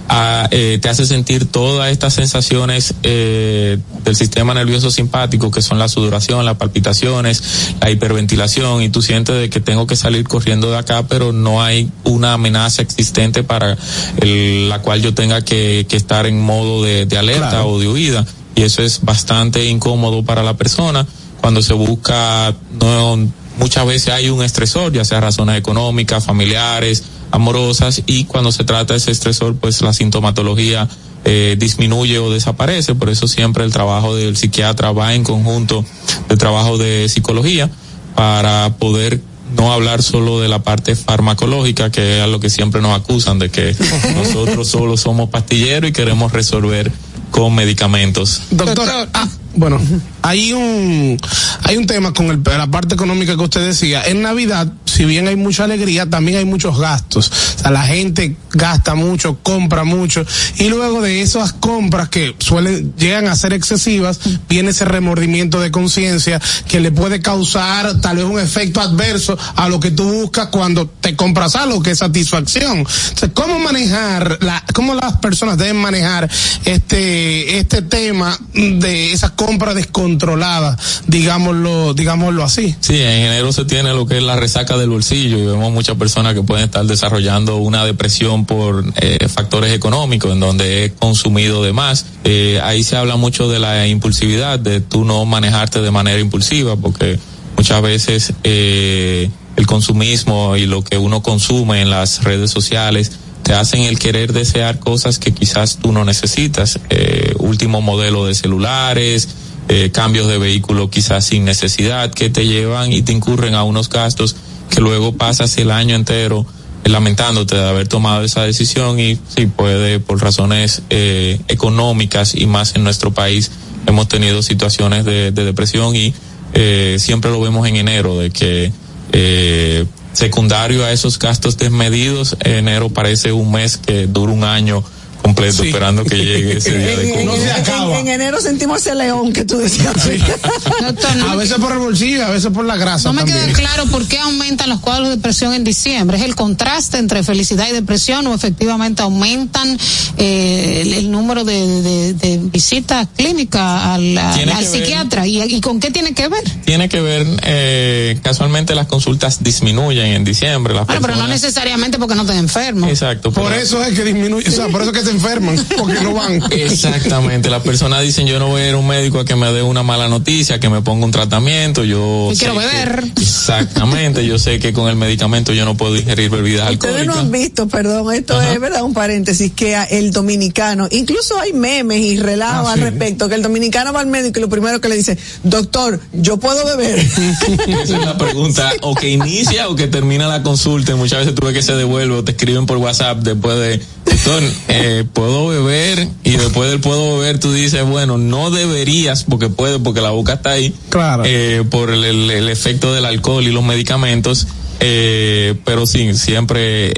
ah, 0.08 0.48
eh, 0.50 0.78
te 0.80 0.88
hace 0.88 1.06
sentir 1.06 1.46
todas 1.46 1.90
estas 1.90 2.14
sensaciones 2.14 2.94
eh, 3.02 3.78
del 4.04 4.16
sistema 4.16 4.54
nervioso 4.54 4.90
simpático 4.90 5.50
que 5.50 5.62
son 5.62 5.78
la 5.78 5.88
sudoración, 5.88 6.44
las 6.44 6.56
palpitaciones, 6.56 7.42
la 7.80 7.90
hiperventilación 7.90 8.82
y 8.82 8.88
tú 8.88 9.02
sientes 9.02 9.34
de 9.40 9.50
que 9.50 9.60
tengo 9.60 9.86
que 9.86 9.96
salir 9.96 10.26
corriendo 10.26 10.70
de 10.70 10.78
acá 10.78 11.06
pero 11.08 11.32
no 11.32 11.62
hay 11.62 11.90
una 12.04 12.34
amenaza 12.34 12.82
existente 12.82 13.42
para 13.44 13.76
el- 14.20 14.68
la 14.68 14.80
cual 14.82 15.02
yo 15.02 15.14
tenga 15.14 15.42
que, 15.42 15.86
que 15.88 15.96
estar 15.96 16.26
en 16.26 16.40
modo 16.40 16.82
de, 16.82 17.06
de 17.06 17.18
alerta 17.18 17.50
Claro. 17.50 17.68
o 17.68 17.78
de 17.80 17.88
huida 17.88 18.24
y 18.54 18.62
eso 18.62 18.82
es 18.82 19.00
bastante 19.02 19.64
incómodo 19.66 20.22
para 20.24 20.42
la 20.42 20.56
persona 20.56 21.06
cuando 21.40 21.62
se 21.62 21.74
busca 21.74 22.54
no 22.80 23.18
muchas 23.58 23.86
veces 23.86 24.12
hay 24.14 24.28
un 24.30 24.42
estresor 24.42 24.92
ya 24.92 25.04
sea 25.04 25.20
razones 25.20 25.58
económicas 25.58 26.24
familiares 26.24 27.02
amorosas 27.30 28.02
y 28.06 28.24
cuando 28.24 28.52
se 28.52 28.64
trata 28.64 28.94
de 28.94 28.98
ese 28.98 29.10
estresor 29.10 29.56
pues 29.56 29.80
la 29.82 29.92
sintomatología 29.92 30.88
eh, 31.24 31.56
disminuye 31.58 32.18
o 32.18 32.30
desaparece 32.30 32.94
por 32.94 33.10
eso 33.10 33.26
siempre 33.26 33.64
el 33.64 33.72
trabajo 33.72 34.14
del 34.14 34.36
psiquiatra 34.36 34.92
va 34.92 35.14
en 35.14 35.24
conjunto 35.24 35.84
del 36.28 36.38
trabajo 36.38 36.78
de 36.78 37.08
psicología 37.08 37.70
para 38.14 38.74
poder 38.78 39.20
no 39.54 39.72
hablar 39.72 40.02
solo 40.02 40.40
de 40.40 40.48
la 40.48 40.62
parte 40.62 40.96
farmacológica, 40.96 41.90
que 41.90 42.18
es 42.18 42.24
a 42.24 42.26
lo 42.26 42.40
que 42.40 42.50
siempre 42.50 42.80
nos 42.80 42.98
acusan, 42.98 43.38
de 43.38 43.50
que 43.50 43.76
nosotros 44.16 44.68
solo 44.68 44.96
somos 44.96 45.30
pastilleros 45.30 45.90
y 45.90 45.92
queremos 45.92 46.32
resolver 46.32 46.90
con 47.30 47.54
medicamentos. 47.54 48.42
Doctora, 48.50 49.08
ah, 49.12 49.28
bueno, 49.56 49.80
hay 50.22 50.52
un 50.52 51.18
hay 51.64 51.76
un 51.76 51.86
tema 51.86 52.12
con 52.12 52.26
el, 52.26 52.42
la 52.44 52.66
parte 52.68 52.94
económica 52.94 53.36
que 53.36 53.42
usted 53.42 53.66
decía. 53.66 54.02
En 54.04 54.22
Navidad, 54.22 54.72
si 54.84 55.04
bien 55.04 55.26
hay 55.26 55.36
mucha 55.36 55.64
alegría, 55.64 56.08
también 56.08 56.38
hay 56.38 56.44
muchos 56.44 56.78
gastos. 56.78 57.30
O 57.56 57.62
sea, 57.62 57.70
la 57.70 57.82
gente 57.82 58.36
gasta 58.52 58.94
mucho, 58.94 59.38
compra 59.42 59.84
mucho, 59.84 60.24
y 60.58 60.68
luego 60.68 61.02
de 61.02 61.22
esas 61.22 61.52
compras 61.52 62.08
que 62.08 62.34
suelen 62.38 62.94
llegan 62.96 63.26
a 63.26 63.36
ser 63.36 63.52
excesivas, 63.52 64.20
viene 64.48 64.70
ese 64.70 64.84
remordimiento 64.84 65.60
de 65.60 65.70
conciencia 65.70 66.40
que 66.68 66.80
le 66.80 66.92
puede 66.92 67.20
causar 67.20 68.00
tal 68.00 68.16
vez 68.16 68.24
un 68.24 68.38
efecto 68.38 68.80
adverso 68.80 69.36
a 69.56 69.68
lo 69.68 69.80
que 69.80 69.90
tú 69.90 70.04
buscas 70.04 70.46
cuando 70.48 70.86
te 70.86 71.16
compras 71.16 71.56
algo, 71.56 71.82
que 71.82 71.90
es 71.90 71.98
satisfacción. 71.98 72.78
Entonces, 72.78 73.30
¿cómo 73.34 73.58
manejar 73.58 74.38
la, 74.40 74.64
cómo 74.72 74.94
las 74.94 75.18
personas 75.18 75.58
deben 75.58 75.76
manejar 75.76 76.30
este, 76.64 77.58
este 77.58 77.82
tema 77.82 78.38
de 78.54 79.12
esa 79.12 79.34
compra 79.46 79.74
descontrolada, 79.74 80.76
digámoslo, 81.06 81.94
digámoslo 81.94 82.42
así? 82.42 82.74
Sí, 82.80 82.96
en 82.96 83.26
enero 83.26 83.52
se 83.52 83.64
tiene 83.64 83.92
lo 83.92 84.04
que 84.04 84.16
es 84.16 84.22
la 84.24 84.34
resaca 84.34 84.76
del 84.76 84.90
bolsillo 84.90 85.38
y 85.38 85.46
vemos 85.46 85.70
muchas 85.70 85.96
personas 85.96 86.34
que 86.34 86.42
pueden 86.42 86.64
estar 86.64 86.84
desarrollando 86.84 87.56
una 87.58 87.84
depresión 87.84 88.44
por 88.44 88.84
eh, 88.96 89.28
factores 89.28 89.72
económicos 89.72 90.32
en 90.32 90.40
donde 90.40 90.84
he 90.84 90.92
consumido 90.92 91.62
de 91.62 91.72
más. 91.72 92.06
Eh, 92.24 92.60
ahí 92.64 92.82
se 92.82 92.96
habla 92.96 93.14
mucho 93.14 93.48
de 93.48 93.60
la 93.60 93.86
impulsividad, 93.86 94.58
de 94.58 94.80
tú 94.80 95.04
no 95.04 95.24
manejarte 95.26 95.80
de 95.80 95.92
manera 95.92 96.18
impulsiva 96.18 96.74
porque 96.74 97.16
muchas 97.56 97.80
veces 97.82 98.32
eh, 98.42 99.30
el 99.54 99.66
consumismo 99.68 100.56
y 100.56 100.66
lo 100.66 100.82
que 100.82 100.98
uno 100.98 101.22
consume 101.22 101.82
en 101.82 101.90
las 101.90 102.24
redes 102.24 102.50
sociales 102.50 103.12
te 103.46 103.54
hacen 103.54 103.82
el 103.82 104.00
querer 104.00 104.32
desear 104.32 104.80
cosas 104.80 105.20
que 105.20 105.32
quizás 105.32 105.78
tú 105.80 105.92
no 105.92 106.04
necesitas. 106.04 106.80
Eh, 106.90 107.32
último 107.38 107.80
modelo 107.80 108.26
de 108.26 108.34
celulares, 108.34 109.28
eh, 109.68 109.92
cambios 109.92 110.26
de 110.26 110.36
vehículo 110.36 110.90
quizás 110.90 111.26
sin 111.26 111.44
necesidad 111.44 112.12
que 112.12 112.28
te 112.28 112.44
llevan 112.44 112.92
y 112.92 113.02
te 113.02 113.12
incurren 113.12 113.54
a 113.54 113.62
unos 113.62 113.88
gastos 113.88 114.34
que 114.68 114.80
luego 114.80 115.12
pasas 115.12 115.56
el 115.58 115.70
año 115.70 115.94
entero 115.94 116.44
eh, 116.82 116.88
lamentándote 116.88 117.54
de 117.54 117.68
haber 117.68 117.86
tomado 117.86 118.24
esa 118.24 118.42
decisión 118.42 118.98
y 118.98 119.16
sí 119.28 119.46
puede 119.46 120.00
por 120.00 120.20
razones 120.20 120.82
eh, 120.90 121.38
económicas 121.46 122.34
y 122.34 122.46
más 122.46 122.74
en 122.74 122.82
nuestro 122.82 123.12
país 123.12 123.52
hemos 123.86 124.08
tenido 124.08 124.42
situaciones 124.42 125.04
de, 125.04 125.30
de 125.30 125.44
depresión 125.44 125.94
y 125.94 126.12
eh, 126.52 126.96
siempre 126.98 127.30
lo 127.30 127.40
vemos 127.40 127.68
en 127.68 127.76
enero 127.76 128.18
de 128.18 128.30
que 128.30 128.72
eh, 129.12 129.86
secundario 130.16 130.84
a 130.84 130.92
esos 130.92 131.18
gastos 131.18 131.56
desmedidos. 131.58 132.36
Enero 132.40 132.88
parece 132.88 133.32
un 133.32 133.52
mes 133.52 133.76
que 133.76 134.06
dura 134.06 134.32
un 134.32 134.44
año 134.44 134.82
completo 135.26 135.62
Sí. 135.62 135.68
esperando 135.68 136.04
que 136.04 136.16
llegue 136.16 136.58
ese 136.58 136.76
día 136.78 136.96
de 136.96 137.12
En, 137.14 137.20
en- 137.20 137.26
cobro. 137.28 137.94
en- 137.98 138.06
en 138.06 138.08
enero 138.08 138.40
sentimos 138.40 138.80
ese 138.80 138.94
león 138.94 139.32
que 139.32 139.44
tú 139.44 139.58
decías. 139.58 139.92
Doctor, 139.94 141.16
no 141.16 141.30
A 141.30 141.36
veces 141.36 141.56
por 141.58 141.72
el 141.72 141.78
bolsillo, 141.78 142.24
a 142.26 142.30
veces 142.30 142.50
por 142.52 142.64
la 142.64 142.76
grasa 142.76 143.08
no 143.08 143.14
me 143.14 143.22
también. 143.22 143.46
queda 143.46 143.54
claro 143.58 143.86
por 143.86 144.06
qué 144.06 144.18
aumentan 144.20 144.68
los 144.68 144.80
cuadros 144.80 145.08
de 145.08 145.16
depresión 145.16 145.52
en 145.54 145.64
diciembre. 145.64 146.16
¿Es 146.18 146.22
el 146.24 146.34
contraste 146.36 146.98
entre 146.98 147.22
felicidad 147.24 147.66
y 147.68 147.72
depresión 147.72 148.26
o 148.28 148.34
efectivamente 148.34 149.02
aumentan 149.02 149.76
eh, 150.18 150.82
el, 150.82 150.92
el 150.94 151.10
número 151.10 151.44
de, 151.44 151.82
de- 151.82 152.14
de 152.14 152.38
visitas 152.38 153.08
clínicas 153.16 153.82
al, 153.84 154.14
ver- 154.14 154.64
psiquiatra? 154.66 155.26
¿Y, 155.26 155.42
¿Y 155.42 155.60
con 155.60 155.80
qué 155.80 155.90
tiene 155.90 156.14
que 156.14 156.28
ver? 156.28 156.42
tiene 156.64 156.88
que 156.88 157.00
ver 157.00 157.26
eh, 157.42 158.18
casualmente 158.22 158.74
las 158.74 158.86
consultas 158.86 159.42
disminuyen 159.42 160.06
en 160.06 160.24
diciembre 160.24 160.74
las 160.74 160.86
Bueno, 160.86 161.00
pero 161.00 161.14
no 161.14 161.20
personas- 161.22 161.42
necesariamente 161.42 161.98
porque 161.98 162.14
no 162.14 162.24
te 162.24 162.34
enfermo. 162.36 162.86
exacto 162.88 163.32
Por 163.32 163.52
eso 163.52 163.82
es 163.82 163.94
que 163.96 164.04
disminuye, 164.04 164.48
o 164.48 164.52
sea, 164.52 164.68
por 164.68 164.82
eso 164.82 164.90
es 164.92 164.98
que 164.98 165.04
se 165.04 165.10
enferman, 165.16 165.56
porque 165.76 166.00
no 166.00 166.14
van. 166.14 166.40
Exactamente, 166.50 167.50
las 167.50 167.62
personas 167.62 168.02
dicen 168.02 168.26
yo 168.26 168.38
no 168.38 168.48
voy 168.48 168.62
a 168.62 168.68
ir 168.68 168.74
a 168.74 168.78
un 168.78 168.86
médico 168.86 169.20
a 169.20 169.24
que 169.24 169.34
me 169.36 169.52
dé 169.52 169.62
una 169.62 169.82
mala 169.82 170.08
noticia, 170.08 170.60
que 170.60 170.68
me 170.68 170.82
ponga 170.82 171.04
un 171.04 171.10
tratamiento, 171.12 171.84
yo... 171.84 172.30
Quiero 172.38 172.54
que- 172.54 172.60
beber. 172.66 173.04
exactamente, 173.20 174.26
yo 174.26 174.38
sé 174.38 174.58
que 174.58 174.72
con 174.72 174.88
el 174.88 174.96
medicamento 174.96 175.52
yo 175.52 175.64
no 175.64 175.76
puedo 175.76 175.96
ingerir 175.96 176.30
bebidas 176.30 176.70
Ustedes 176.70 177.06
no 177.06 177.12
alcohólicas. 177.12 177.16
han 177.18 177.32
visto, 177.32 177.68
perdón, 177.68 178.14
esto 178.14 178.38
Ajá. 178.38 178.52
es 178.52 178.60
verdad, 178.60 178.82
un 178.82 178.94
paréntesis, 178.94 179.52
que 179.52 179.74
a- 179.76 179.84
el 179.84 180.10
dominicano, 180.12 180.88
incluso 180.90 181.38
hay 181.38 181.52
memes 181.52 182.00
y 182.00 182.16
relatos 182.18 182.66
Ah, 182.68 182.72
al 182.72 182.78
sí. 182.78 182.84
respecto, 182.84 183.28
que 183.28 183.34
el 183.34 183.42
dominicano 183.42 183.92
va 183.92 184.00
al 184.00 184.06
médico 184.06 184.38
y 184.38 184.42
lo 184.42 184.48
primero 184.48 184.80
que 184.80 184.88
le 184.88 184.96
dice, 184.96 185.18
doctor, 185.42 186.00
yo 186.12 186.36
puedo 186.38 186.64
beber. 186.64 186.98
Esa 187.68 187.82
es 187.82 187.90
la 188.04 188.16
pregunta, 188.18 188.72
o 188.82 188.94
que 188.94 189.10
inicia 189.10 189.68
o 189.68 189.76
que 189.76 189.86
termina 189.88 190.28
la 190.28 190.42
consulta. 190.42 190.92
y 190.92 190.94
Muchas 190.94 191.20
veces 191.20 191.34
tú 191.34 191.44
ves 191.46 191.54
que 191.54 191.62
se 191.62 191.74
devuelve 191.74 192.14
o 192.16 192.24
te 192.24 192.32
escriben 192.32 192.66
por 192.66 192.78
WhatsApp 192.78 193.18
después 193.18 193.56
de, 193.58 193.80
doctor, 194.06 194.42
eh, 194.68 195.04
puedo 195.12 195.48
beber 195.48 196.08
y 196.24 196.30
después 196.32 196.70
del 196.70 196.80
puedo 196.80 197.18
beber 197.18 197.38
tú 197.38 197.52
dices, 197.52 197.84
bueno, 197.84 198.18
no 198.18 198.50
deberías 198.50 199.24
porque 199.24 199.48
puedes, 199.48 199.78
porque 199.78 200.00
la 200.00 200.10
boca 200.10 200.34
está 200.34 200.50
ahí, 200.52 200.74
Claro. 200.88 201.24
eh, 201.26 201.64
por 201.70 201.90
el, 201.90 202.04
el- 202.04 202.30
el 202.30 202.48
efecto 202.48 202.92
del 202.94 203.04
alcohol 203.04 203.44
y 203.44 203.52
los 203.52 203.62
medicamentos, 203.64 204.46
eh, 204.80 205.54
pero 205.64 205.86
sí, 205.86 206.14
siempre 206.14 206.94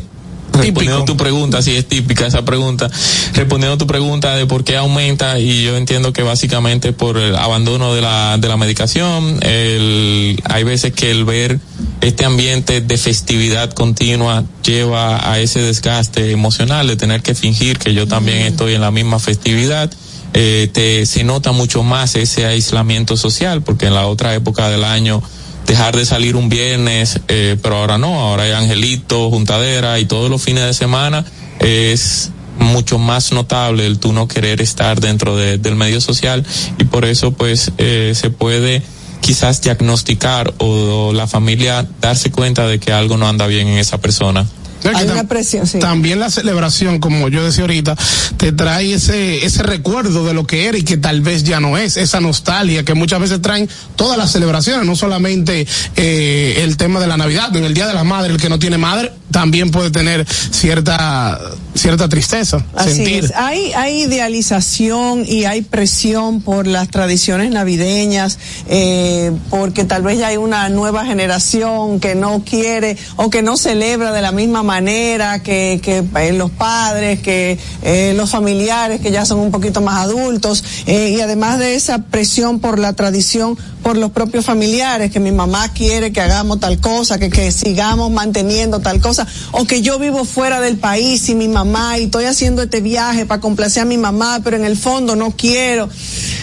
respondiendo 0.58 1.04
tu 1.04 1.16
pregunta, 1.16 1.62
sí 1.62 1.76
es 1.76 1.86
típica 1.86 2.26
esa 2.26 2.44
pregunta, 2.44 2.90
respondiendo 3.34 3.74
a 3.74 3.78
tu 3.78 3.86
pregunta 3.86 4.36
de 4.36 4.46
por 4.46 4.64
qué 4.64 4.76
aumenta 4.76 5.38
y 5.38 5.62
yo 5.62 5.76
entiendo 5.76 6.12
que 6.12 6.22
básicamente 6.22 6.92
por 6.92 7.18
el 7.18 7.36
abandono 7.36 7.94
de 7.94 8.02
la, 8.02 8.38
de 8.38 8.48
la 8.48 8.56
medicación, 8.56 9.38
el, 9.42 10.40
hay 10.44 10.64
veces 10.64 10.92
que 10.92 11.10
el 11.10 11.24
ver 11.24 11.58
este 12.00 12.24
ambiente 12.24 12.80
de 12.80 12.98
festividad 12.98 13.72
continua 13.72 14.44
lleva 14.62 15.30
a 15.30 15.38
ese 15.40 15.60
desgaste 15.60 16.30
emocional 16.30 16.86
de 16.86 16.96
tener 16.96 17.22
que 17.22 17.34
fingir 17.34 17.78
que 17.78 17.94
yo 17.94 18.06
también 18.06 18.38
estoy 18.38 18.74
en 18.74 18.80
la 18.80 18.90
misma 18.90 19.18
festividad. 19.18 19.90
Eh, 20.34 20.68
te, 20.72 21.06
se 21.06 21.24
nota 21.24 21.52
mucho 21.52 21.82
más 21.82 22.14
ese 22.14 22.44
aislamiento 22.44 23.16
social 23.16 23.62
porque 23.62 23.86
en 23.86 23.94
la 23.94 24.06
otra 24.06 24.34
época 24.34 24.68
del 24.68 24.84
año 24.84 25.22
dejar 25.68 25.94
de 25.96 26.04
salir 26.04 26.34
un 26.34 26.48
viernes, 26.48 27.20
eh, 27.28 27.56
pero 27.62 27.76
ahora 27.76 27.98
no, 27.98 28.18
ahora 28.20 28.42
hay 28.44 28.52
angelitos, 28.52 29.30
juntadera 29.30 30.00
y 30.00 30.06
todos 30.06 30.28
los 30.30 30.42
fines 30.42 30.64
de 30.64 30.74
semana 30.74 31.24
es 31.60 32.30
mucho 32.58 32.98
más 32.98 33.30
notable 33.32 33.86
el 33.86 33.98
tú 34.00 34.12
no 34.12 34.26
querer 34.26 34.60
estar 34.60 35.00
dentro 35.00 35.36
de- 35.36 35.58
del 35.58 35.76
medio 35.76 36.00
social 36.00 36.44
y 36.78 36.84
por 36.84 37.04
eso 37.04 37.30
pues 37.32 37.70
eh, 37.78 38.14
se 38.16 38.30
puede 38.30 38.82
quizás 39.20 39.60
diagnosticar 39.62 40.54
o, 40.58 41.12
la 41.12 41.26
familia 41.26 41.86
darse 42.00 42.30
cuenta 42.30 42.66
de 42.66 42.80
que 42.80 42.92
algo 42.92 43.16
no 43.16 43.28
anda 43.28 43.46
bien 43.46 43.68
en 43.68 43.78
esa 43.78 43.98
persona. 43.98 44.46
Hay 44.94 45.06
una 45.06 45.24
presión, 45.24 45.66
sí. 45.66 45.78
También 45.78 46.20
la 46.20 46.30
celebración, 46.30 46.98
como 46.98 47.28
yo 47.28 47.44
decía 47.44 47.62
ahorita, 47.62 47.96
te 48.36 48.52
trae 48.52 48.94
ese, 48.94 49.44
ese 49.44 49.62
recuerdo 49.62 50.24
de 50.24 50.34
lo 50.34 50.46
que 50.46 50.66
era 50.66 50.78
y 50.78 50.82
que 50.82 50.96
tal 50.96 51.20
vez 51.20 51.44
ya 51.44 51.60
no 51.60 51.76
es, 51.78 51.96
esa 51.96 52.20
nostalgia 52.20 52.84
que 52.84 52.94
muchas 52.94 53.20
veces 53.20 53.42
traen 53.42 53.68
todas 53.96 54.16
las 54.16 54.32
celebraciones, 54.32 54.86
no 54.86 54.96
solamente 54.96 55.66
eh, 55.96 56.60
el 56.62 56.76
tema 56.76 57.00
de 57.00 57.06
la 57.06 57.16
Navidad, 57.16 57.54
en 57.56 57.64
el 57.64 57.74
Día 57.74 57.86
de 57.86 57.94
la 57.94 58.04
Madre, 58.04 58.32
el 58.32 58.40
que 58.40 58.48
no 58.48 58.58
tiene 58.58 58.78
madre 58.78 59.12
también 59.30 59.70
puede 59.70 59.90
tener 59.90 60.26
cierta, 60.28 61.38
cierta 61.74 62.08
tristeza, 62.08 62.64
Así 62.74 62.94
sentir. 62.94 63.24
es. 63.24 63.32
Hay, 63.34 63.72
hay 63.74 64.02
idealización 64.02 65.24
y 65.26 65.44
hay 65.44 65.62
presión 65.62 66.40
por 66.40 66.66
las 66.66 66.88
tradiciones 66.88 67.50
navideñas, 67.50 68.38
eh, 68.68 69.32
porque 69.50 69.84
tal 69.84 70.02
vez 70.02 70.18
ya 70.18 70.28
hay 70.28 70.36
una 70.36 70.68
nueva 70.68 71.04
generación 71.04 72.00
que 72.00 72.14
no 72.14 72.42
quiere 72.44 72.96
o 73.16 73.30
que 73.30 73.42
no 73.42 73.56
celebra 73.56 74.12
de 74.12 74.22
la 74.22 74.32
misma 74.32 74.62
manera 74.62 75.42
que, 75.42 75.80
que 75.82 76.04
eh, 76.20 76.32
los 76.32 76.50
padres, 76.50 77.20
que 77.20 77.58
eh, 77.82 78.14
los 78.16 78.30
familiares 78.30 79.00
que 79.00 79.10
ya 79.10 79.24
son 79.24 79.38
un 79.40 79.50
poquito 79.50 79.80
más 79.80 80.00
adultos, 80.00 80.64
y 80.86 81.20
además 81.20 81.58
de 81.58 81.74
esa 81.74 81.98
presión 81.98 82.60
por 82.60 82.78
la 82.78 82.92
tradición, 82.94 83.56
por 83.82 83.96
los 83.96 84.10
propios 84.10 84.44
familiares, 84.44 85.10
que 85.10 85.20
mi 85.20 85.32
mamá 85.32 85.72
quiere 85.72 86.12
que 86.12 86.20
hagamos 86.20 86.60
tal 86.60 86.78
cosa, 86.80 87.18
que, 87.18 87.30
que 87.30 87.52
sigamos 87.52 88.10
manteniendo 88.10 88.80
tal 88.80 89.00
cosa, 89.00 89.17
o 89.52 89.64
que 89.66 89.82
yo 89.82 89.98
vivo 89.98 90.24
fuera 90.24 90.60
del 90.60 90.76
país 90.76 91.28
y 91.28 91.34
mi 91.34 91.48
mamá 91.48 91.98
y 91.98 92.04
estoy 92.04 92.24
haciendo 92.24 92.62
este 92.62 92.80
viaje 92.80 93.26
para 93.26 93.40
complacer 93.40 93.82
a 93.82 93.86
mi 93.86 93.96
mamá, 93.98 94.40
pero 94.44 94.56
en 94.56 94.64
el 94.64 94.76
fondo 94.76 95.16
no 95.16 95.30
quiero. 95.36 95.88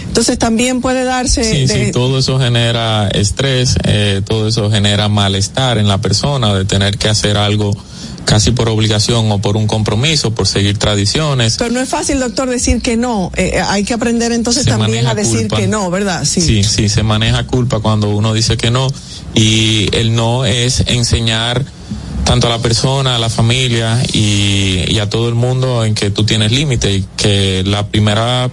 Entonces 0.07 0.37
también 0.39 0.81
puede 0.81 1.03
darse 1.03 1.43
Sí, 1.43 1.65
de- 1.65 1.85
sí, 1.87 1.91
todo 1.91 2.19
eso 2.19 2.39
genera 2.39 3.07
estrés, 3.09 3.75
eh, 3.83 4.21
todo 4.25 4.47
eso 4.47 4.71
genera 4.71 5.09
malestar 5.09 5.77
en 5.77 5.87
la 5.87 5.99
persona 5.99 6.53
de 6.53 6.65
tener 6.65 6.97
que 6.97 7.09
hacer 7.09 7.37
algo 7.37 7.75
casi 8.23 8.51
por 8.51 8.67
obligación 8.69 9.31
o 9.31 9.39
por 9.39 9.55
un 9.55 9.67
compromiso, 9.67 10.33
por 10.33 10.47
seguir 10.47 10.79
tradiciones. 10.79 11.57
pero 11.59 11.69
no 11.71 11.79
es 11.79 11.89
fácil, 11.89 12.19
doctor, 12.19 12.49
decir 12.49 12.81
que 12.81 12.97
no. 12.97 13.31
Eh, 13.35 13.51
eh, 13.55 13.59
hay 13.61 13.83
que 13.83 13.93
aprender 13.93 14.31
entonces 14.31 14.63
Se 14.63 14.69
también 14.71 15.05
a 15.05 15.13
decir 15.13 15.41
culpa. 15.41 15.57
que 15.57 15.67
no, 15.67 15.91
¿verdad? 15.91 16.23
Sí. 16.25 16.41
Sí, 16.41 16.63
sí, 16.63 16.89
se 16.89 17.03
maneja 17.03 17.45
culpa 17.45 17.81
cuando 17.81 18.09
uno 18.09 18.33
dice 18.33 18.57
que 18.57 18.71
no 18.71 18.87
y 19.35 19.89
el 19.95 20.15
no 20.15 20.43
es 20.45 20.83
enseñar 20.87 21.65
tanto 22.25 22.47
a 22.47 22.49
la 22.49 22.59
persona, 22.59 23.15
a 23.15 23.19
la 23.19 23.29
familia 23.29 24.03
y, 24.11 24.83
y 24.87 24.99
a 24.99 25.09
todo 25.09 25.29
el 25.29 25.35
mundo 25.35 25.85
en 25.85 25.95
que 25.95 26.09
tú 26.09 26.25
tienes 26.25 26.51
límite 26.51 26.93
y 26.93 27.05
que 27.15 27.63
la 27.65 27.87
primera 27.87 28.49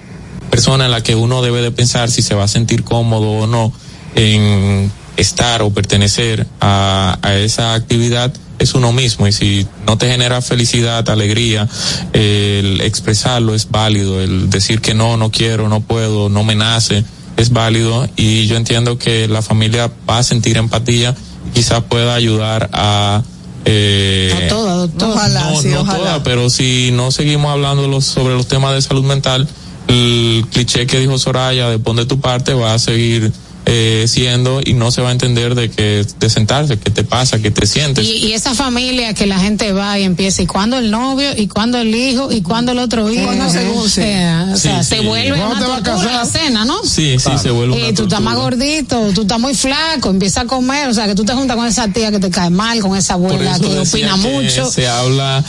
persona 0.51 0.85
en 0.85 0.91
la 0.91 1.03
que 1.03 1.16
uno 1.16 1.43
debe 1.43 1.62
de 1.62 1.73
pensar 1.73 2.11
si 2.11 2.23
se 2.23 2.35
va 2.35 2.45
a 2.45 2.49
sentir 2.49 2.85
cómodo 2.85 3.31
o 3.31 3.47
no 3.47 3.73
en 4.14 4.93
estar 5.16 5.62
o 5.62 5.70
pertenecer 5.70 6.47
a, 6.61 7.18
a 7.23 7.35
esa 7.37 7.75
actividad 7.75 8.33
es 8.59 8.75
uno 8.75 8.93
mismo. 8.93 9.27
Y 9.27 9.33
si 9.33 9.66
no 9.87 9.99
te 9.99 10.09
genera 10.09 10.41
felicidad, 10.43 11.09
alegría, 11.09 11.68
el 12.12 12.81
expresarlo 12.83 13.55
es 13.55 13.70
válido, 13.70 14.20
el 14.20 14.51
decir 14.51 14.81
que 14.81 14.95
no, 14.95 15.16
no 15.16 15.31
quiero, 15.31 15.68
no 15.68 15.81
puedo, 15.81 16.29
no 16.29 16.45
me 16.45 16.55
nace, 16.55 17.05
es 17.37 17.51
válido. 17.51 18.09
Y 18.16 18.47
yo 18.47 18.57
entiendo 18.57 18.99
que 18.99 19.29
la 19.29 19.43
familia 19.43 19.91
va 20.09 20.18
a 20.18 20.23
sentir 20.23 20.57
empatía, 20.57 21.14
quizás 21.55 21.83
pueda 21.85 22.14
ayudar 22.14 22.70
a 22.73 23.23
eh, 23.64 24.30
No 24.48 24.48
toda, 24.56 24.74
doctor. 24.76 25.08
Ojalá, 25.10 25.50
no, 25.50 25.60
sí, 25.62 25.68
no 25.68 25.80
ojalá. 25.82 25.98
toda, 25.98 26.22
pero 26.22 26.50
si 26.50 26.90
no 26.92 27.10
seguimos 27.12 27.50
hablando 27.52 27.86
los- 27.88 28.04
sobre 28.04 28.34
los 28.34 28.46
temas 28.48 28.74
de 28.74 28.82
salud 28.82 29.04
mental, 29.04 29.48
el 29.88 30.44
cliché 30.50 30.86
que 30.86 30.98
dijo 31.00 31.18
Soraya 31.18 31.68
de 31.68 31.78
pon 31.78 31.96
de 31.96 32.06
tu 32.06 32.20
parte 32.20 32.54
va 32.54 32.74
a 32.74 32.78
seguir 32.78 33.32
eh, 33.66 34.04
siendo 34.08 34.60
y 34.64 34.74
no 34.74 34.90
se 34.90 35.02
va 35.02 35.10
a 35.10 35.12
entender 35.12 35.54
de 35.54 35.70
que 35.70 36.04
de 36.18 36.30
sentarse, 36.30 36.78
qué 36.78 36.90
te 36.90 37.04
pasa, 37.04 37.38
qué 37.40 37.50
te 37.50 37.66
sientes. 37.66 38.04
Y, 38.06 38.12
y 38.28 38.32
esa 38.32 38.54
familia 38.54 39.14
que 39.14 39.26
la 39.26 39.38
gente 39.38 39.72
va 39.72 39.98
y 39.98 40.04
empieza, 40.04 40.42
y 40.42 40.46
cuando 40.46 40.78
el 40.78 40.90
novio, 40.90 41.30
y 41.36 41.46
cuando 41.48 41.78
el 41.78 41.94
hijo, 41.94 42.30
y 42.32 42.42
cuando 42.42 42.72
el 42.72 42.78
otro 42.78 43.10
hijo, 43.10 43.24
Cuando 43.24 43.44
no 43.44 43.50
sé, 43.50 43.60
sí. 43.88 44.00
eh, 44.02 44.44
o 44.52 44.56
sea, 44.56 44.82
Sí, 44.82 44.88
se 44.96 45.00
sí. 45.00 45.06
vuelve 45.06 45.38
¿Cuándo 45.38 45.56
una 45.56 45.64
te 45.64 45.70
vas 45.70 45.80
a 45.80 45.82
tortura 46.02 46.12
la 46.18 46.24
cena, 46.26 46.64
¿no? 46.64 46.82
Sí, 46.84 47.16
sí, 47.18 47.30
se 47.40 47.50
vuelve 47.50 47.76
una 47.76 47.86
Eh, 47.88 47.92
tú 47.92 48.02
estás 48.04 48.20
más 48.20 48.34
tortura. 48.34 48.56
gordito, 48.56 49.10
tú 49.14 49.22
estás 49.22 49.38
muy 49.40 49.54
flaco, 49.54 50.10
empieza 50.10 50.42
a 50.42 50.46
comer, 50.46 50.88
o 50.88 50.94
sea, 50.94 51.06
que 51.06 51.14
tú 51.14 51.24
te 51.24 51.32
juntas 51.34 51.56
con 51.56 51.66
esa 51.66 51.88
tía 51.88 52.10
que 52.10 52.18
te 52.18 52.30
cae 52.30 52.50
mal, 52.50 52.80
con 52.80 52.96
esa 52.96 53.14
abuela 53.14 53.58
que 53.58 53.78
opina 53.78 54.12
que 54.14 54.28
mucho. 54.28 54.70
Se 54.70 54.88
habla, 54.88 55.42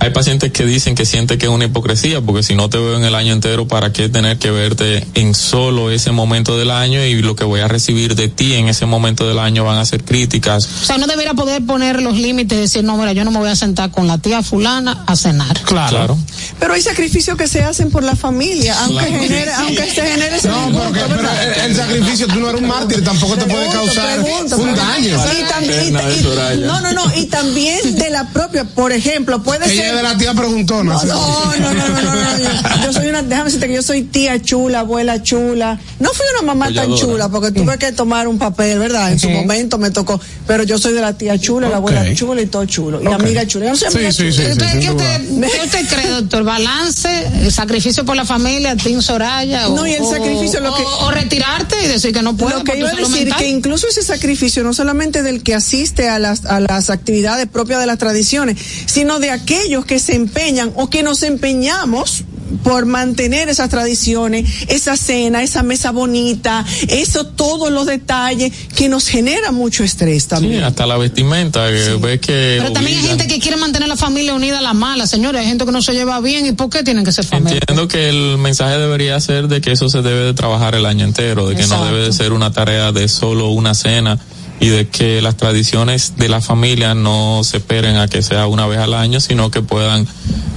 hay 0.00 0.10
pacientes 0.10 0.52
que 0.52 0.64
dicen 0.64 0.94
que 0.94 1.04
sienten 1.04 1.38
que 1.38 1.46
es 1.46 1.52
una 1.52 1.64
hipocresía, 1.66 2.20
porque 2.20 2.42
si 2.42 2.54
no 2.54 2.68
te 2.70 2.78
veo 2.78 2.96
en 2.96 3.04
el 3.04 3.14
año 3.14 3.32
entero, 3.32 3.68
¿para 3.68 3.92
qué 3.92 4.08
tener 4.08 4.38
que 4.38 4.50
verte 4.50 5.06
en 5.14 5.34
solo 5.34 5.90
ese 5.90 6.12
momento 6.12 6.56
del 6.56 6.70
año 6.70 7.04
y 7.04 7.20
lo 7.22 7.36
que 7.36 7.44
voy 7.44 7.57
a 7.62 7.68
recibir 7.68 8.14
de 8.14 8.28
ti 8.28 8.54
en 8.54 8.68
ese 8.68 8.86
momento 8.86 9.26
del 9.28 9.38
año 9.38 9.64
van 9.64 9.78
a 9.78 9.84
ser 9.84 10.04
críticas? 10.04 10.68
O 10.82 10.84
sea, 10.86 10.96
uno 10.96 11.06
debería 11.06 11.34
poder 11.34 11.64
poner 11.64 12.02
los 12.02 12.16
límites 12.16 12.56
y 12.58 12.60
decir, 12.62 12.84
no, 12.84 12.96
mira, 12.96 13.12
yo 13.12 13.24
no 13.24 13.30
me 13.30 13.38
voy 13.38 13.48
a 13.48 13.56
sentar 13.56 13.90
con 13.90 14.06
la 14.06 14.18
tía 14.18 14.42
fulana 14.42 15.04
a 15.06 15.16
cenar. 15.16 15.58
Claro. 15.62 16.16
Pero 16.58 16.74
hay 16.74 16.82
sacrificios 16.82 17.36
que 17.36 17.46
se 17.48 17.62
hacen 17.64 17.90
por 17.90 18.02
la 18.02 18.16
familia, 18.16 18.76
aunque 18.84 19.06
Claro. 19.06 19.22
genere, 19.22 19.52
aunque 19.54 19.90
se 19.90 20.02
genere 20.06 20.36
ese 20.36 20.48
No, 20.48 20.66
disgusto, 20.66 20.90
pero, 20.92 21.06
que- 21.06 21.14
pero 21.14 21.22
¿verdad? 21.28 21.64
el, 21.64 21.70
el 21.70 21.76
sacrificio, 21.76 22.26
tú 22.28 22.40
no 22.40 22.48
eres 22.50 22.60
un 22.60 22.68
mártir, 22.68 23.04
tampoco 23.04 23.36
te 23.36 23.44
puede 23.46 23.68
causar 23.68 24.20
pregunto, 24.22 24.56
un 24.56 24.74
daño. 24.74 25.08
Y 25.08 25.42
tam- 25.44 25.62
y- 25.62 25.68
Eterna 25.68 26.02
de 26.02 26.16
y- 26.16 26.22
Soraya. 26.22 26.66
no, 26.66 26.80
no, 26.80 26.92
no, 26.92 27.16
y 27.16 27.26
también 27.26 27.94
de 27.96 28.10
la 28.10 28.28
propia, 28.28 28.64
por 28.64 28.92
ejemplo, 28.92 29.42
puede 29.42 29.64
Ella 29.72 29.82
ser. 29.82 29.90
es 29.90 29.96
de 29.96 30.02
la 30.02 30.16
tía 30.18 30.34
preguntona. 30.34 30.94
No, 31.04 31.54
no, 31.56 31.72
no, 31.72 31.72
no, 31.72 31.88
no, 31.88 32.02
no, 32.02 32.14
no, 32.14 32.38
Yo, 32.38 32.86
yo 32.86 32.92
soy 32.92 33.06
una, 33.08 33.22
déjame 33.22 33.44
decirte 33.46 33.66
que 33.68 33.74
yo 33.74 33.82
soy 33.82 34.02
tía 34.02 34.40
chula, 34.42 34.80
abuela 34.80 35.22
chula. 35.22 35.78
No 36.00 36.10
fui 36.12 36.26
una 36.38 36.52
mamá 36.54 36.72
tan 36.72 36.94
chula 36.94 37.28
porque 37.28 37.47
tuve 37.52 37.78
que 37.78 37.92
tomar 37.92 38.28
un 38.28 38.38
papel, 38.38 38.78
¿verdad? 38.78 39.12
En 39.12 39.18
su 39.18 39.28
momento 39.30 39.78
me 39.78 39.90
tocó. 39.90 40.20
Pero 40.46 40.62
yo 40.64 40.78
soy 40.78 40.92
de 40.94 41.00
la 41.00 41.12
tía 41.16 41.38
chula, 41.38 41.68
la 41.68 41.76
abuela 41.76 42.04
chula 42.14 42.42
y 42.42 42.46
todo 42.46 42.64
chulo. 42.66 43.02
Y 43.02 43.06
Ok. 43.06 43.12
amiga 43.14 43.46
chula. 43.46 43.66
Yo 43.66 43.70
no 43.72 43.76
soy 43.76 43.90
Sí, 43.90 43.96
amiga 43.96 44.12
sí, 44.12 44.18
chula. 44.18 44.32
sí, 44.32 44.36
sí, 44.38 44.42
Entonces, 44.50 44.70
sin 44.70 44.80
¿qué, 44.80 44.90
usted, 44.90 45.50
qué 45.52 45.64
usted 45.66 45.88
cree, 45.88 46.08
doctor? 46.10 46.44
¿Balance, 46.44 47.08
eh, 47.08 47.50
sacrificio 47.50 48.04
por 48.04 48.16
la 48.16 48.24
familia, 48.24 48.76
Tim 48.76 49.00
Soraya? 49.02 49.68
O, 49.68 49.76
No, 49.76 49.86
y 49.86 49.92
el 49.94 50.02
o- 50.02 50.10
sacrificio, 50.10 50.60
lo 50.60 50.74
que- 50.74 50.82
o, 50.82 51.06
o 51.06 51.10
retirarte 51.10 51.76
y 51.84 51.88
decir 51.88 52.12
que 52.12 52.22
no 52.22 52.36
puedo 52.36 52.58
Lo 52.58 52.64
que 52.64 52.78
iba 52.78 52.88
a 52.88 52.94
decir 52.94 53.10
mental. 53.26 53.38
que 53.38 53.48
incluso 53.48 53.86
ese 53.88 54.02
sacrificio 54.02 54.62
no 54.64 54.72
solamente 54.72 55.22
del 55.22 55.42
que 55.42 55.54
asiste 55.54 56.08
a 56.08 56.18
las 56.18 56.44
a 56.46 56.60
las 56.60 56.90
actividades 56.90 57.46
propias 57.46 57.80
de 57.80 57.86
las 57.86 57.98
tradiciones, 57.98 58.56
sino 58.86 59.18
de 59.18 59.30
aquellos 59.30 59.84
que 59.84 59.98
se 59.98 60.14
empeñan 60.14 60.72
o 60.76 60.88
que 60.90 61.02
nos 61.02 61.22
empeñamos 61.22 62.24
por 62.62 62.86
mantener 62.86 63.48
esas 63.48 63.68
tradiciones, 63.68 64.48
esa 64.68 64.96
cena, 64.96 65.42
esa 65.42 65.62
mesa 65.62 65.90
bonita, 65.90 66.64
eso 66.88 67.26
todos 67.26 67.70
los 67.70 67.86
detalles 67.86 68.52
que 68.74 68.88
nos 68.88 69.06
genera 69.08 69.52
mucho 69.52 69.84
estrés 69.84 70.24
Sí, 70.24 70.28
también. 70.28 70.64
hasta 70.64 70.86
la 70.86 70.96
vestimenta, 70.96 71.68
que 71.70 71.96
ves 72.00 72.20
que. 72.20 72.56
Pero 72.60 72.72
también 72.72 72.98
hay 72.98 73.06
gente 73.06 73.26
que 73.26 73.38
quiere 73.38 73.56
mantener 73.56 73.88
la 73.88 73.96
familia 73.96 74.34
unida 74.34 74.58
a 74.58 74.62
la 74.62 74.74
mala, 74.74 75.06
señores. 75.06 75.40
Hay 75.40 75.46
gente 75.46 75.64
que 75.64 75.72
no 75.72 75.82
se 75.82 75.92
lleva 75.92 76.20
bien. 76.20 76.46
¿Y 76.46 76.52
por 76.52 76.70
qué 76.70 76.82
tienen 76.82 77.04
que 77.04 77.12
ser 77.12 77.24
familia? 77.24 77.58
Entiendo 77.60 77.88
que 77.88 78.08
el 78.08 78.38
mensaje 78.38 78.78
debería 78.78 79.20
ser 79.20 79.48
de 79.48 79.60
que 79.60 79.72
eso 79.72 79.88
se 79.88 80.02
debe 80.02 80.20
de 80.24 80.34
trabajar 80.34 80.74
el 80.74 80.86
año 80.86 81.04
entero, 81.04 81.48
de 81.48 81.54
que 81.56 81.62
Exacto. 81.62 81.84
no 81.84 81.92
debe 81.92 82.06
de 82.06 82.12
ser 82.12 82.32
una 82.32 82.52
tarea 82.52 82.92
de 82.92 83.08
solo 83.08 83.48
una 83.48 83.74
cena 83.74 84.18
y 84.60 84.68
de 84.68 84.88
que 84.88 85.22
las 85.22 85.36
tradiciones 85.36 86.14
de 86.16 86.28
la 86.28 86.40
familia 86.40 86.94
no 86.94 87.42
se 87.44 87.58
esperen 87.58 87.96
a 87.96 88.08
que 88.08 88.22
sea 88.22 88.46
una 88.46 88.66
vez 88.66 88.78
al 88.78 88.94
año, 88.94 89.20
sino 89.20 89.50
que 89.50 89.62
puedan 89.62 90.06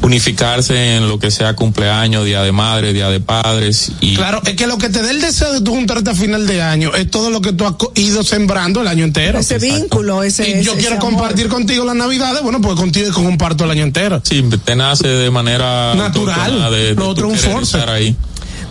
unificarse 0.01 0.95
en 0.97 1.07
lo 1.07 1.19
que 1.19 1.29
sea 1.29 1.55
cumpleaños, 1.55 2.25
día 2.25 2.41
de 2.41 2.51
madre, 2.51 2.91
día 2.93 3.09
de 3.09 3.19
padres 3.19 3.91
y 4.01 4.15
Claro, 4.15 4.41
es 4.45 4.55
que 4.55 4.65
lo 4.65 4.77
que 4.79 4.89
te 4.89 5.01
dé 5.03 5.11
el 5.11 5.21
deseo 5.21 5.53
de 5.53 5.61
tú 5.61 5.71
juntarte 5.75 6.09
a 6.09 6.15
final 6.15 6.47
de 6.47 6.61
año 6.61 6.93
es 6.95 7.09
todo 7.11 7.29
lo 7.29 7.41
que 7.41 7.53
tú 7.53 7.65
has 7.65 7.75
ido 7.95 8.23
sembrando 8.23 8.81
el 8.81 8.87
año 8.87 9.03
entero. 9.03 9.39
ese 9.39 9.59
vínculo, 9.59 10.23
ese, 10.23 10.49
Y 10.49 10.63
yo 10.63 10.71
ese- 10.73 10.81
quiero 10.81 10.95
ese 10.95 11.05
amor. 11.05 11.11
compartir 11.19 11.47
contigo 11.47 11.85
las 11.85 11.95
navidades, 11.95 12.41
bueno, 12.41 12.59
pues 12.61 12.75
contigo 12.75 13.11
comparto 13.13 13.65
el 13.65 13.71
año 13.71 13.83
entero. 13.83 14.21
sí, 14.23 14.43
te 14.65 14.75
nace 14.75 15.07
de 15.07 15.29
manera 15.29 15.93
Natural. 15.93 16.71
de, 16.71 16.77
de 16.87 16.95
Lo 16.95 17.09
otro 17.09 17.27
un 17.27 17.37
force. 17.37 17.77
estar 17.77 17.89
ahí. 17.89 18.15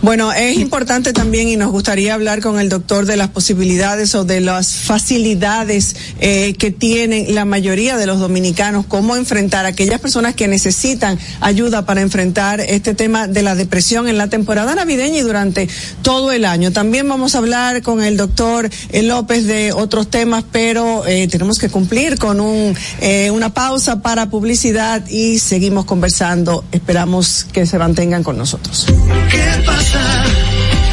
Bueno, 0.01 0.33
es 0.33 0.57
importante 0.57 1.13
también 1.13 1.47
y 1.47 1.57
nos 1.57 1.71
gustaría 1.71 2.15
hablar 2.15 2.41
con 2.41 2.59
el 2.59 2.69
doctor 2.69 3.05
de 3.05 3.17
las 3.17 3.29
posibilidades 3.29 4.15
o 4.15 4.25
de 4.25 4.41
las 4.41 4.67
facilidades 4.67 5.95
eh, 6.19 6.55
que 6.57 6.71
tienen 6.71 7.35
la 7.35 7.45
mayoría 7.45 7.97
de 7.97 8.07
los 8.07 8.19
dominicanos, 8.19 8.85
cómo 8.87 9.15
enfrentar 9.15 9.65
a 9.65 9.69
aquellas 9.69 10.01
personas 10.01 10.33
que 10.33 10.47
necesitan 10.47 11.19
ayuda 11.39 11.85
para 11.85 12.01
enfrentar 12.01 12.61
este 12.61 12.95
tema 12.95 13.27
de 13.27 13.43
la 13.43 13.53
depresión 13.53 14.07
en 14.07 14.17
la 14.17 14.27
temporada 14.27 14.73
navideña 14.73 15.19
y 15.19 15.21
durante 15.21 15.69
todo 16.01 16.31
el 16.31 16.45
año. 16.45 16.71
También 16.71 17.07
vamos 17.07 17.35
a 17.35 17.37
hablar 17.37 17.83
con 17.83 18.01
el 18.01 18.17
doctor 18.17 18.69
eh, 18.89 19.03
López 19.03 19.45
de 19.45 19.71
otros 19.71 20.09
temas, 20.09 20.43
pero 20.51 21.05
eh, 21.05 21.27
tenemos 21.27 21.59
que 21.59 21.69
cumplir 21.69 22.17
con 22.17 22.39
un, 22.39 22.75
eh, 23.01 23.29
una 23.29 23.53
pausa 23.53 24.01
para 24.01 24.29
publicidad 24.29 25.07
y 25.07 25.37
seguimos 25.39 25.85
conversando. 25.85 26.63
Esperamos 26.71 27.45
que 27.51 27.65
se 27.65 27.77
mantengan 27.77 28.23
con 28.23 28.37
nosotros. 28.37 28.87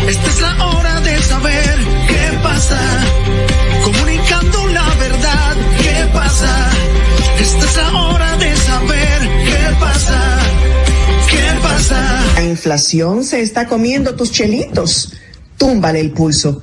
Esta 0.08 0.28
es 0.28 0.40
la 0.40 0.66
hora 0.66 1.00
de 1.00 1.22
saber 1.22 1.78
qué 2.08 2.38
pasa. 2.42 2.78
Comunicando 3.84 4.66
la 4.68 4.94
verdad, 4.94 5.56
¿qué 5.80 6.10
pasa? 6.12 6.70
Esta 7.40 7.64
es 7.64 7.76
la 7.76 7.92
hora 7.94 8.36
de 8.36 8.56
saber 8.56 9.20
qué 9.44 9.76
pasa. 9.78 10.38
¿Qué 11.30 11.60
pasa? 11.62 12.24
La 12.34 12.44
inflación 12.44 13.24
se 13.24 13.40
está 13.42 13.66
comiendo 13.68 14.14
tus 14.16 14.32
chelitos. 14.32 15.12
Túmbale 15.56 16.00
el 16.00 16.12
pulso. 16.12 16.62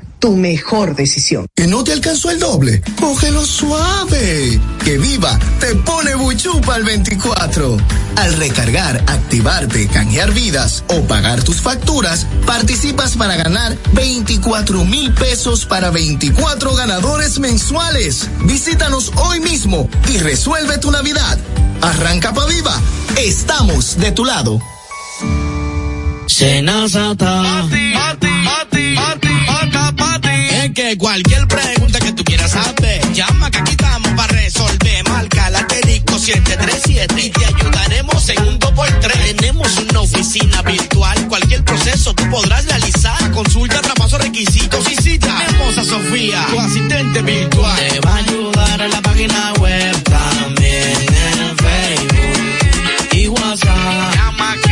tu 0.21 0.37
mejor 0.37 0.95
decisión. 0.95 1.47
¿Que 1.55 1.65
no 1.67 1.83
te 1.83 1.91
alcanzó 1.91 2.29
el 2.29 2.39
doble? 2.39 2.81
Cógelo 2.99 3.43
suave. 3.43 4.61
Que 4.85 4.97
Viva 4.99 5.37
te 5.59 5.75
pone 5.75 6.15
buchupa 6.15 6.75
al 6.75 6.83
24. 6.83 7.77
Al 8.17 8.33
recargar, 8.33 9.03
activarte, 9.07 9.87
canjear 9.87 10.31
vidas 10.31 10.83
o 10.89 11.01
pagar 11.01 11.43
tus 11.43 11.59
facturas, 11.59 12.27
participas 12.45 13.17
para 13.17 13.35
ganar 13.35 13.75
24 13.93 14.85
mil 14.85 15.11
pesos 15.13 15.65
para 15.65 15.89
24 15.89 16.75
ganadores 16.75 17.39
mensuales. 17.39 18.29
Visítanos 18.43 19.11
hoy 19.15 19.39
mismo 19.39 19.89
y 20.07 20.19
resuelve 20.19 20.77
tu 20.77 20.91
Navidad. 20.91 21.39
Arranca 21.81 22.31
pa' 22.31 22.45
Viva. 22.45 22.79
Estamos 23.17 23.97
de 23.97 24.11
tu 24.11 24.23
lado. 24.23 24.61
Senazata. 26.27 27.67
Que 30.73 30.97
cualquier 30.97 31.47
pregunta 31.47 31.99
que 31.99 32.13
tú 32.13 32.23
quieras 32.23 32.51
saber, 32.51 33.01
llama 33.13 33.51
que 33.51 33.57
aquí 33.57 33.71
estamos 33.71 34.09
para 34.11 34.31
resolver. 34.33 35.09
Marca 35.09 35.49
la 35.49 35.59
asterisco 35.59 36.17
737 36.17 37.21
y 37.21 37.29
te 37.29 37.45
ayudaremos 37.45 38.29
en 38.29 38.41
un 38.43 38.59
2x3. 38.59 39.35
Tenemos 39.35 39.77
una 39.77 39.99
oficina 39.99 40.61
virtual, 40.61 41.27
cualquier 41.27 41.63
proceso 41.65 42.13
tú 42.13 42.29
podrás 42.29 42.65
realizar. 42.65 43.31
Consulta, 43.31 43.81
traspaso, 43.81 44.17
requisitos 44.19 44.89
y 44.89 44.95
cita. 44.95 45.43
Tenemos 45.45 45.77
a 45.77 45.83
Sofía, 45.83 46.45
tu 46.49 46.59
asistente 46.59 47.21
virtual. 47.21 47.75
Te 47.89 47.99
va 47.99 48.13
a 48.13 48.17
ayudar 48.17 48.81
en 48.81 48.91
la 48.91 49.01
página 49.01 49.53
web, 49.59 50.03
también 50.03 50.95
en 50.95 51.57
Facebook 51.57 53.09
y 53.11 53.27
WhatsApp. 53.27 54.15
Llama 54.15 54.55
que. 54.63 54.71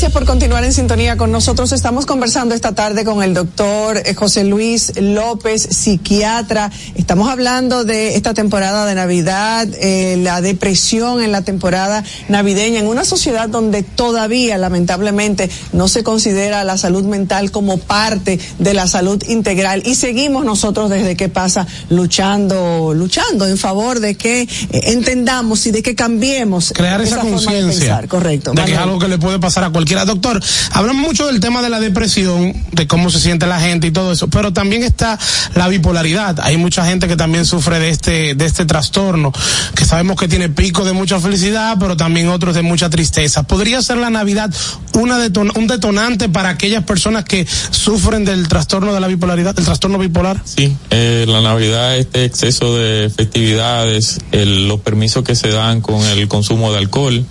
Gracias 0.00 0.18
por 0.18 0.24
continuar 0.24 0.64
en 0.64 0.72
sintonía 0.72 1.18
con 1.18 1.30
nosotros. 1.30 1.72
Estamos 1.72 2.06
conversando 2.06 2.54
esta 2.54 2.74
tarde 2.74 3.04
con 3.04 3.22
el 3.22 3.34
doctor 3.34 3.98
eh, 3.98 4.14
José 4.14 4.44
Luis 4.44 4.94
López, 4.98 5.60
psiquiatra. 5.60 6.70
Estamos 6.94 7.28
hablando 7.28 7.84
de 7.84 8.16
esta 8.16 8.32
temporada 8.32 8.86
de 8.86 8.94
Navidad, 8.94 9.68
eh, 9.78 10.18
la 10.22 10.40
depresión 10.40 11.20
en 11.20 11.32
la 11.32 11.42
temporada 11.42 12.02
navideña, 12.30 12.80
en 12.80 12.86
una 12.86 13.04
sociedad 13.04 13.50
donde 13.50 13.82
todavía, 13.82 14.56
lamentablemente, 14.56 15.50
no 15.74 15.86
se 15.86 16.02
considera 16.02 16.64
la 16.64 16.78
salud 16.78 17.04
mental 17.04 17.50
como 17.50 17.76
parte 17.76 18.40
de 18.58 18.72
la 18.72 18.86
salud 18.86 19.22
integral. 19.28 19.82
Y 19.84 19.96
seguimos 19.96 20.46
nosotros 20.46 20.88
desde 20.88 21.14
que 21.14 21.28
pasa 21.28 21.66
luchando, 21.90 22.94
luchando 22.94 23.46
en 23.46 23.58
favor 23.58 24.00
de 24.00 24.14
que 24.14 24.40
eh, 24.44 24.48
entendamos 24.70 25.66
y 25.66 25.72
de 25.72 25.82
que 25.82 25.94
cambiemos 25.94 26.72
crear 26.74 27.02
esa, 27.02 27.18
conciencia. 27.18 28.02
Correcto. 28.08 28.52
de 28.52 28.64
que 28.64 28.72
es 28.72 28.78
algo 28.78 28.98
que 28.98 29.06
le 29.06 29.18
puede 29.18 29.38
pasar 29.38 29.64
a 29.64 29.70
Doctor, 30.04 30.40
hablamos 30.72 31.02
mucho 31.02 31.26
del 31.26 31.40
tema 31.40 31.60
de 31.62 31.68
la 31.68 31.80
depresión, 31.80 32.54
de 32.72 32.86
cómo 32.86 33.10
se 33.10 33.18
siente 33.20 33.46
la 33.46 33.60
gente 33.60 33.86
y 33.86 33.90
todo 33.90 34.12
eso, 34.12 34.28
pero 34.28 34.52
también 34.52 34.82
está 34.82 35.18
la 35.54 35.68
bipolaridad. 35.68 36.38
Hay 36.40 36.56
mucha 36.56 36.84
gente 36.86 37.08
que 37.08 37.16
también 37.16 37.44
sufre 37.44 37.78
de 37.80 37.90
este, 37.90 38.34
de 38.34 38.44
este 38.46 38.64
trastorno, 38.64 39.32
que 39.74 39.84
sabemos 39.84 40.16
que 40.16 40.28
tiene 40.28 40.48
picos 40.48 40.86
de 40.86 40.92
mucha 40.92 41.18
felicidad, 41.20 41.76
pero 41.78 41.96
también 41.96 42.28
otros 42.28 42.54
de 42.54 42.62
mucha 42.62 42.88
tristeza. 42.88 43.42
¿Podría 43.42 43.82
ser 43.82 43.96
la 43.98 44.10
Navidad 44.10 44.52
una 44.94 45.18
un 45.56 45.66
detonante 45.66 46.28
para 46.28 46.48
aquellas 46.50 46.84
personas 46.84 47.24
que 47.24 47.46
sufren 47.70 48.24
del 48.24 48.48
trastorno 48.48 48.94
de 48.94 49.00
la 49.00 49.06
bipolaridad, 49.08 49.54
del 49.54 49.64
trastorno 49.64 49.98
bipolar? 49.98 50.40
Sí, 50.44 50.76
eh, 50.90 51.24
la 51.28 51.40
Navidad, 51.40 51.96
este 51.96 52.24
exceso 52.24 52.76
de 52.76 53.10
festividades, 53.14 54.18
el- 54.32 54.68
los 54.68 54.80
permisos 54.80 55.24
que 55.24 55.34
se 55.34 55.48
dan 55.48 55.80
con 55.80 56.02
el 56.04 56.28
consumo 56.28 56.72
de 56.72 56.78
alcohol, 56.78 57.24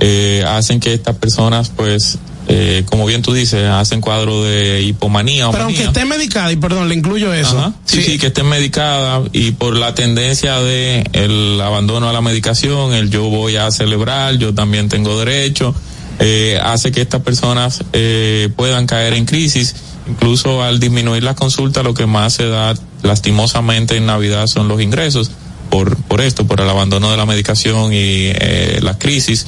eh, 0.00 0.44
hacen 0.46 0.80
que 0.80 0.92
estas 0.94 1.16
personas, 1.16 1.70
pues, 1.74 2.18
eh, 2.48 2.84
como 2.86 3.06
bien 3.06 3.22
tú 3.22 3.32
dices, 3.32 3.64
hacen 3.64 4.00
cuadro 4.00 4.42
de 4.42 4.82
hipomanía 4.82 5.48
o 5.48 5.52
Pero 5.52 5.64
aunque 5.64 5.84
esté 5.84 6.04
medicada, 6.04 6.52
y 6.52 6.56
perdón, 6.56 6.88
le 6.88 6.94
incluyo 6.94 7.32
eso. 7.32 7.58
Ajá. 7.58 7.72
Sí, 7.84 8.02
sí, 8.02 8.18
que 8.18 8.26
estén 8.26 8.46
medicadas 8.46 9.28
y 9.32 9.52
por 9.52 9.76
la 9.76 9.94
tendencia 9.94 10.60
de 10.60 11.08
el 11.12 11.60
abandono 11.60 12.08
a 12.08 12.12
la 12.12 12.20
medicación, 12.20 12.92
el 12.92 13.10
yo 13.10 13.24
voy 13.24 13.56
a 13.56 13.70
celebrar, 13.70 14.36
yo 14.36 14.52
también 14.52 14.88
tengo 14.88 15.18
derecho, 15.18 15.74
eh, 16.18 16.58
hace 16.62 16.92
que 16.92 17.00
estas 17.00 17.22
personas 17.22 17.82
eh, 17.92 18.50
puedan 18.56 18.86
caer 18.86 19.14
en 19.14 19.24
crisis. 19.24 19.74
Incluso 20.06 20.62
al 20.62 20.80
disminuir 20.80 21.22
las 21.22 21.34
consultas, 21.34 21.82
lo 21.82 21.94
que 21.94 22.04
más 22.04 22.34
se 22.34 22.46
da 22.46 22.74
lastimosamente 23.02 23.96
en 23.96 24.04
Navidad 24.04 24.46
son 24.48 24.68
los 24.68 24.82
ingresos 24.82 25.30
por, 25.70 25.96
por 25.96 26.20
esto, 26.20 26.46
por 26.46 26.60
el 26.60 26.68
abandono 26.68 27.10
de 27.10 27.16
la 27.16 27.24
medicación 27.24 27.92
y 27.92 27.96
eh, 27.96 28.80
la 28.82 28.98
crisis 28.98 29.46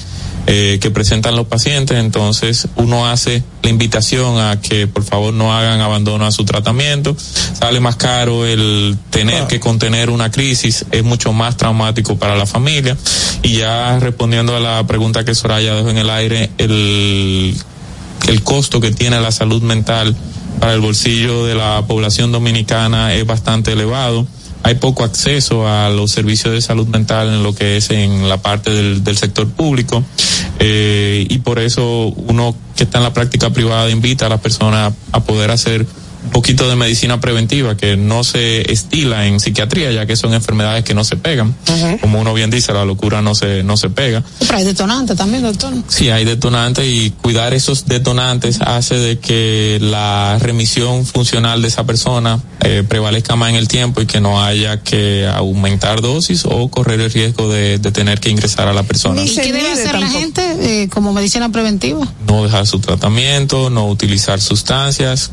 eh, 0.48 0.78
que 0.80 0.92
presentan 0.92 1.34
los 1.34 1.48
pacientes, 1.48 1.98
entonces 1.98 2.68
uno 2.76 3.08
hace 3.08 3.42
la 3.62 3.70
invitación 3.70 4.38
a 4.38 4.60
que 4.60 4.86
por 4.86 5.02
favor 5.02 5.34
no 5.34 5.52
hagan 5.52 5.80
abandono 5.80 6.24
a 6.24 6.30
su 6.30 6.44
tratamiento, 6.44 7.16
sale 7.52 7.80
más 7.80 7.96
caro 7.96 8.46
el 8.46 8.96
tener 9.10 9.48
que 9.48 9.58
contener 9.58 10.08
una 10.08 10.30
crisis, 10.30 10.86
es 10.92 11.02
mucho 11.02 11.32
más 11.32 11.56
traumático 11.56 12.16
para 12.16 12.36
la 12.36 12.46
familia. 12.46 12.96
Y 13.42 13.58
ya 13.58 13.98
respondiendo 13.98 14.54
a 14.56 14.60
la 14.60 14.86
pregunta 14.86 15.24
que 15.24 15.34
Soraya 15.34 15.74
dejó 15.74 15.90
en 15.90 15.98
el 15.98 16.10
aire, 16.10 16.50
el, 16.58 17.56
el 18.28 18.42
costo 18.44 18.80
que 18.80 18.92
tiene 18.92 19.20
la 19.20 19.32
salud 19.32 19.62
mental 19.62 20.14
para 20.60 20.74
el 20.74 20.80
bolsillo 20.80 21.44
de 21.44 21.56
la 21.56 21.84
población 21.88 22.30
dominicana 22.30 23.14
es 23.14 23.26
bastante 23.26 23.72
elevado. 23.72 24.26
Hay 24.62 24.76
poco 24.76 25.04
acceso 25.04 25.68
a 25.68 25.90
los 25.90 26.10
servicios 26.10 26.52
de 26.52 26.60
salud 26.60 26.86
mental 26.88 27.28
en 27.28 27.42
lo 27.42 27.54
que 27.54 27.76
es 27.76 27.90
en 27.90 28.28
la 28.28 28.38
parte 28.38 28.70
del, 28.70 29.04
del 29.04 29.16
sector 29.16 29.48
público 29.48 30.02
eh, 30.58 31.26
y 31.28 31.38
por 31.38 31.58
eso 31.58 32.08
uno 32.08 32.54
que 32.76 32.84
está 32.84 32.98
en 32.98 33.04
la 33.04 33.12
práctica 33.12 33.50
privada 33.50 33.90
invita 33.90 34.26
a 34.26 34.28
las 34.28 34.40
personas 34.40 34.92
a 35.12 35.20
poder 35.20 35.50
hacer 35.50 35.86
un 36.26 36.30
poquito 36.30 36.68
de 36.68 36.76
medicina 36.76 37.20
preventiva 37.20 37.76
que 37.76 37.96
no 37.96 38.24
se 38.24 38.70
estila 38.70 39.26
en 39.26 39.40
psiquiatría 39.40 39.92
ya 39.92 40.06
que 40.06 40.16
son 40.16 40.34
enfermedades 40.34 40.84
que 40.84 40.94
no 40.94 41.04
se 41.04 41.16
pegan 41.16 41.54
como 42.00 42.20
uno 42.20 42.34
bien 42.34 42.50
dice 42.50 42.72
la 42.72 42.84
locura 42.84 43.22
no 43.22 43.34
se 43.34 43.62
no 43.62 43.76
se 43.76 43.90
pega 43.90 44.22
Pero 44.40 44.58
hay 44.58 44.64
detonantes 44.64 45.16
también, 45.16 45.42
doctor. 45.42 45.72
Sí, 45.88 46.10
hay 46.10 46.24
detonantes 46.24 46.86
y 46.86 47.10
cuidar 47.10 47.54
esos 47.54 47.86
detonantes 47.86 48.60
hace 48.60 48.96
de 48.96 49.18
que 49.18 49.78
la 49.80 50.38
remisión 50.40 51.04
funcional 51.06 51.62
de 51.62 51.68
esa 51.68 51.84
persona 51.84 52.40
eh, 52.60 52.84
prevalezca 52.88 53.36
más 53.36 53.50
en 53.50 53.56
el 53.56 53.68
tiempo 53.68 54.00
y 54.00 54.06
que 54.06 54.20
no 54.20 54.42
haya 54.42 54.82
que 54.82 55.26
aumentar 55.26 56.00
dosis 56.00 56.44
o 56.44 56.68
correr 56.68 57.00
el 57.00 57.10
riesgo 57.10 57.48
de, 57.48 57.78
de 57.78 57.92
tener 57.92 58.20
que 58.20 58.30
ingresar 58.30 58.68
a 58.68 58.72
la 58.72 58.82
persona. 58.82 59.22
¿Y 59.22 59.34
qué 59.34 59.52
debe 59.52 59.70
hacer 59.70 59.98
la 59.98 60.08
gente 60.08 60.82
eh, 60.82 60.88
como 60.88 61.12
medicina 61.12 61.50
preventiva? 61.50 62.06
No 62.26 62.44
dejar 62.44 62.66
su 62.66 62.78
tratamiento, 62.80 63.70
no 63.70 63.88
utilizar 63.88 64.40
sustancias 64.40 65.30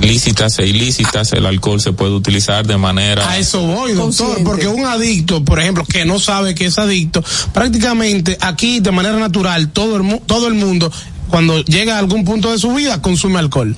lícitas 0.00 0.58
e 0.58 0.66
ilícitas, 0.66 1.32
el 1.32 1.46
alcohol 1.46 1.80
se 1.80 1.92
puede 1.92 2.12
utilizar 2.12 2.66
de 2.66 2.76
manera... 2.76 3.28
A 3.30 3.38
eso 3.38 3.60
voy, 3.62 3.92
doctor, 3.92 4.42
porque 4.44 4.68
un 4.68 4.86
adicto, 4.86 5.44
por 5.44 5.60
ejemplo, 5.60 5.84
que 5.84 6.04
no 6.04 6.18
sabe 6.18 6.54
que 6.54 6.66
es 6.66 6.78
adicto, 6.78 7.22
prácticamente 7.52 8.36
aquí 8.40 8.80
de 8.80 8.90
manera 8.92 9.16
natural 9.18 9.70
todo 9.70 9.96
el, 9.96 10.02
mu- 10.02 10.20
todo 10.20 10.48
el 10.48 10.54
mundo 10.54 10.90
cuando 11.28 11.62
llega 11.64 11.96
a 11.96 11.98
algún 11.98 12.24
punto 12.24 12.50
de 12.52 12.58
su 12.58 12.72
vida 12.74 13.02
consume 13.02 13.38
alcohol. 13.38 13.76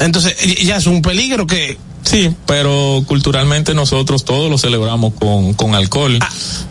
Entonces 0.00 0.36
ya 0.64 0.76
es 0.76 0.86
un 0.86 1.00
peligro 1.00 1.46
que 1.46 1.78
Sí, 2.02 2.34
pero 2.46 3.02
culturalmente 3.06 3.74
nosotros 3.74 4.24
todos 4.24 4.50
lo 4.50 4.58
celebramos 4.58 5.14
con, 5.14 5.54
con 5.54 5.74
alcohol. 5.74 6.18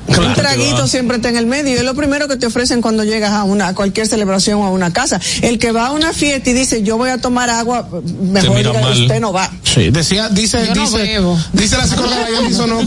Un 0.08 0.34
traguito 0.34 0.88
siempre 0.88 1.18
está 1.18 1.30
en 1.30 1.38
el 1.38 1.46
medio. 1.46 1.78
Es 1.78 1.84
lo 1.84 1.96
primero 1.96 2.28
que 2.28 2.36
te 2.36 2.46
ofrecen 2.46 2.82
cuando 2.82 3.04
llegas 3.04 3.32
a 3.32 3.44
una 3.44 3.70
a 3.70 3.76
cualquier 3.76 4.08
celebración 4.08 4.60
o 4.60 4.66
a 4.66 4.70
una 4.70 4.92
casa. 4.92 5.20
El 5.42 5.58
que 5.58 5.72
va 5.72 5.88
a 5.88 5.92
una 5.92 6.14
fiesta 6.14 6.50
y 6.50 6.54
dice 6.54 6.84
yo 6.84 6.98
voy 6.98 7.10
a 7.10 7.20
tomar 7.20 7.50
agua, 7.50 7.88
mejor 8.22 8.58
diga, 8.58 8.74
mal. 8.74 9.02
usted 9.02 9.20
no 9.20 9.32
va. 9.32 9.50
Sí, 9.64 9.90
decía, 9.90 10.28
dice, 10.30 10.66
Yo 10.68 10.76
no 10.76 10.82
dice, 10.82 10.98
bebo. 10.98 11.40
dice 11.54 11.78
la 11.78 11.88
psicóloga 11.88 12.28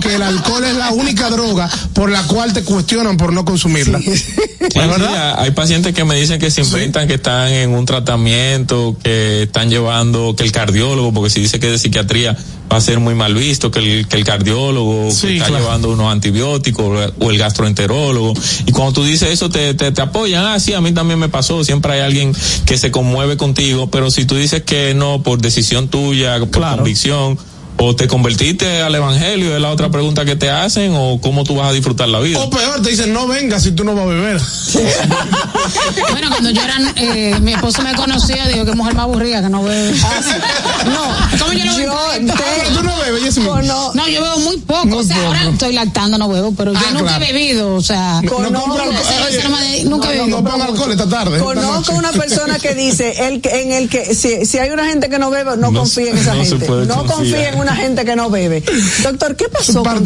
que 0.01 0.14
el 0.14 0.22
alcohol 0.22 0.64
es 0.64 0.76
la 0.76 0.90
única 0.90 1.30
droga 1.30 1.70
por 1.92 2.11
la 2.11 2.22
cual 2.24 2.53
te 2.53 2.62
cuestionan 2.62 3.16
por 3.16 3.32
no 3.32 3.45
consumirla. 3.45 3.99
¿Es 4.05 4.74
verdad? 4.74 5.34
sí, 5.36 5.42
hay 5.42 5.51
pacientes 5.53 5.95
que 5.95 6.05
me 6.05 6.14
dicen 6.16 6.38
que 6.38 6.51
se 6.51 6.62
inventan 6.62 7.07
que 7.07 7.14
están 7.14 7.49
en 7.49 7.70
un 7.70 7.86
tratamiento, 7.86 8.97
que 9.03 9.45
están 9.45 9.70
llevando, 9.70 10.34
que 10.36 10.45
el 10.45 10.53
cardiólogo, 10.53 11.12
porque 11.12 11.30
si 11.30 11.40
dice 11.40 11.59
que 11.59 11.68
de 11.68 11.78
psiquiatría 11.78 12.34
va 12.72 12.78
a 12.78 12.80
ser 12.80 12.99
muy 12.99 13.14
mal 13.14 13.35
visto, 13.35 13.70
que 13.70 13.78
el, 13.78 14.09
que 14.09 14.16
el 14.16 14.24
cardiólogo 14.24 15.09
que 15.09 15.35
está 15.35 15.47
claro. 15.47 15.64
llevando 15.64 15.91
unos 15.91 16.11
antibióticos 16.12 17.12
o 17.18 17.30
el 17.30 17.39
gastroenterólogo. 17.39 18.35
Y 18.66 18.72
cuando 18.72 18.93
tú 18.93 19.05
dices 19.05 19.30
eso, 19.30 19.49
te, 19.49 19.74
te, 19.74 19.93
te 19.93 20.03
apoyan. 20.03 20.45
Ah, 20.45 20.59
sí, 20.59 20.72
a 20.72 20.80
mí 20.80 20.93
también 20.93 21.18
me 21.18 21.28
pasó. 21.28 21.62
Siempre 21.64 21.93
hay 21.95 22.01
alguien 22.01 22.32
que 22.66 22.78
se 22.78 22.91
conmueve 22.91 23.37
contigo, 23.37 23.91
pero 23.91 24.11
si 24.11 24.24
tú 24.24 24.35
dices 24.37 24.62
que 24.62 24.95
no, 24.95 25.22
por 25.22 25.41
decisión 25.41 25.89
tuya, 25.89 26.39
por 26.41 26.76
convicción, 26.76 27.39
o 27.77 27.95
te 27.97 28.07
convertiste 28.09 28.83
al 28.83 28.95
evangelio, 28.95 29.55
es 29.55 29.61
la 29.61 29.70
otra 29.70 29.91
pregunta 29.91 30.25
que 30.25 30.37
te 30.37 30.51
hacen, 30.51 30.93
o 30.97 31.18
cómo 31.20 31.45
tú 31.45 31.57
vas 31.57 31.68
a 31.68 31.72
disfrutar 31.72 32.09
la 32.09 32.20
vida. 32.20 32.39
O 32.39 32.49
peor, 32.51 32.81
te 32.83 32.91
dicen 32.91 33.12
no 33.12 33.27
vengas 33.27 33.62
si 33.62 33.72
tú 33.72 33.85
no 33.85 33.95
vas 33.95 34.05
a 34.05 34.09
beber. 34.09 34.41
Bueno, 36.11 36.29
cuando 36.31 36.51
yo 36.51 36.61
era, 36.62 36.77
eh, 36.97 37.37
mi 37.41 37.53
esposo 37.55 37.83
me 37.83 37.95
conocía, 37.95 38.47
dijo 38.49 38.64
que 38.64 38.72
mujer 38.72 38.95
más 38.95 39.05
aburrida 39.05 39.43
que 39.43 39.49
no 39.49 39.62
bebe. 39.62 39.95
No, 40.85 41.39
¿cómo 41.39 41.53
yo 41.55 41.64
no 41.64 41.77
bebo? 41.77 41.97
Tú 42.75 42.83
no 42.83 42.97
bebes. 42.99 43.37
No, 43.95 44.09
yo 44.09 44.22
bebo 44.22 44.39
muy 44.41 44.59
poco. 44.59 44.99
o 44.99 45.03
sea, 45.03 45.16
ahora 45.27 45.49
estoy 45.51 45.72
lactando, 45.72 46.18
no 46.18 46.29
bebo, 46.29 46.53
pero 46.55 46.72
yo 46.72 46.79
Ah, 46.79 46.91
nunca 46.93 47.05
claro. 47.16 47.25
he 47.25 47.33
bebido. 47.33 47.75
O 47.75 47.81
sea, 47.83 48.20
No- 48.22 48.51
no 48.51 48.75
alcohol. 48.75 48.95
Nunca 49.85 50.12
he 50.12 50.16
No, 50.18 50.25
bebido. 50.43 50.43
no 50.43 50.64
alcohol 50.64 50.93
esta 50.93 51.09
tarde. 51.09 51.39
Conozco 51.39 51.93
una 51.95 52.12
persona 52.12 52.59
que 52.59 52.75
dice 52.75 53.27
el 53.29 53.41
que, 53.41 53.62
en 53.62 53.72
el 53.72 53.89
que 53.89 54.14
si, 54.14 54.45
si 54.45 54.59
hay 54.59 54.70
una 54.70 54.85
gente 54.87 55.09
que 55.09 55.18
no 55.18 55.31
bebe, 55.31 55.57
no, 55.57 55.70
No 55.70 55.81
confía 55.81 56.11
en 56.11 56.18
esa 56.18 56.35
no 56.35 56.45
se 56.45 56.51
gente. 56.51 56.66
puede 56.66 56.87
No 56.87 57.07
confía 57.07 57.49
en 57.49 57.59
una 57.59 57.64
gente 57.73 58.05
que 58.05 58.17
no 58.17 58.31
bebe. 58.31 58.62
Doctor, 59.03 59.37
¿qué 59.37 59.49
pasó 59.49 59.83
con. 59.83 60.05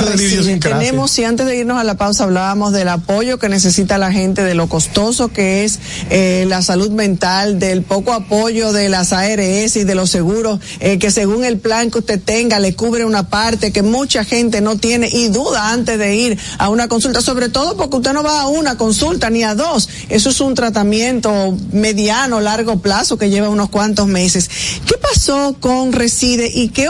Tenemos, 0.61 1.11
si 1.11 1.25
antes 1.25 1.47
de 1.47 1.57
irnos 1.57 1.79
a 1.79 1.85
la 1.85 1.97
pausa 1.97 2.25
hablábamos 2.25 2.73
del 2.73 2.89
apoyo 2.89 3.39
que 3.39 3.49
necesita 3.49 3.99
la 3.99 4.13
gente, 4.13 4.43
de 4.43 4.55
lo 4.55 4.69
costoso 4.69 5.29
que 5.29 5.65
es 5.65 5.79
eh, 6.11 6.45
la 6.49 6.63
salud 6.63 6.91
mental, 6.91 7.59
del 7.59 7.83
poco 7.83 8.13
apoyo 8.13 8.73
de 8.73 8.89
las 8.89 9.13
ARS 9.13 9.77
y 9.77 9.85
de 9.85 9.95
los 9.95 10.11
seguros, 10.11 10.61
eh, 10.81 10.99
que 10.99 11.11
según 11.11 11.45
el 11.45 11.59
plan 11.59 11.91
que 11.91 11.99
usted 11.99 12.21
tenga 12.21 12.61
le 12.61 12.75
cubre 12.75 13.05
una 13.05 13.29
parte 13.29 13.73
que 13.73 13.83
mucha 13.83 14.25
gente 14.25 14.61
no 14.61 14.77
tiene 14.77 15.09
y 15.13 15.29
duda 15.29 15.73
antes 15.73 15.99
de 15.99 16.17
ir 16.17 16.39
a 16.59 16.69
una 16.69 16.89
consulta, 16.89 17.21
sobre 17.21 17.49
todo 17.49 17.77
porque 17.77 17.97
usted 17.97 18.13
no 18.13 18.23
va 18.23 18.43
a 18.43 18.49
una 18.49 18.77
consulta 18.77 19.31
ni 19.31 19.43
a 19.43 19.55
dos. 19.55 19.89
Eso 20.09 20.31
es 20.31 20.41
un 20.41 20.55
tratamiento 20.55 21.57
mediano, 21.73 22.41
largo 22.41 22.81
plazo 22.81 23.19
que 23.19 23.31
lleva 23.31 23.49
unos 23.49 23.71
cuantos 23.71 24.07
meses. 24.07 24.51
¿Qué 24.87 24.97
pasó 24.97 25.57
con 25.61 25.93
Reside 25.93 26.51
y 26.53 26.69
qué 26.69 26.89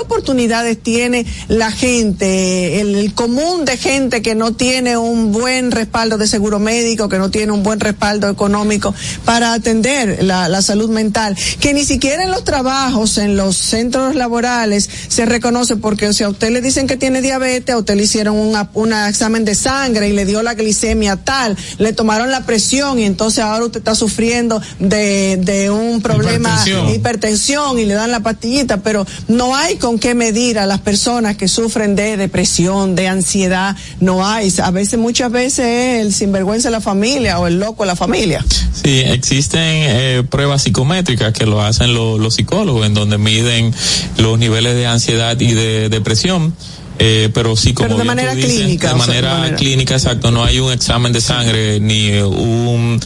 tiene 0.76 1.26
la 1.48 1.70
gente, 1.70 2.80
el, 2.80 2.94
el 2.96 3.14
común 3.14 3.64
de 3.64 3.76
gente 3.76 4.22
que 4.22 4.34
no 4.34 4.52
tiene 4.52 4.96
un 4.96 5.32
buen 5.32 5.70
respaldo 5.70 6.18
de 6.18 6.26
seguro 6.26 6.58
médico, 6.58 7.08
que 7.08 7.18
no 7.18 7.30
tiene 7.30 7.52
un 7.52 7.62
buen 7.62 7.80
respaldo 7.80 8.28
económico 8.28 8.94
para 9.24 9.52
atender 9.52 10.22
la, 10.24 10.48
la 10.48 10.62
salud 10.62 10.90
mental? 10.90 11.36
Que 11.60 11.74
ni 11.74 11.84
siquiera 11.84 12.22
en 12.24 12.30
los 12.30 12.44
trabajos, 12.44 13.18
en 13.18 13.36
los 13.36 13.56
centros 13.56 14.14
laborales, 14.14 14.88
se 15.08 15.26
reconoce 15.26 15.76
porque 15.76 16.12
si 16.12 16.24
a 16.24 16.28
usted 16.28 16.50
le 16.50 16.60
dicen 16.60 16.86
que 16.86 16.96
tiene 16.96 17.20
diabetes, 17.20 17.74
a 17.74 17.78
usted 17.78 17.94
le 17.96 18.04
hicieron 18.04 18.36
una- 18.36 18.70
un 18.74 18.92
examen 18.92 19.44
de 19.44 19.54
sangre 19.54 20.08
y 20.08 20.12
le 20.12 20.24
dio 20.24 20.42
la 20.42 20.54
glicemia 20.54 21.16
tal, 21.16 21.56
le 21.78 21.92
tomaron 21.92 22.30
la 22.30 22.46
presión 22.46 22.98
y 22.98 23.04
entonces 23.04 23.44
ahora 23.44 23.64
usted 23.66 23.78
está 23.80 23.94
sufriendo 23.94 24.60
de, 24.78 25.38
de 25.40 25.70
un 25.70 26.00
problema 26.02 26.50
Hipertensión. 26.50 26.88
hipertensión 26.94 27.78
y 27.78 27.84
le 27.84 27.94
dan 27.94 28.10
la 28.10 28.20
pastillita, 28.20 28.78
pero 28.82 29.06
no 29.28 29.54
hay 29.56 29.76
con 29.76 29.98
qué 29.98 30.14
medir 30.14 30.47
a 30.56 30.66
las 30.66 30.78
personas 30.78 31.36
que 31.36 31.48
sufren 31.48 31.96
de 31.96 32.16
depresión, 32.16 32.94
de 32.94 33.08
ansiedad, 33.08 33.76
no 33.98 34.24
hay. 34.24 34.54
A 34.62 34.70
veces, 34.70 35.00
muchas 35.00 35.32
veces 35.32 35.66
es 35.66 36.00
el 36.06 36.14
sinvergüenza 36.14 36.68
de 36.68 36.72
la 36.72 36.80
familia 36.80 37.40
o 37.40 37.48
el 37.48 37.58
loco 37.58 37.82
de 37.82 37.88
la 37.88 37.96
familia. 37.96 38.44
Sí, 38.72 39.00
existen 39.04 39.60
eh, 39.62 40.22
pruebas 40.30 40.62
psicométricas 40.62 41.32
que 41.32 41.44
lo 41.46 41.60
hacen 41.60 41.92
lo- 41.92 42.16
los 42.18 42.34
psicólogos, 42.36 42.86
en 42.86 42.94
donde 42.94 43.18
miden 43.18 43.74
los 44.18 44.38
niveles 44.38 44.74
de 44.76 44.86
ansiedad 44.86 45.38
y 45.40 45.52
de 45.54 45.88
depresión. 45.88 46.54
Eh, 47.00 47.30
pero 47.32 47.54
sí, 47.56 47.74
como 47.74 47.88
Pero 47.90 47.98
de 47.98 48.04
manera 48.04 48.34
dices, 48.34 48.54
clínica, 48.54 48.88
de 48.88 48.94
o 48.94 48.96
sea, 48.98 49.06
de 49.06 49.12
manera, 49.22 49.34
manera- 49.38 49.56
clínica, 49.56 49.94
exacto. 49.94 50.30
No 50.30 50.42
hay 50.44 50.58
un 50.60 50.72
examen 50.72 51.12
de 51.12 51.20
sangre 51.20 51.78
ni 51.80 52.10
un 52.18 52.98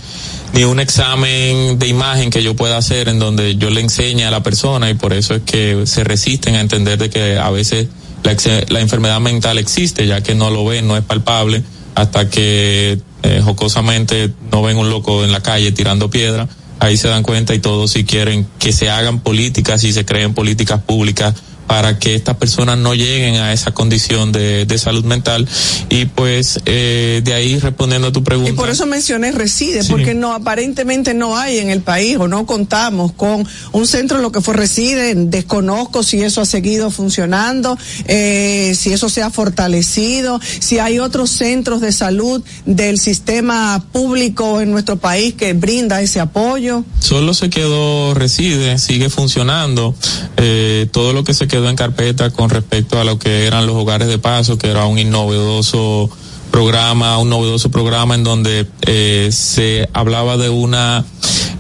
ni 0.53 0.65
un 0.65 0.81
examen 0.81 1.79
de 1.79 1.89
imagen 1.89 2.31
que 2.31 2.43
yo 2.43 2.55
pueda 2.55 2.77
hacer 2.77 3.09
en 3.09 3.19
donde 3.19 3.57
yo 3.57 3.71
le 3.71 3.81
enseñe 3.81 4.25
a 4.25 4.31
la 4.31 4.43
persona 4.43 4.91
y 4.91 4.95
por 4.95 5.13
eso 5.13 5.35
es 5.35 5.43
que 5.43 5.87
se 5.87 6.05
resisten 6.05 6.57
a 6.57 6.61
entender 6.61 6.99
de 6.99 7.11
que 7.11 7.39
a 7.39 7.51
veces 7.51 7.89
la, 8.23 8.81
enfermedad 8.81 9.21
mental 9.21 9.59
existe 9.59 10.07
ya 10.07 10.23
que 10.23 10.35
no 10.35 10.51
lo 10.51 10.65
ven, 10.65 10.87
no 10.87 10.97
es 10.97 11.05
palpable 11.05 11.63
hasta 11.95 12.29
que 12.29 13.01
eh, 13.23 13.41
jocosamente 13.43 14.31
no 14.51 14.63
ven 14.63 14.77
un 14.77 14.91
loco 14.91 15.25
en 15.25 15.33
la 15.33 15.43
calle 15.43 15.73
tirando 15.73 16.11
piedra 16.11 16.49
ahí 16.81 16.97
se 16.97 17.09
dan 17.09 17.23
cuenta 17.23 17.55
y 17.55 17.61
todos 17.61 17.93
si 17.93 18.05
quieren 18.05 18.47
que 18.59 18.73
se 18.73 18.91
hagan 18.91 19.21
políticas 19.21 19.85
y 19.85 19.93
se 19.93 20.05
creen 20.05 20.35
políticas 20.35 20.83
públicas 20.83 21.35
para 21.67 21.99
que 21.99 22.15
estas 22.15 22.37
personas 22.37 22.79
no 22.79 22.95
lleguen 22.95 23.37
a 23.37 23.53
esa 23.53 23.73
condición 23.73 24.33
de, 24.33 24.67
de 24.67 24.79
salud 24.79 25.05
mental 25.05 25.49
y 25.89 26.05
pues 26.07 26.61
eh, 26.67 27.21
de 27.25 27.35
ahí 27.35 27.59
respondiendo 27.59 28.09
a 28.09 28.13
tu 28.13 28.23
pregunta 28.23 28.51
Y 28.51 28.55
por 28.55 28.69
eso 28.69 28.87
mencioné 28.87 29.33
reside, 29.33 29.83
Sí. 29.83 29.91
porque 29.91 30.15
no 30.15 30.33
aparentemente 30.35 31.15
no 31.15 31.37
hay 31.37 31.59
en 31.59 31.71
el 31.71 31.81
país 31.81 32.17
o 32.19 32.29
no 32.29 32.47
contamos 32.47 33.13
con 33.13 33.47
un 33.73 33.87
centro 33.87 34.17
en 34.19 34.23
lo 34.23 34.33
que 34.33 34.41
fue 34.41 34.55
reside. 34.55 35.15
Desconozco 35.15 36.03
si 36.03 36.21
eso 36.23 36.41
ha 36.41 36.47
seguido 36.47 36.91
funcionando, 36.91 37.79
eh, 38.07 38.75
si 38.77 38.93
eso 38.93 39.09
se 39.09 39.23
ha 39.23 39.31
fortalecido, 39.31 40.41
si 40.61 40.79
hay 40.79 40.99
otros 40.99 41.31
centros 41.31 41.81
de 41.81 41.93
salud 41.93 42.43
del 42.67 42.99
sistema 42.99 43.85
público 43.93 44.61
en 44.61 44.71
nuestro 44.73 44.97
país 44.99 45.35
que 45.35 45.53
brinda 45.55 46.01
ese 46.03 46.21
apoyo. 46.21 46.85
Solo 47.01 47.35
se 47.35 47.49
quedó 47.51 48.15
reside, 48.15 48.79
sigue 48.79 49.09
funcionando. 49.11 49.95
Eh, 50.37 50.87
todo 50.93 51.13
lo 51.13 51.25
que 51.25 51.35
se 51.35 51.47
quedó 51.49 51.62
en 51.69 51.77
carpeta 51.77 52.31
con 52.31 52.51
respecto 52.51 53.01
a 53.01 53.05
lo 53.05 53.19
que 53.19 53.47
eran 53.47 53.67
los 53.67 53.77
hogares 53.77 54.09
de 54.09 54.19
paso, 54.19 54.59
que 54.59 54.71
era 54.71 54.87
un 54.87 54.99
innovedoso 54.99 56.11
programa, 56.51 57.19
un 57.19 57.31
novedoso 57.31 57.71
programa 57.71 58.15
en 58.15 58.25
donde 58.25 58.67
eh, 58.87 59.31
se 59.33 59.89
hablaba 59.93 60.37
de 60.37 60.51
una 60.51 61.05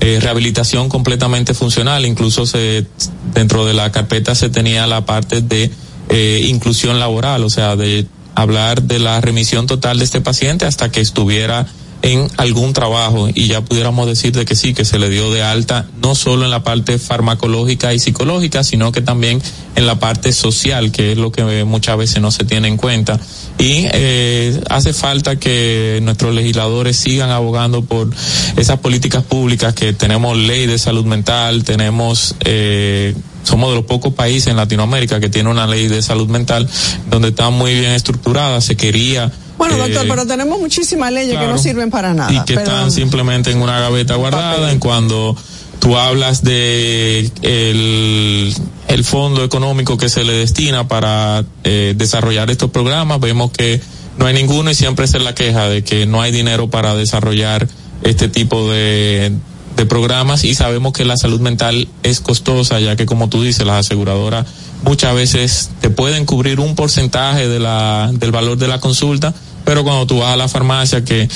eh, 0.00 0.18
rehabilitación 0.20 0.88
completamente 0.88 1.54
funcional. 1.54 2.06
Incluso 2.06 2.46
se 2.46 2.86
dentro 3.34 3.64
de 3.64 3.74
la 3.74 3.90
carpeta 3.90 4.34
se 4.34 4.50
tenía 4.50 4.86
la 4.86 5.04
parte 5.06 5.40
de 5.40 5.70
eh, 6.10 6.46
inclusión 6.48 7.00
laboral, 7.00 7.42
o 7.42 7.50
sea, 7.50 7.74
de 7.74 8.06
hablar 8.34 8.82
de 8.82 8.98
la 8.98 9.20
remisión 9.20 9.66
total 9.66 9.98
de 9.98 10.04
este 10.04 10.20
paciente 10.20 10.66
hasta 10.66 10.90
que 10.90 11.00
estuviera 11.00 11.66
en 12.02 12.28
algún 12.36 12.72
trabajo 12.72 13.28
y 13.32 13.46
ya 13.46 13.60
pudiéramos 13.60 14.06
decir 14.06 14.32
de 14.32 14.44
que 14.44 14.56
sí, 14.56 14.74
que 14.74 14.84
se 14.84 14.98
le 14.98 15.08
dio 15.08 15.32
de 15.32 15.42
alta 15.42 15.86
no 16.02 16.14
solo 16.14 16.44
en 16.44 16.50
la 16.50 16.64
parte 16.64 16.98
farmacológica 16.98 17.94
y 17.94 18.00
psicológica, 18.00 18.64
sino 18.64 18.90
que 18.90 19.00
también 19.00 19.40
en 19.76 19.86
la 19.86 19.98
parte 19.98 20.32
social, 20.32 20.90
que 20.90 21.12
es 21.12 21.18
lo 21.18 21.30
que 21.30 21.64
muchas 21.64 21.96
veces 21.96 22.20
no 22.20 22.30
se 22.30 22.44
tiene 22.44 22.68
en 22.68 22.76
cuenta. 22.76 23.18
Y 23.58 23.86
eh, 23.92 24.60
hace 24.68 24.92
falta 24.92 25.36
que 25.36 26.00
nuestros 26.02 26.34
legisladores 26.34 26.96
sigan 26.96 27.30
abogando 27.30 27.82
por 27.82 28.10
esas 28.56 28.78
políticas 28.80 29.22
públicas 29.22 29.74
que 29.74 29.92
tenemos 29.92 30.36
ley 30.36 30.66
de 30.66 30.78
salud 30.78 31.04
mental, 31.04 31.64
tenemos... 31.64 32.34
Eh, 32.44 33.14
somos 33.44 33.70
de 33.70 33.74
los 33.74 33.86
pocos 33.86 34.14
países 34.14 34.46
en 34.46 34.56
Latinoamérica 34.56 35.18
que 35.18 35.28
tiene 35.28 35.50
una 35.50 35.66
ley 35.66 35.88
de 35.88 36.00
salud 36.00 36.28
mental 36.28 36.68
donde 37.10 37.30
está 37.30 37.50
muy 37.50 37.74
bien 37.74 37.90
estructurada, 37.90 38.60
se 38.60 38.76
quería 38.76 39.32
Bueno, 39.62 39.76
eh, 39.76 39.88
doctor, 39.88 40.08
pero 40.08 40.26
tenemos 40.26 40.58
muchísimas 40.58 41.12
leyes 41.12 41.38
que 41.38 41.46
no 41.46 41.56
sirven 41.56 41.90
para 41.90 42.14
nada. 42.14 42.32
y 42.32 42.44
que 42.44 42.54
están 42.54 42.90
simplemente 42.90 43.52
en 43.52 43.62
una 43.62 43.78
gaveta 43.78 44.16
guardada 44.16 44.72
en 44.72 44.80
cuando 44.80 45.36
tú 45.78 45.96
hablas 45.96 46.42
de 46.42 47.30
el, 47.42 48.54
el 48.88 49.04
fondo 49.04 49.44
económico 49.44 49.96
que 49.96 50.08
se 50.08 50.24
le 50.24 50.32
destina 50.32 50.88
para 50.88 51.44
eh, 51.64 51.94
desarrollar 51.96 52.50
estos 52.50 52.70
programas 52.70 53.20
vemos 53.20 53.50
que 53.52 53.80
no 54.18 54.26
hay 54.26 54.34
ninguno 54.34 54.70
y 54.70 54.74
siempre 54.74 55.06
se 55.06 55.18
la 55.18 55.34
queja 55.34 55.68
de 55.68 55.82
que 55.82 56.06
no 56.06 56.22
hay 56.22 56.30
dinero 56.32 56.68
para 56.70 56.94
desarrollar 56.94 57.68
este 58.02 58.28
tipo 58.28 58.68
de 58.70 59.32
de 59.76 59.86
programas 59.86 60.44
y 60.44 60.54
sabemos 60.54 60.92
que 60.92 61.04
la 61.04 61.16
salud 61.16 61.40
mental 61.40 61.88
es 62.02 62.20
costosa 62.20 62.78
ya 62.78 62.96
que 62.96 63.06
como 63.06 63.28
tú 63.28 63.42
dices 63.42 63.66
las 63.66 63.86
aseguradoras 63.86 64.46
muchas 64.84 65.14
veces 65.14 65.70
te 65.80 65.88
pueden 65.88 66.26
cubrir 66.26 66.60
un 66.60 66.74
porcentaje 66.74 67.48
de 67.48 67.58
la 67.58 68.10
del 68.12 68.32
valor 68.32 68.58
de 68.58 68.68
la 68.68 68.80
consulta 68.80 69.32
Pero 69.64 69.84
cuando 69.84 70.06
tú 70.06 70.18
vas 70.18 70.32
a 70.32 70.36
la 70.36 70.48
farmacia, 70.48 71.04
que 71.04 71.28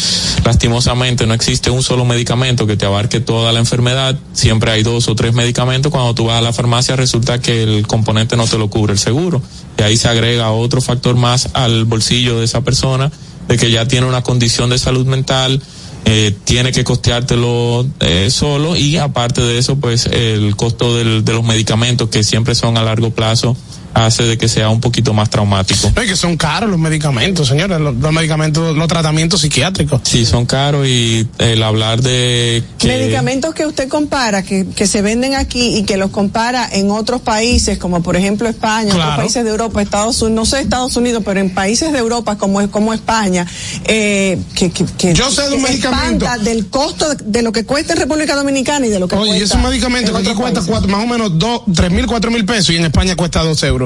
lastimosamente 0.45 1.27
no 1.27 1.35
existe 1.35 1.71
un 1.71 1.83
solo 1.83 2.05
medicamento 2.05 2.67
que 2.67 2.77
te 2.77 2.87
abarque 2.87 3.21
toda 3.21 3.53
la 3.53 3.61
enfermedad, 3.61 4.17
siempre 4.33 4.71
hay 4.73 4.83
dos 4.83 5.09
o 5.09 5.15
tres 5.15 5.35
medicamentos, 5.35 5.93
cuando 5.93 6.15
tú 6.15 6.27
vas 6.27 6.39
a 6.39 6.43
la 6.43 6.53
farmacia 6.53 6.97
resulta 6.97 7.41
que 7.41 7.63
el 7.63 7.87
componente 7.87 8.37
no 8.37 8.47
te 8.47 8.59
lo 8.59 8.69
cubre 8.69 8.93
el 8.93 8.99
seguro. 8.99 9.43
Y 9.79 9.83
ahí 9.83 9.97
se 9.97 10.09
agrega 10.09 10.51
otro 10.51 10.81
factor 10.81 11.17
más 11.17 11.51
al 11.53 11.85
bolsillo 11.85 12.39
de 12.39 12.45
esa 12.45 12.63
persona, 12.63 13.11
de 13.49 13.57
que 13.57 13.71
ya 13.71 13.87
tiene 13.87 14.07
una 14.07 14.23
condición 14.23 14.71
de 14.71 14.79
salud 14.79 15.07
mental, 15.07 15.63
eh, 16.09 16.33
tiene 16.45 16.71
que 16.71 16.85
costeártelo 16.85 17.85
eh, 17.99 18.31
solo 18.31 18.77
y 18.77 18.97
aparte 18.97 19.41
de 19.41 19.59
eso, 19.59 19.77
pues 19.77 20.07
el 20.07 20.55
costo 20.55 20.97
del, 20.97 21.25
de 21.25 21.33
los 21.33 21.43
medicamentos 21.43 22.09
que 22.11 22.23
siempre 22.23 22.55
son 22.55 22.79
a 22.79 22.85
largo 22.85 23.11
plazo 23.11 23.57
hace 23.97 24.25
de 24.25 24.37
que 24.39 24.47
sea 24.49 24.69
un 24.69 24.81
poquito 24.81 25.15
más 25.15 25.31
traumático. 25.31 25.91
No, 25.97 26.03
y 26.03 26.07
que 26.07 26.17
son 26.17 26.37
caros 26.37 26.69
los 26.69 26.79
medicamentos, 26.79 27.49
señores, 27.49 27.81
los, 27.81 27.95
los 27.97 28.13
medicamentos, 28.13 28.77
los 28.77 28.89
tratamientos 28.89 29.41
psiquiátricos. 29.41 30.01
Sí, 30.05 30.27
son 30.27 30.45
caros 30.47 30.87
y 30.87 31.27
el 31.39 31.63
hablar 31.63 32.03
de 32.03 32.63
que 32.79 32.89
Medicamentos 32.89 33.55
que 33.55 33.65
usted 33.67 33.89
compara, 33.89 34.43
que, 34.43 34.67
que 34.67 34.87
se 34.87 35.01
venden 35.03 35.35
aquí 35.35 35.77
y 35.79 35.85
que 35.85 35.97
los 35.97 36.11
compara 36.11 36.69
en 36.71 36.91
otros 36.91 37.23
países, 37.23 37.79
como 37.79 38.03
por 38.03 38.17
ejemplo 38.17 38.49
España, 38.49 38.89
otros 38.89 38.97
Claro. 38.97 39.23
países 39.23 39.45
de 39.45 39.51
Europa, 39.51 39.81
Estados 39.83 40.21
Unidos, 40.23 40.37
no 40.37 40.45
sé 40.45 40.61
Estados 40.61 40.97
Unidos, 40.97 41.23
pero 41.25 41.41
en 41.41 41.55
países 41.55 41.93
de 41.93 41.99
Europa 41.99 42.37
como, 42.37 42.71
como 42.71 42.93
España, 42.93 43.47
eh, 43.85 44.39
que, 44.55 44.71
que, 44.71 44.85
que 44.85 45.15
Yo 45.15 45.31
sé 45.31 45.43
de 45.49 45.55
un 45.55 45.61
que 45.63 45.67
se 45.69 45.73
medicamento. 45.73 46.25
espanta 46.27 46.45
del 46.45 46.67
costo 46.69 47.15
de, 47.15 47.25
de 47.25 47.43
lo 47.43 47.53
que 47.53 47.65
cuesta 47.65 47.95
en 47.95 48.01
República 48.01 48.35
Dominicana 48.37 48.87
y 48.87 48.91
de 48.91 48.99
lo 49.01 49.09
que 49.09 49.17
Oye, 49.17 49.31
cuesta 49.39 49.45
es 49.45 49.53
un 49.55 49.63
medicamento 49.71 50.13
que 50.13 50.19
aquí 50.19 50.29
otros 50.29 50.41
cuesta 50.41 50.61
cuatro, 50.67 50.89
más 50.91 51.03
o 51.05 51.07
menos 51.07 51.39
dos, 51.39 51.63
tres 51.75 51.91
mil, 51.91 52.07
cuatro 52.07 52.31
mil 52.31 52.45
pesos 52.45 52.71
y 52.71 52.77
en 52.77 52.85
España 52.85 53.17
cuesta 53.17 53.43
dos 53.43 53.63
euros. 53.63 53.86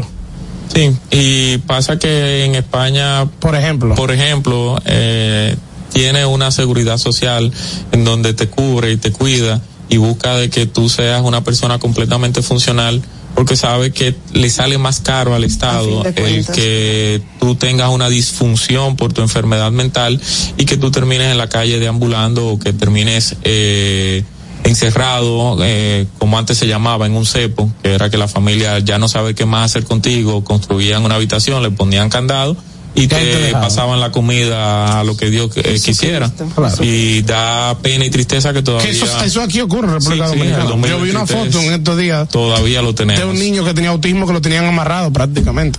Sí, 0.75 0.97
y 1.11 1.59
pasa 1.59 1.99
que 1.99 2.45
en 2.45 2.55
España, 2.55 3.27
por 3.41 3.57
ejemplo, 3.57 3.95
por 3.95 4.13
ejemplo, 4.13 4.81
eh, 4.85 5.57
tiene 5.93 6.25
una 6.27 6.51
seguridad 6.51 6.99
social 6.99 7.53
en 7.93 8.05
donde 8.05 8.35
te 8.35 8.49
cubre 8.49 8.93
y 8.93 8.97
te 8.97 9.13
cuida 9.13 9.61
y 9.89 9.97
busca 9.97 10.37
de 10.37 10.49
que 10.49 10.67
tú 10.67 10.89
seas 10.89 11.23
una 11.23 11.43
persona 11.43 11.79
completamente 11.79 12.43
funcional 12.43 13.03
porque 13.35 13.57
sabe 13.57 13.93
que 13.93 14.15
le 14.33 14.51
sale 14.51 14.79
más 14.79 15.01
caro 15.01 15.35
al 15.35 15.45
Estado 15.45 16.05
el 16.05 16.47
que 16.47 17.23
tú 17.39 17.55
tengas 17.55 17.91
una 17.91 18.09
disfunción 18.09 18.97
por 18.97 19.13
tu 19.13 19.23
enfermedad 19.23 19.71
mental 19.73 20.21
y 20.57 20.65
que 20.65 20.77
tú 20.77 20.91
termines 20.91 21.31
en 21.31 21.39
la 21.39 21.49
calle 21.49 21.79
deambulando 21.79 22.49
o 22.49 22.59
que 22.59 22.73
termines 22.73 23.37
eh, 23.43 24.25
encerrado, 24.65 25.59
eh, 25.63 26.07
como 26.19 26.39
antes 26.39 26.59
se 26.59 26.67
llamaba, 26.67 27.07
en 27.07 27.13
un 27.15 27.27
cepo, 27.27 27.71
que 27.83 27.95
era 27.95 28.11
que 28.11 28.19
la 28.19 28.29
familia 28.29 28.79
ya 28.79 28.99
no 28.99 29.09
sabe 29.09 29.35
qué 29.35 29.47
más 29.47 29.67
hacer 29.67 29.85
contigo, 29.85 30.45
construían 30.45 31.05
una 31.05 31.17
habitación, 31.17 31.63
le 31.63 31.71
ponían 31.71 32.09
candado 32.11 32.57
y 32.95 33.07
te 33.07 33.53
pasaban 33.53 34.01
la 34.01 34.11
comida 34.11 34.99
a 35.01 35.05
lo 35.05 35.17
que 35.17 35.31
Dios 35.31 35.51
eh, 35.57 35.81
quisiera. 35.83 36.31
Claro. 36.57 36.77
Y 36.85 37.23
da 37.23 37.79
pena 37.81 38.05
y 38.05 38.11
tristeza 38.11 38.53
que 38.53 38.63
todavía... 38.63 38.91
Que 38.91 38.97
eso, 38.97 39.07
eso 39.25 39.43
aquí 39.43 39.61
ocurre 39.61 39.87
en 39.89 39.95
República 39.95 40.27
Sí, 40.29 40.37
Dominicana. 40.37 40.65
Yo 40.89 41.01
vi 41.01 41.11
una 41.11 41.21
2023 41.21 41.55
foto 41.55 41.61
en 41.67 41.73
estos 41.73 41.97
días 41.99 42.29
Todavía 42.29 42.83
lo 42.83 42.89
de 42.89 42.95
tenemos. 42.95 43.25
un 43.25 43.39
niño 43.39 43.65
que 43.65 43.75
tenía 43.75 43.91
autismo 43.91 44.27
que 44.27 44.33
lo 44.33 44.41
tenían 44.41 44.65
amarrado 44.65 45.13
prácticamente. 45.13 45.79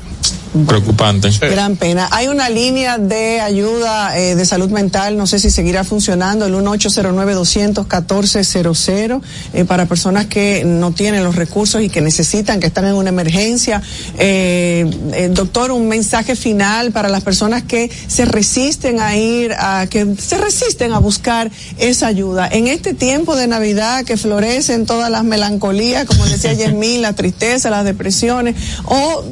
Preocupante. 0.67 1.29
Gran 1.39 1.77
pena. 1.77 2.09
Hay 2.11 2.27
una 2.27 2.49
línea 2.49 2.97
de 2.97 3.39
ayuda 3.39 4.19
eh, 4.19 4.35
de 4.35 4.45
salud 4.45 4.69
mental, 4.69 5.17
no 5.17 5.25
sé 5.25 5.39
si 5.39 5.49
seguirá 5.49 5.85
funcionando, 5.85 6.45
el 6.45 6.53
1-809-214-00, 6.55 9.21
eh, 9.53 9.63
para 9.63 9.85
personas 9.85 10.25
que 10.25 10.65
no 10.65 10.91
tienen 10.91 11.23
los 11.23 11.37
recursos 11.37 11.81
y 11.81 11.87
que 11.87 12.01
necesitan, 12.01 12.59
que 12.59 12.67
están 12.67 12.83
en 12.85 12.95
una 12.95 13.07
emergencia. 13.09 13.81
Eh, 14.17 14.91
eh, 15.13 15.29
doctor, 15.31 15.71
un 15.71 15.87
mensaje 15.87 16.35
final 16.35 16.91
para 16.91 17.07
las 17.07 17.23
personas 17.23 17.63
que 17.63 17.89
se 18.07 18.25
resisten 18.25 18.99
a 18.99 19.15
ir, 19.15 19.53
a, 19.53 19.87
que 19.89 20.17
se 20.17 20.37
resisten 20.37 20.91
a 20.91 20.99
buscar 20.99 21.49
esa 21.77 22.07
ayuda. 22.07 22.49
En 22.51 22.67
este 22.67 22.93
tiempo 22.93 23.37
de 23.37 23.47
Navidad 23.47 24.03
que 24.03 24.17
florecen 24.17 24.85
todas 24.85 25.09
las 25.09 25.23
melancolías, 25.23 26.05
como 26.05 26.25
decía 26.25 26.51
Yasmín, 26.61 27.01
la 27.01 27.13
tristeza, 27.13 27.69
las 27.69 27.85
depresiones, 27.85 28.57
o 28.83 29.23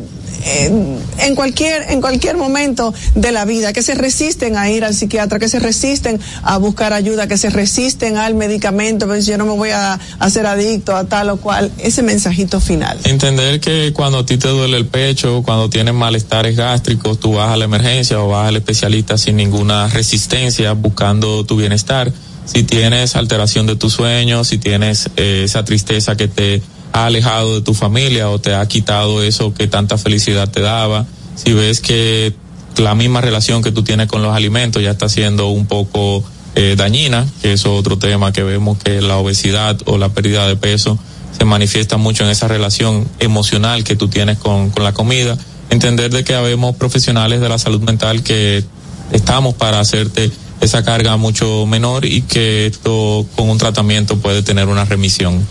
eh, 0.43 0.99
en 1.19 1.35
cualquier 1.35 1.91
en 1.91 2.01
cualquier 2.01 2.37
momento 2.37 2.93
de 3.15 3.31
la 3.31 3.45
vida 3.45 3.73
que 3.73 3.81
se 3.81 3.95
resisten 3.95 4.57
a 4.57 4.69
ir 4.69 4.85
al 4.85 4.93
psiquiatra 4.93 5.39
que 5.39 5.49
se 5.49 5.59
resisten 5.59 6.19
a 6.43 6.57
buscar 6.57 6.93
ayuda 6.93 7.27
que 7.27 7.37
se 7.37 7.49
resisten 7.49 8.17
al 8.17 8.35
medicamento 8.35 9.07
pues 9.07 9.25
yo 9.25 9.37
no 9.37 9.45
me 9.45 9.53
voy 9.53 9.69
a 9.69 9.99
hacer 10.19 10.45
adicto 10.45 10.95
a 10.95 11.05
tal 11.05 11.29
o 11.29 11.37
cual 11.37 11.71
ese 11.79 12.01
mensajito 12.01 12.59
final 12.59 12.99
Entender 13.03 13.59
que 13.59 13.91
cuando 13.93 14.19
a 14.19 14.25
ti 14.25 14.37
te 14.37 14.47
duele 14.47 14.77
el 14.77 14.85
pecho, 14.85 15.41
cuando 15.43 15.69
tienes 15.69 15.93
malestares 15.93 16.55
gástricos, 16.55 17.19
tú 17.19 17.33
vas 17.33 17.51
a 17.51 17.57
la 17.57 17.65
emergencia 17.65 18.19
o 18.19 18.27
vas 18.27 18.47
al 18.47 18.55
especialista 18.55 19.17
sin 19.17 19.35
ninguna 19.35 19.87
resistencia 19.87 20.73
buscando 20.73 21.45
tu 21.45 21.55
bienestar. 21.55 22.11
Si 22.45 22.63
tienes 22.63 23.15
alteración 23.15 23.67
de 23.67 23.75
tu 23.75 23.89
sueño, 23.89 24.43
si 24.43 24.57
tienes 24.57 25.09
eh, 25.17 25.41
esa 25.45 25.63
tristeza 25.65 26.15
que 26.15 26.27
te 26.27 26.61
ha 26.93 27.05
alejado 27.05 27.55
de 27.55 27.61
tu 27.61 27.73
familia 27.73 28.29
o 28.29 28.39
te 28.39 28.55
ha 28.55 28.67
quitado 28.67 29.23
eso 29.23 29.53
que 29.53 29.67
tanta 29.67 29.97
felicidad 29.97 30.49
te 30.49 30.61
daba, 30.61 31.05
si 31.35 31.53
ves 31.53 31.79
que 31.79 32.33
la 32.77 32.95
misma 32.95 33.21
relación 33.21 33.61
que 33.61 33.71
tú 33.71 33.83
tienes 33.83 34.07
con 34.07 34.21
los 34.21 34.35
alimentos 34.35 34.81
ya 34.81 34.91
está 34.91 35.09
siendo 35.09 35.49
un 35.49 35.65
poco 35.65 36.23
eh, 36.55 36.75
dañina, 36.77 37.25
que 37.41 37.53
es 37.53 37.65
otro 37.65 37.97
tema 37.97 38.31
que 38.33 38.43
vemos 38.43 38.77
que 38.77 39.01
la 39.01 39.17
obesidad 39.17 39.77
o 39.85 39.97
la 39.97 40.09
pérdida 40.09 40.47
de 40.47 40.55
peso 40.55 40.97
se 41.37 41.45
manifiesta 41.45 41.97
mucho 41.97 42.23
en 42.23 42.31
esa 42.31 42.47
relación 42.47 43.07
emocional 43.19 43.83
que 43.83 43.95
tú 43.95 44.07
tienes 44.07 44.37
con, 44.37 44.69
con 44.71 44.83
la 44.83 44.93
comida. 44.93 45.37
Entender 45.69 46.11
de 46.11 46.23
que 46.23 46.35
habemos 46.35 46.75
profesionales 46.75 47.41
de 47.41 47.49
la 47.49 47.59
salud 47.59 47.81
mental 47.81 48.23
que 48.23 48.63
estamos 49.11 49.53
para 49.53 49.79
hacerte 49.79 50.31
esa 50.61 50.83
carga 50.83 51.15
mucho 51.17 51.65
menor 51.65 52.05
y 52.05 52.23
que 52.23 52.65
esto 52.65 53.25
con 53.35 53.49
un 53.49 53.57
tratamiento 53.57 54.17
puede 54.17 54.43
tener 54.43 54.67
una 54.67 54.85
remisión. 54.85 55.45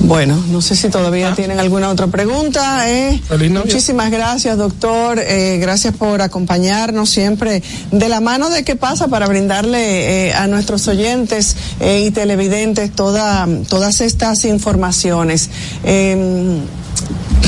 Bueno, 0.00 0.42
no 0.48 0.60
sé 0.60 0.74
si 0.74 0.88
todavía 0.88 1.32
tienen 1.34 1.60
alguna 1.60 1.88
otra 1.88 2.08
pregunta. 2.08 2.90
Eh. 2.90 3.20
Muchísimas 3.50 4.10
gracias, 4.10 4.58
doctor. 4.58 5.18
Eh, 5.18 5.58
gracias 5.60 5.94
por 5.94 6.20
acompañarnos 6.22 7.08
siempre 7.08 7.62
de 7.90 8.08
la 8.08 8.20
mano 8.20 8.50
de 8.50 8.64
qué 8.64 8.74
pasa 8.74 9.08
para 9.08 9.26
brindarle 9.26 10.28
eh, 10.28 10.34
a 10.34 10.48
nuestros 10.48 10.88
oyentes 10.88 11.56
eh, 11.80 12.04
y 12.06 12.10
televidentes 12.10 12.90
toda, 12.92 13.46
todas 13.68 14.00
estas 14.00 14.44
informaciones. 14.44 15.50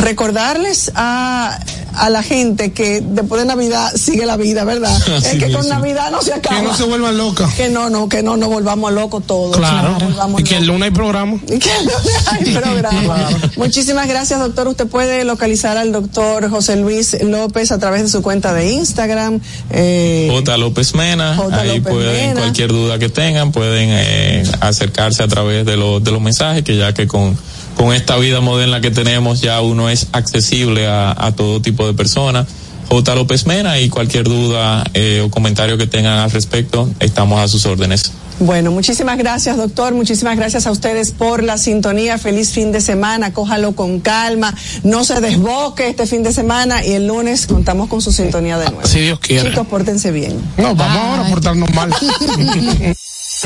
Recordarles 0.00 0.92
a, 0.94 1.58
a 1.94 2.10
la 2.10 2.22
gente 2.22 2.72
que 2.72 3.00
después 3.00 3.40
de 3.40 3.46
Navidad 3.46 3.92
sigue 3.94 4.26
la 4.26 4.36
vida, 4.36 4.64
¿verdad? 4.64 4.96
es 5.16 5.38
que 5.38 5.52
con. 5.52 5.68
Navidad 5.68 6.10
no 6.10 6.20
se 6.22 6.32
acaba. 6.32 6.60
Que 6.60 6.66
no 6.66 6.74
se 6.76 6.84
vuelvan 6.84 7.16
locas. 7.16 7.54
Que 7.54 7.68
no, 7.68 7.88
no, 7.90 8.08
que 8.08 8.22
no 8.22 8.36
nos 8.36 8.48
volvamos 8.48 8.92
locos 8.92 9.26
todos. 9.26 9.56
Claro. 9.56 9.96
No 9.98 10.38
Y 10.38 10.44
que 10.44 10.56
el 10.56 10.66
lunes 10.66 10.84
hay 10.84 10.90
programa. 10.90 11.38
y 11.46 11.58
que 11.58 11.70
no 11.84 11.90
hay 12.30 12.44
programa. 12.54 13.28
Muchísimas 13.56 14.06
gracias, 14.08 14.38
doctor. 14.40 14.68
Usted 14.68 14.86
puede 14.86 15.24
localizar 15.24 15.76
al 15.76 15.92
doctor 15.92 16.48
José 16.50 16.76
Luis 16.76 17.16
López 17.22 17.72
a 17.72 17.78
través 17.78 18.02
de 18.02 18.08
su 18.08 18.22
cuenta 18.22 18.52
de 18.52 18.72
Instagram. 18.72 19.40
Eh, 19.70 20.28
J. 20.30 20.56
López 20.58 20.94
Mena, 20.94 21.36
J. 21.36 21.60
ahí 21.60 21.78
López 21.78 21.92
pueden, 21.92 22.28
Mena. 22.28 22.40
cualquier 22.40 22.68
duda 22.68 22.98
que 22.98 23.08
tengan, 23.08 23.52
pueden 23.52 23.88
eh, 23.90 24.44
acercarse 24.60 25.22
a 25.22 25.28
través 25.28 25.64
de, 25.64 25.76
los 25.76 26.02
de 26.02 26.10
los 26.10 26.20
mensajes, 26.20 26.62
que 26.62 26.76
ya 26.76 26.92
que 26.92 27.06
con, 27.06 27.36
con 27.76 27.92
esta 27.92 28.16
vida 28.16 28.40
moderna 28.40 28.80
que 28.80 28.90
tenemos 28.90 29.40
ya 29.40 29.60
uno 29.60 29.88
es 29.90 30.08
accesible 30.12 30.86
a, 30.86 31.14
a 31.16 31.32
todo 31.32 31.60
tipo 31.60 31.86
de 31.86 31.94
personas. 31.94 32.46
J. 32.88 33.14
López 33.14 33.46
Mena 33.46 33.80
y 33.80 33.88
cualquier 33.88 34.24
duda 34.24 34.84
eh, 34.94 35.22
o 35.24 35.30
comentario 35.30 35.78
que 35.78 35.86
tengan 35.86 36.18
al 36.18 36.30
respecto, 36.30 36.88
estamos 37.00 37.40
a 37.40 37.48
sus 37.48 37.66
órdenes. 37.66 38.12
Bueno, 38.40 38.72
muchísimas 38.72 39.16
gracias, 39.16 39.56
doctor. 39.56 39.94
Muchísimas 39.94 40.36
gracias 40.36 40.66
a 40.66 40.72
ustedes 40.72 41.12
por 41.12 41.44
la 41.44 41.56
sintonía. 41.56 42.18
Feliz 42.18 42.50
fin 42.50 42.72
de 42.72 42.80
semana. 42.80 43.32
Cójalo 43.32 43.76
con 43.76 44.00
calma. 44.00 44.52
No 44.82 45.04
se 45.04 45.20
desboque 45.20 45.88
este 45.88 46.06
fin 46.06 46.24
de 46.24 46.32
semana 46.32 46.84
y 46.84 46.92
el 46.92 47.06
lunes 47.06 47.46
contamos 47.46 47.88
con 47.88 48.02
su 48.02 48.10
sintonía 48.10 48.58
de 48.58 48.70
nuevo. 48.70 48.86
Si 48.86 49.00
Dios 49.00 49.20
quiere. 49.20 49.50
Chicos, 49.50 49.66
pórtense 49.68 50.10
bien. 50.10 50.36
No, 50.56 50.74
vamos 50.74 50.98
ahora 50.98 51.26
a 51.26 51.30
portarnos 51.30 51.72
mal. 51.74 51.94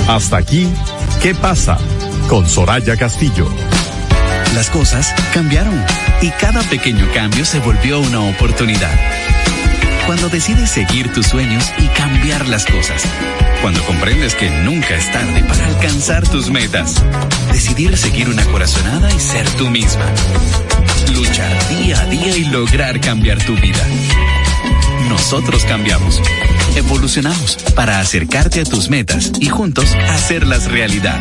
Hasta 0.09 0.37
aquí, 0.39 0.69
¿qué 1.23 1.35
pasa? 1.35 1.77
Con 2.29 2.49
Soraya 2.49 2.97
Castillo. 2.97 3.47
Las 4.55 4.71
cosas 4.71 5.15
cambiaron 5.33 5.85
y 6.23 6.31
cada 6.31 6.63
pequeño 6.63 7.07
cambio 7.13 7.45
se 7.45 7.59
volvió 7.61 8.01
una 8.01 8.21
oportunidad. 8.21 8.91
Cuando 10.07 10.29
decides 10.29 10.71
seguir 10.71 11.13
tus 11.13 11.27
sueños 11.27 11.65
y 11.79 11.87
cambiar 11.89 12.49
las 12.49 12.65
cosas. 12.65 13.03
Cuando 13.61 13.83
comprendes 13.85 14.35
que 14.35 14.49
nunca 14.51 14.95
es 14.97 15.13
tarde 15.13 15.45
para 15.45 15.67
alcanzar 15.67 16.27
tus 16.27 16.51
metas. 16.51 16.95
Decidir 17.53 17.97
seguir 17.97 18.29
una 18.29 18.45
corazonada 18.47 19.13
y 19.13 19.21
ser 19.21 19.49
tú 19.51 19.69
misma. 19.69 20.07
Luchar 21.13 21.69
día 21.69 22.01
a 22.01 22.07
día 22.07 22.37
y 22.37 22.45
lograr 22.47 23.01
cambiar 23.01 23.43
tu 23.45 23.55
vida. 23.57 23.85
Nosotros 25.09 25.65
cambiamos. 25.65 26.23
Evolucionamos 26.75 27.57
para 27.75 28.01
acercarte 28.01 28.61
a 28.61 28.65
tus 28.65 28.89
metas 28.89 29.33
y 29.41 29.47
juntos 29.47 29.95
hacerlas 30.09 30.71
realidad. 30.71 31.21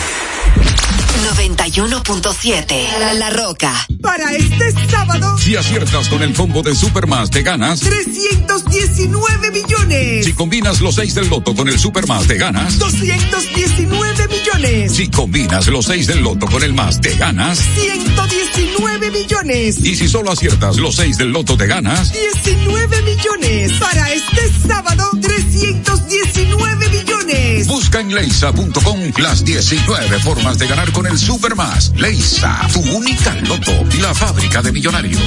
91.7 1.35 2.99
La, 2.99 3.13
La 3.13 3.29
Roca. 3.29 3.87
Para 4.01 4.33
este 4.33 4.71
sábado, 4.89 5.37
Si 5.37 5.55
aciertas 5.55 6.09
con 6.09 6.23
el 6.23 6.33
combo 6.33 6.63
de 6.63 6.75
Supermas, 6.75 7.29
te 7.29 7.43
ganas. 7.43 7.79
319 7.81 9.51
millones. 9.51 10.25
Si 10.25 10.33
combinas 10.33 10.81
los 10.81 10.95
6 10.95 11.13
del 11.15 11.29
loto 11.29 11.53
con 11.55 11.69
el 11.69 11.77
Supermas, 11.79 12.27
te 12.27 12.37
ganas. 12.37 12.79
219 12.79 14.27
millones. 14.27 14.95
Si 14.95 15.07
combinas 15.09 15.67
los 15.67 15.85
6 15.85 16.07
del 16.07 16.21
loto 16.21 16.47
con 16.47 16.63
el 16.63 16.73
más, 16.73 16.99
te 16.99 17.15
ganas. 17.15 17.59
119 17.75 19.11
millones. 19.11 19.77
Y 19.77 19.95
si 19.95 20.07
solo 20.07 20.31
aciertas 20.31 20.77
los 20.77 20.95
6 20.95 21.17
del 21.17 21.31
loto, 21.31 21.55
te 21.55 21.67
ganas. 21.67 22.11
19 22.11 23.01
millones. 23.03 23.73
Para 23.73 24.11
este 24.11 24.51
sábado, 24.67 25.09
319 25.21 26.89
millones. 26.89 27.67
Busca 27.67 27.99
en 27.99 28.13
leisa.com 28.13 28.99
las 29.17 29.45
19 29.45 30.19
formas 30.41 30.57
de 30.57 30.67
ganar 30.67 30.91
con 30.91 31.05
el 31.05 31.17
Supermas. 31.17 31.91
Leisa, 31.95 32.67
tu 32.73 32.79
única 32.95 33.33
loto, 33.41 33.71
la 33.99 34.13
fábrica 34.13 34.61
de 34.61 34.71
millonarios. 34.71 35.21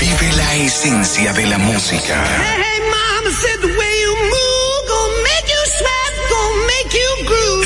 Vive 0.00 0.32
la 0.36 0.54
esencia 0.56 1.32
de 1.32 1.46
la 1.46 1.58
música. 1.58 2.24
Hey, 2.38 2.80
mama. 2.90 3.30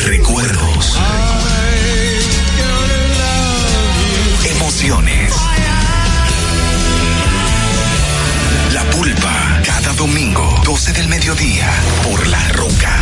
Recuerdos. 0.04 0.98
Emociones. 4.44 5.34
La 8.72 8.84
pulpa. 8.90 9.62
Cada 9.64 9.92
domingo, 9.94 10.60
12 10.64 10.92
del 10.92 11.08
mediodía. 11.08 11.70
Por 12.04 12.26
La 12.28 12.48
Roca 12.50 13.01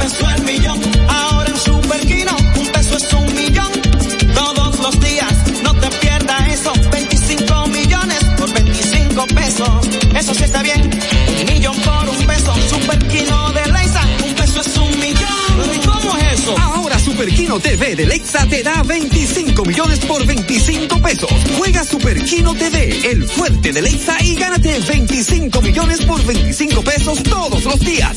Peso 0.00 0.30
el 0.36 0.42
millón. 0.44 0.80
Ahora 1.08 1.50
en 1.50 1.56
Superquino, 1.58 2.36
un 2.58 2.66
peso 2.68 2.96
es 2.96 3.12
un 3.12 3.34
millón. 3.34 3.72
Todos 4.34 4.78
los 4.80 5.00
días, 5.00 5.32
no 5.62 5.74
te 5.74 5.88
pierdas 5.98 6.48
eso. 6.48 6.72
25 6.90 7.66
millones 7.66 8.18
por 8.36 8.52
25 8.52 9.26
pesos. 9.26 9.88
Eso 10.16 10.34
sí 10.34 10.44
está 10.44 10.62
bien. 10.62 10.90
Un 11.40 11.52
millón 11.52 11.76
por 11.80 12.08
un 12.08 12.26
peso. 12.26 12.54
Superquino 12.70 13.52
de 13.52 13.72
Leisa, 13.72 14.02
un 14.24 14.34
peso 14.34 14.60
es 14.60 14.76
un 14.78 15.00
millón. 15.00 15.74
¿Y 15.74 15.86
cómo 15.86 16.16
es 16.16 16.40
eso? 16.40 16.56
Ahora 16.58 16.98
Super 16.98 17.28
Kino 17.28 17.60
TV 17.60 17.96
de 17.96 18.06
Lexa 18.06 18.46
te 18.46 18.62
da 18.62 18.82
25 18.82 19.64
millones 19.64 19.98
por 20.00 20.24
25 20.24 21.02
pesos. 21.02 21.30
Juega 21.58 21.84
Super 21.84 22.24
Kino 22.24 22.54
TV, 22.54 23.10
el 23.10 23.24
fuerte 23.24 23.72
de 23.72 23.82
Lexa 23.82 24.16
y 24.22 24.34
gánate 24.36 24.78
25 24.80 25.60
millones 25.60 26.00
por 26.06 26.24
25 26.24 26.82
pesos 26.82 27.22
todos 27.22 27.64
los 27.64 27.78
días. 27.80 28.16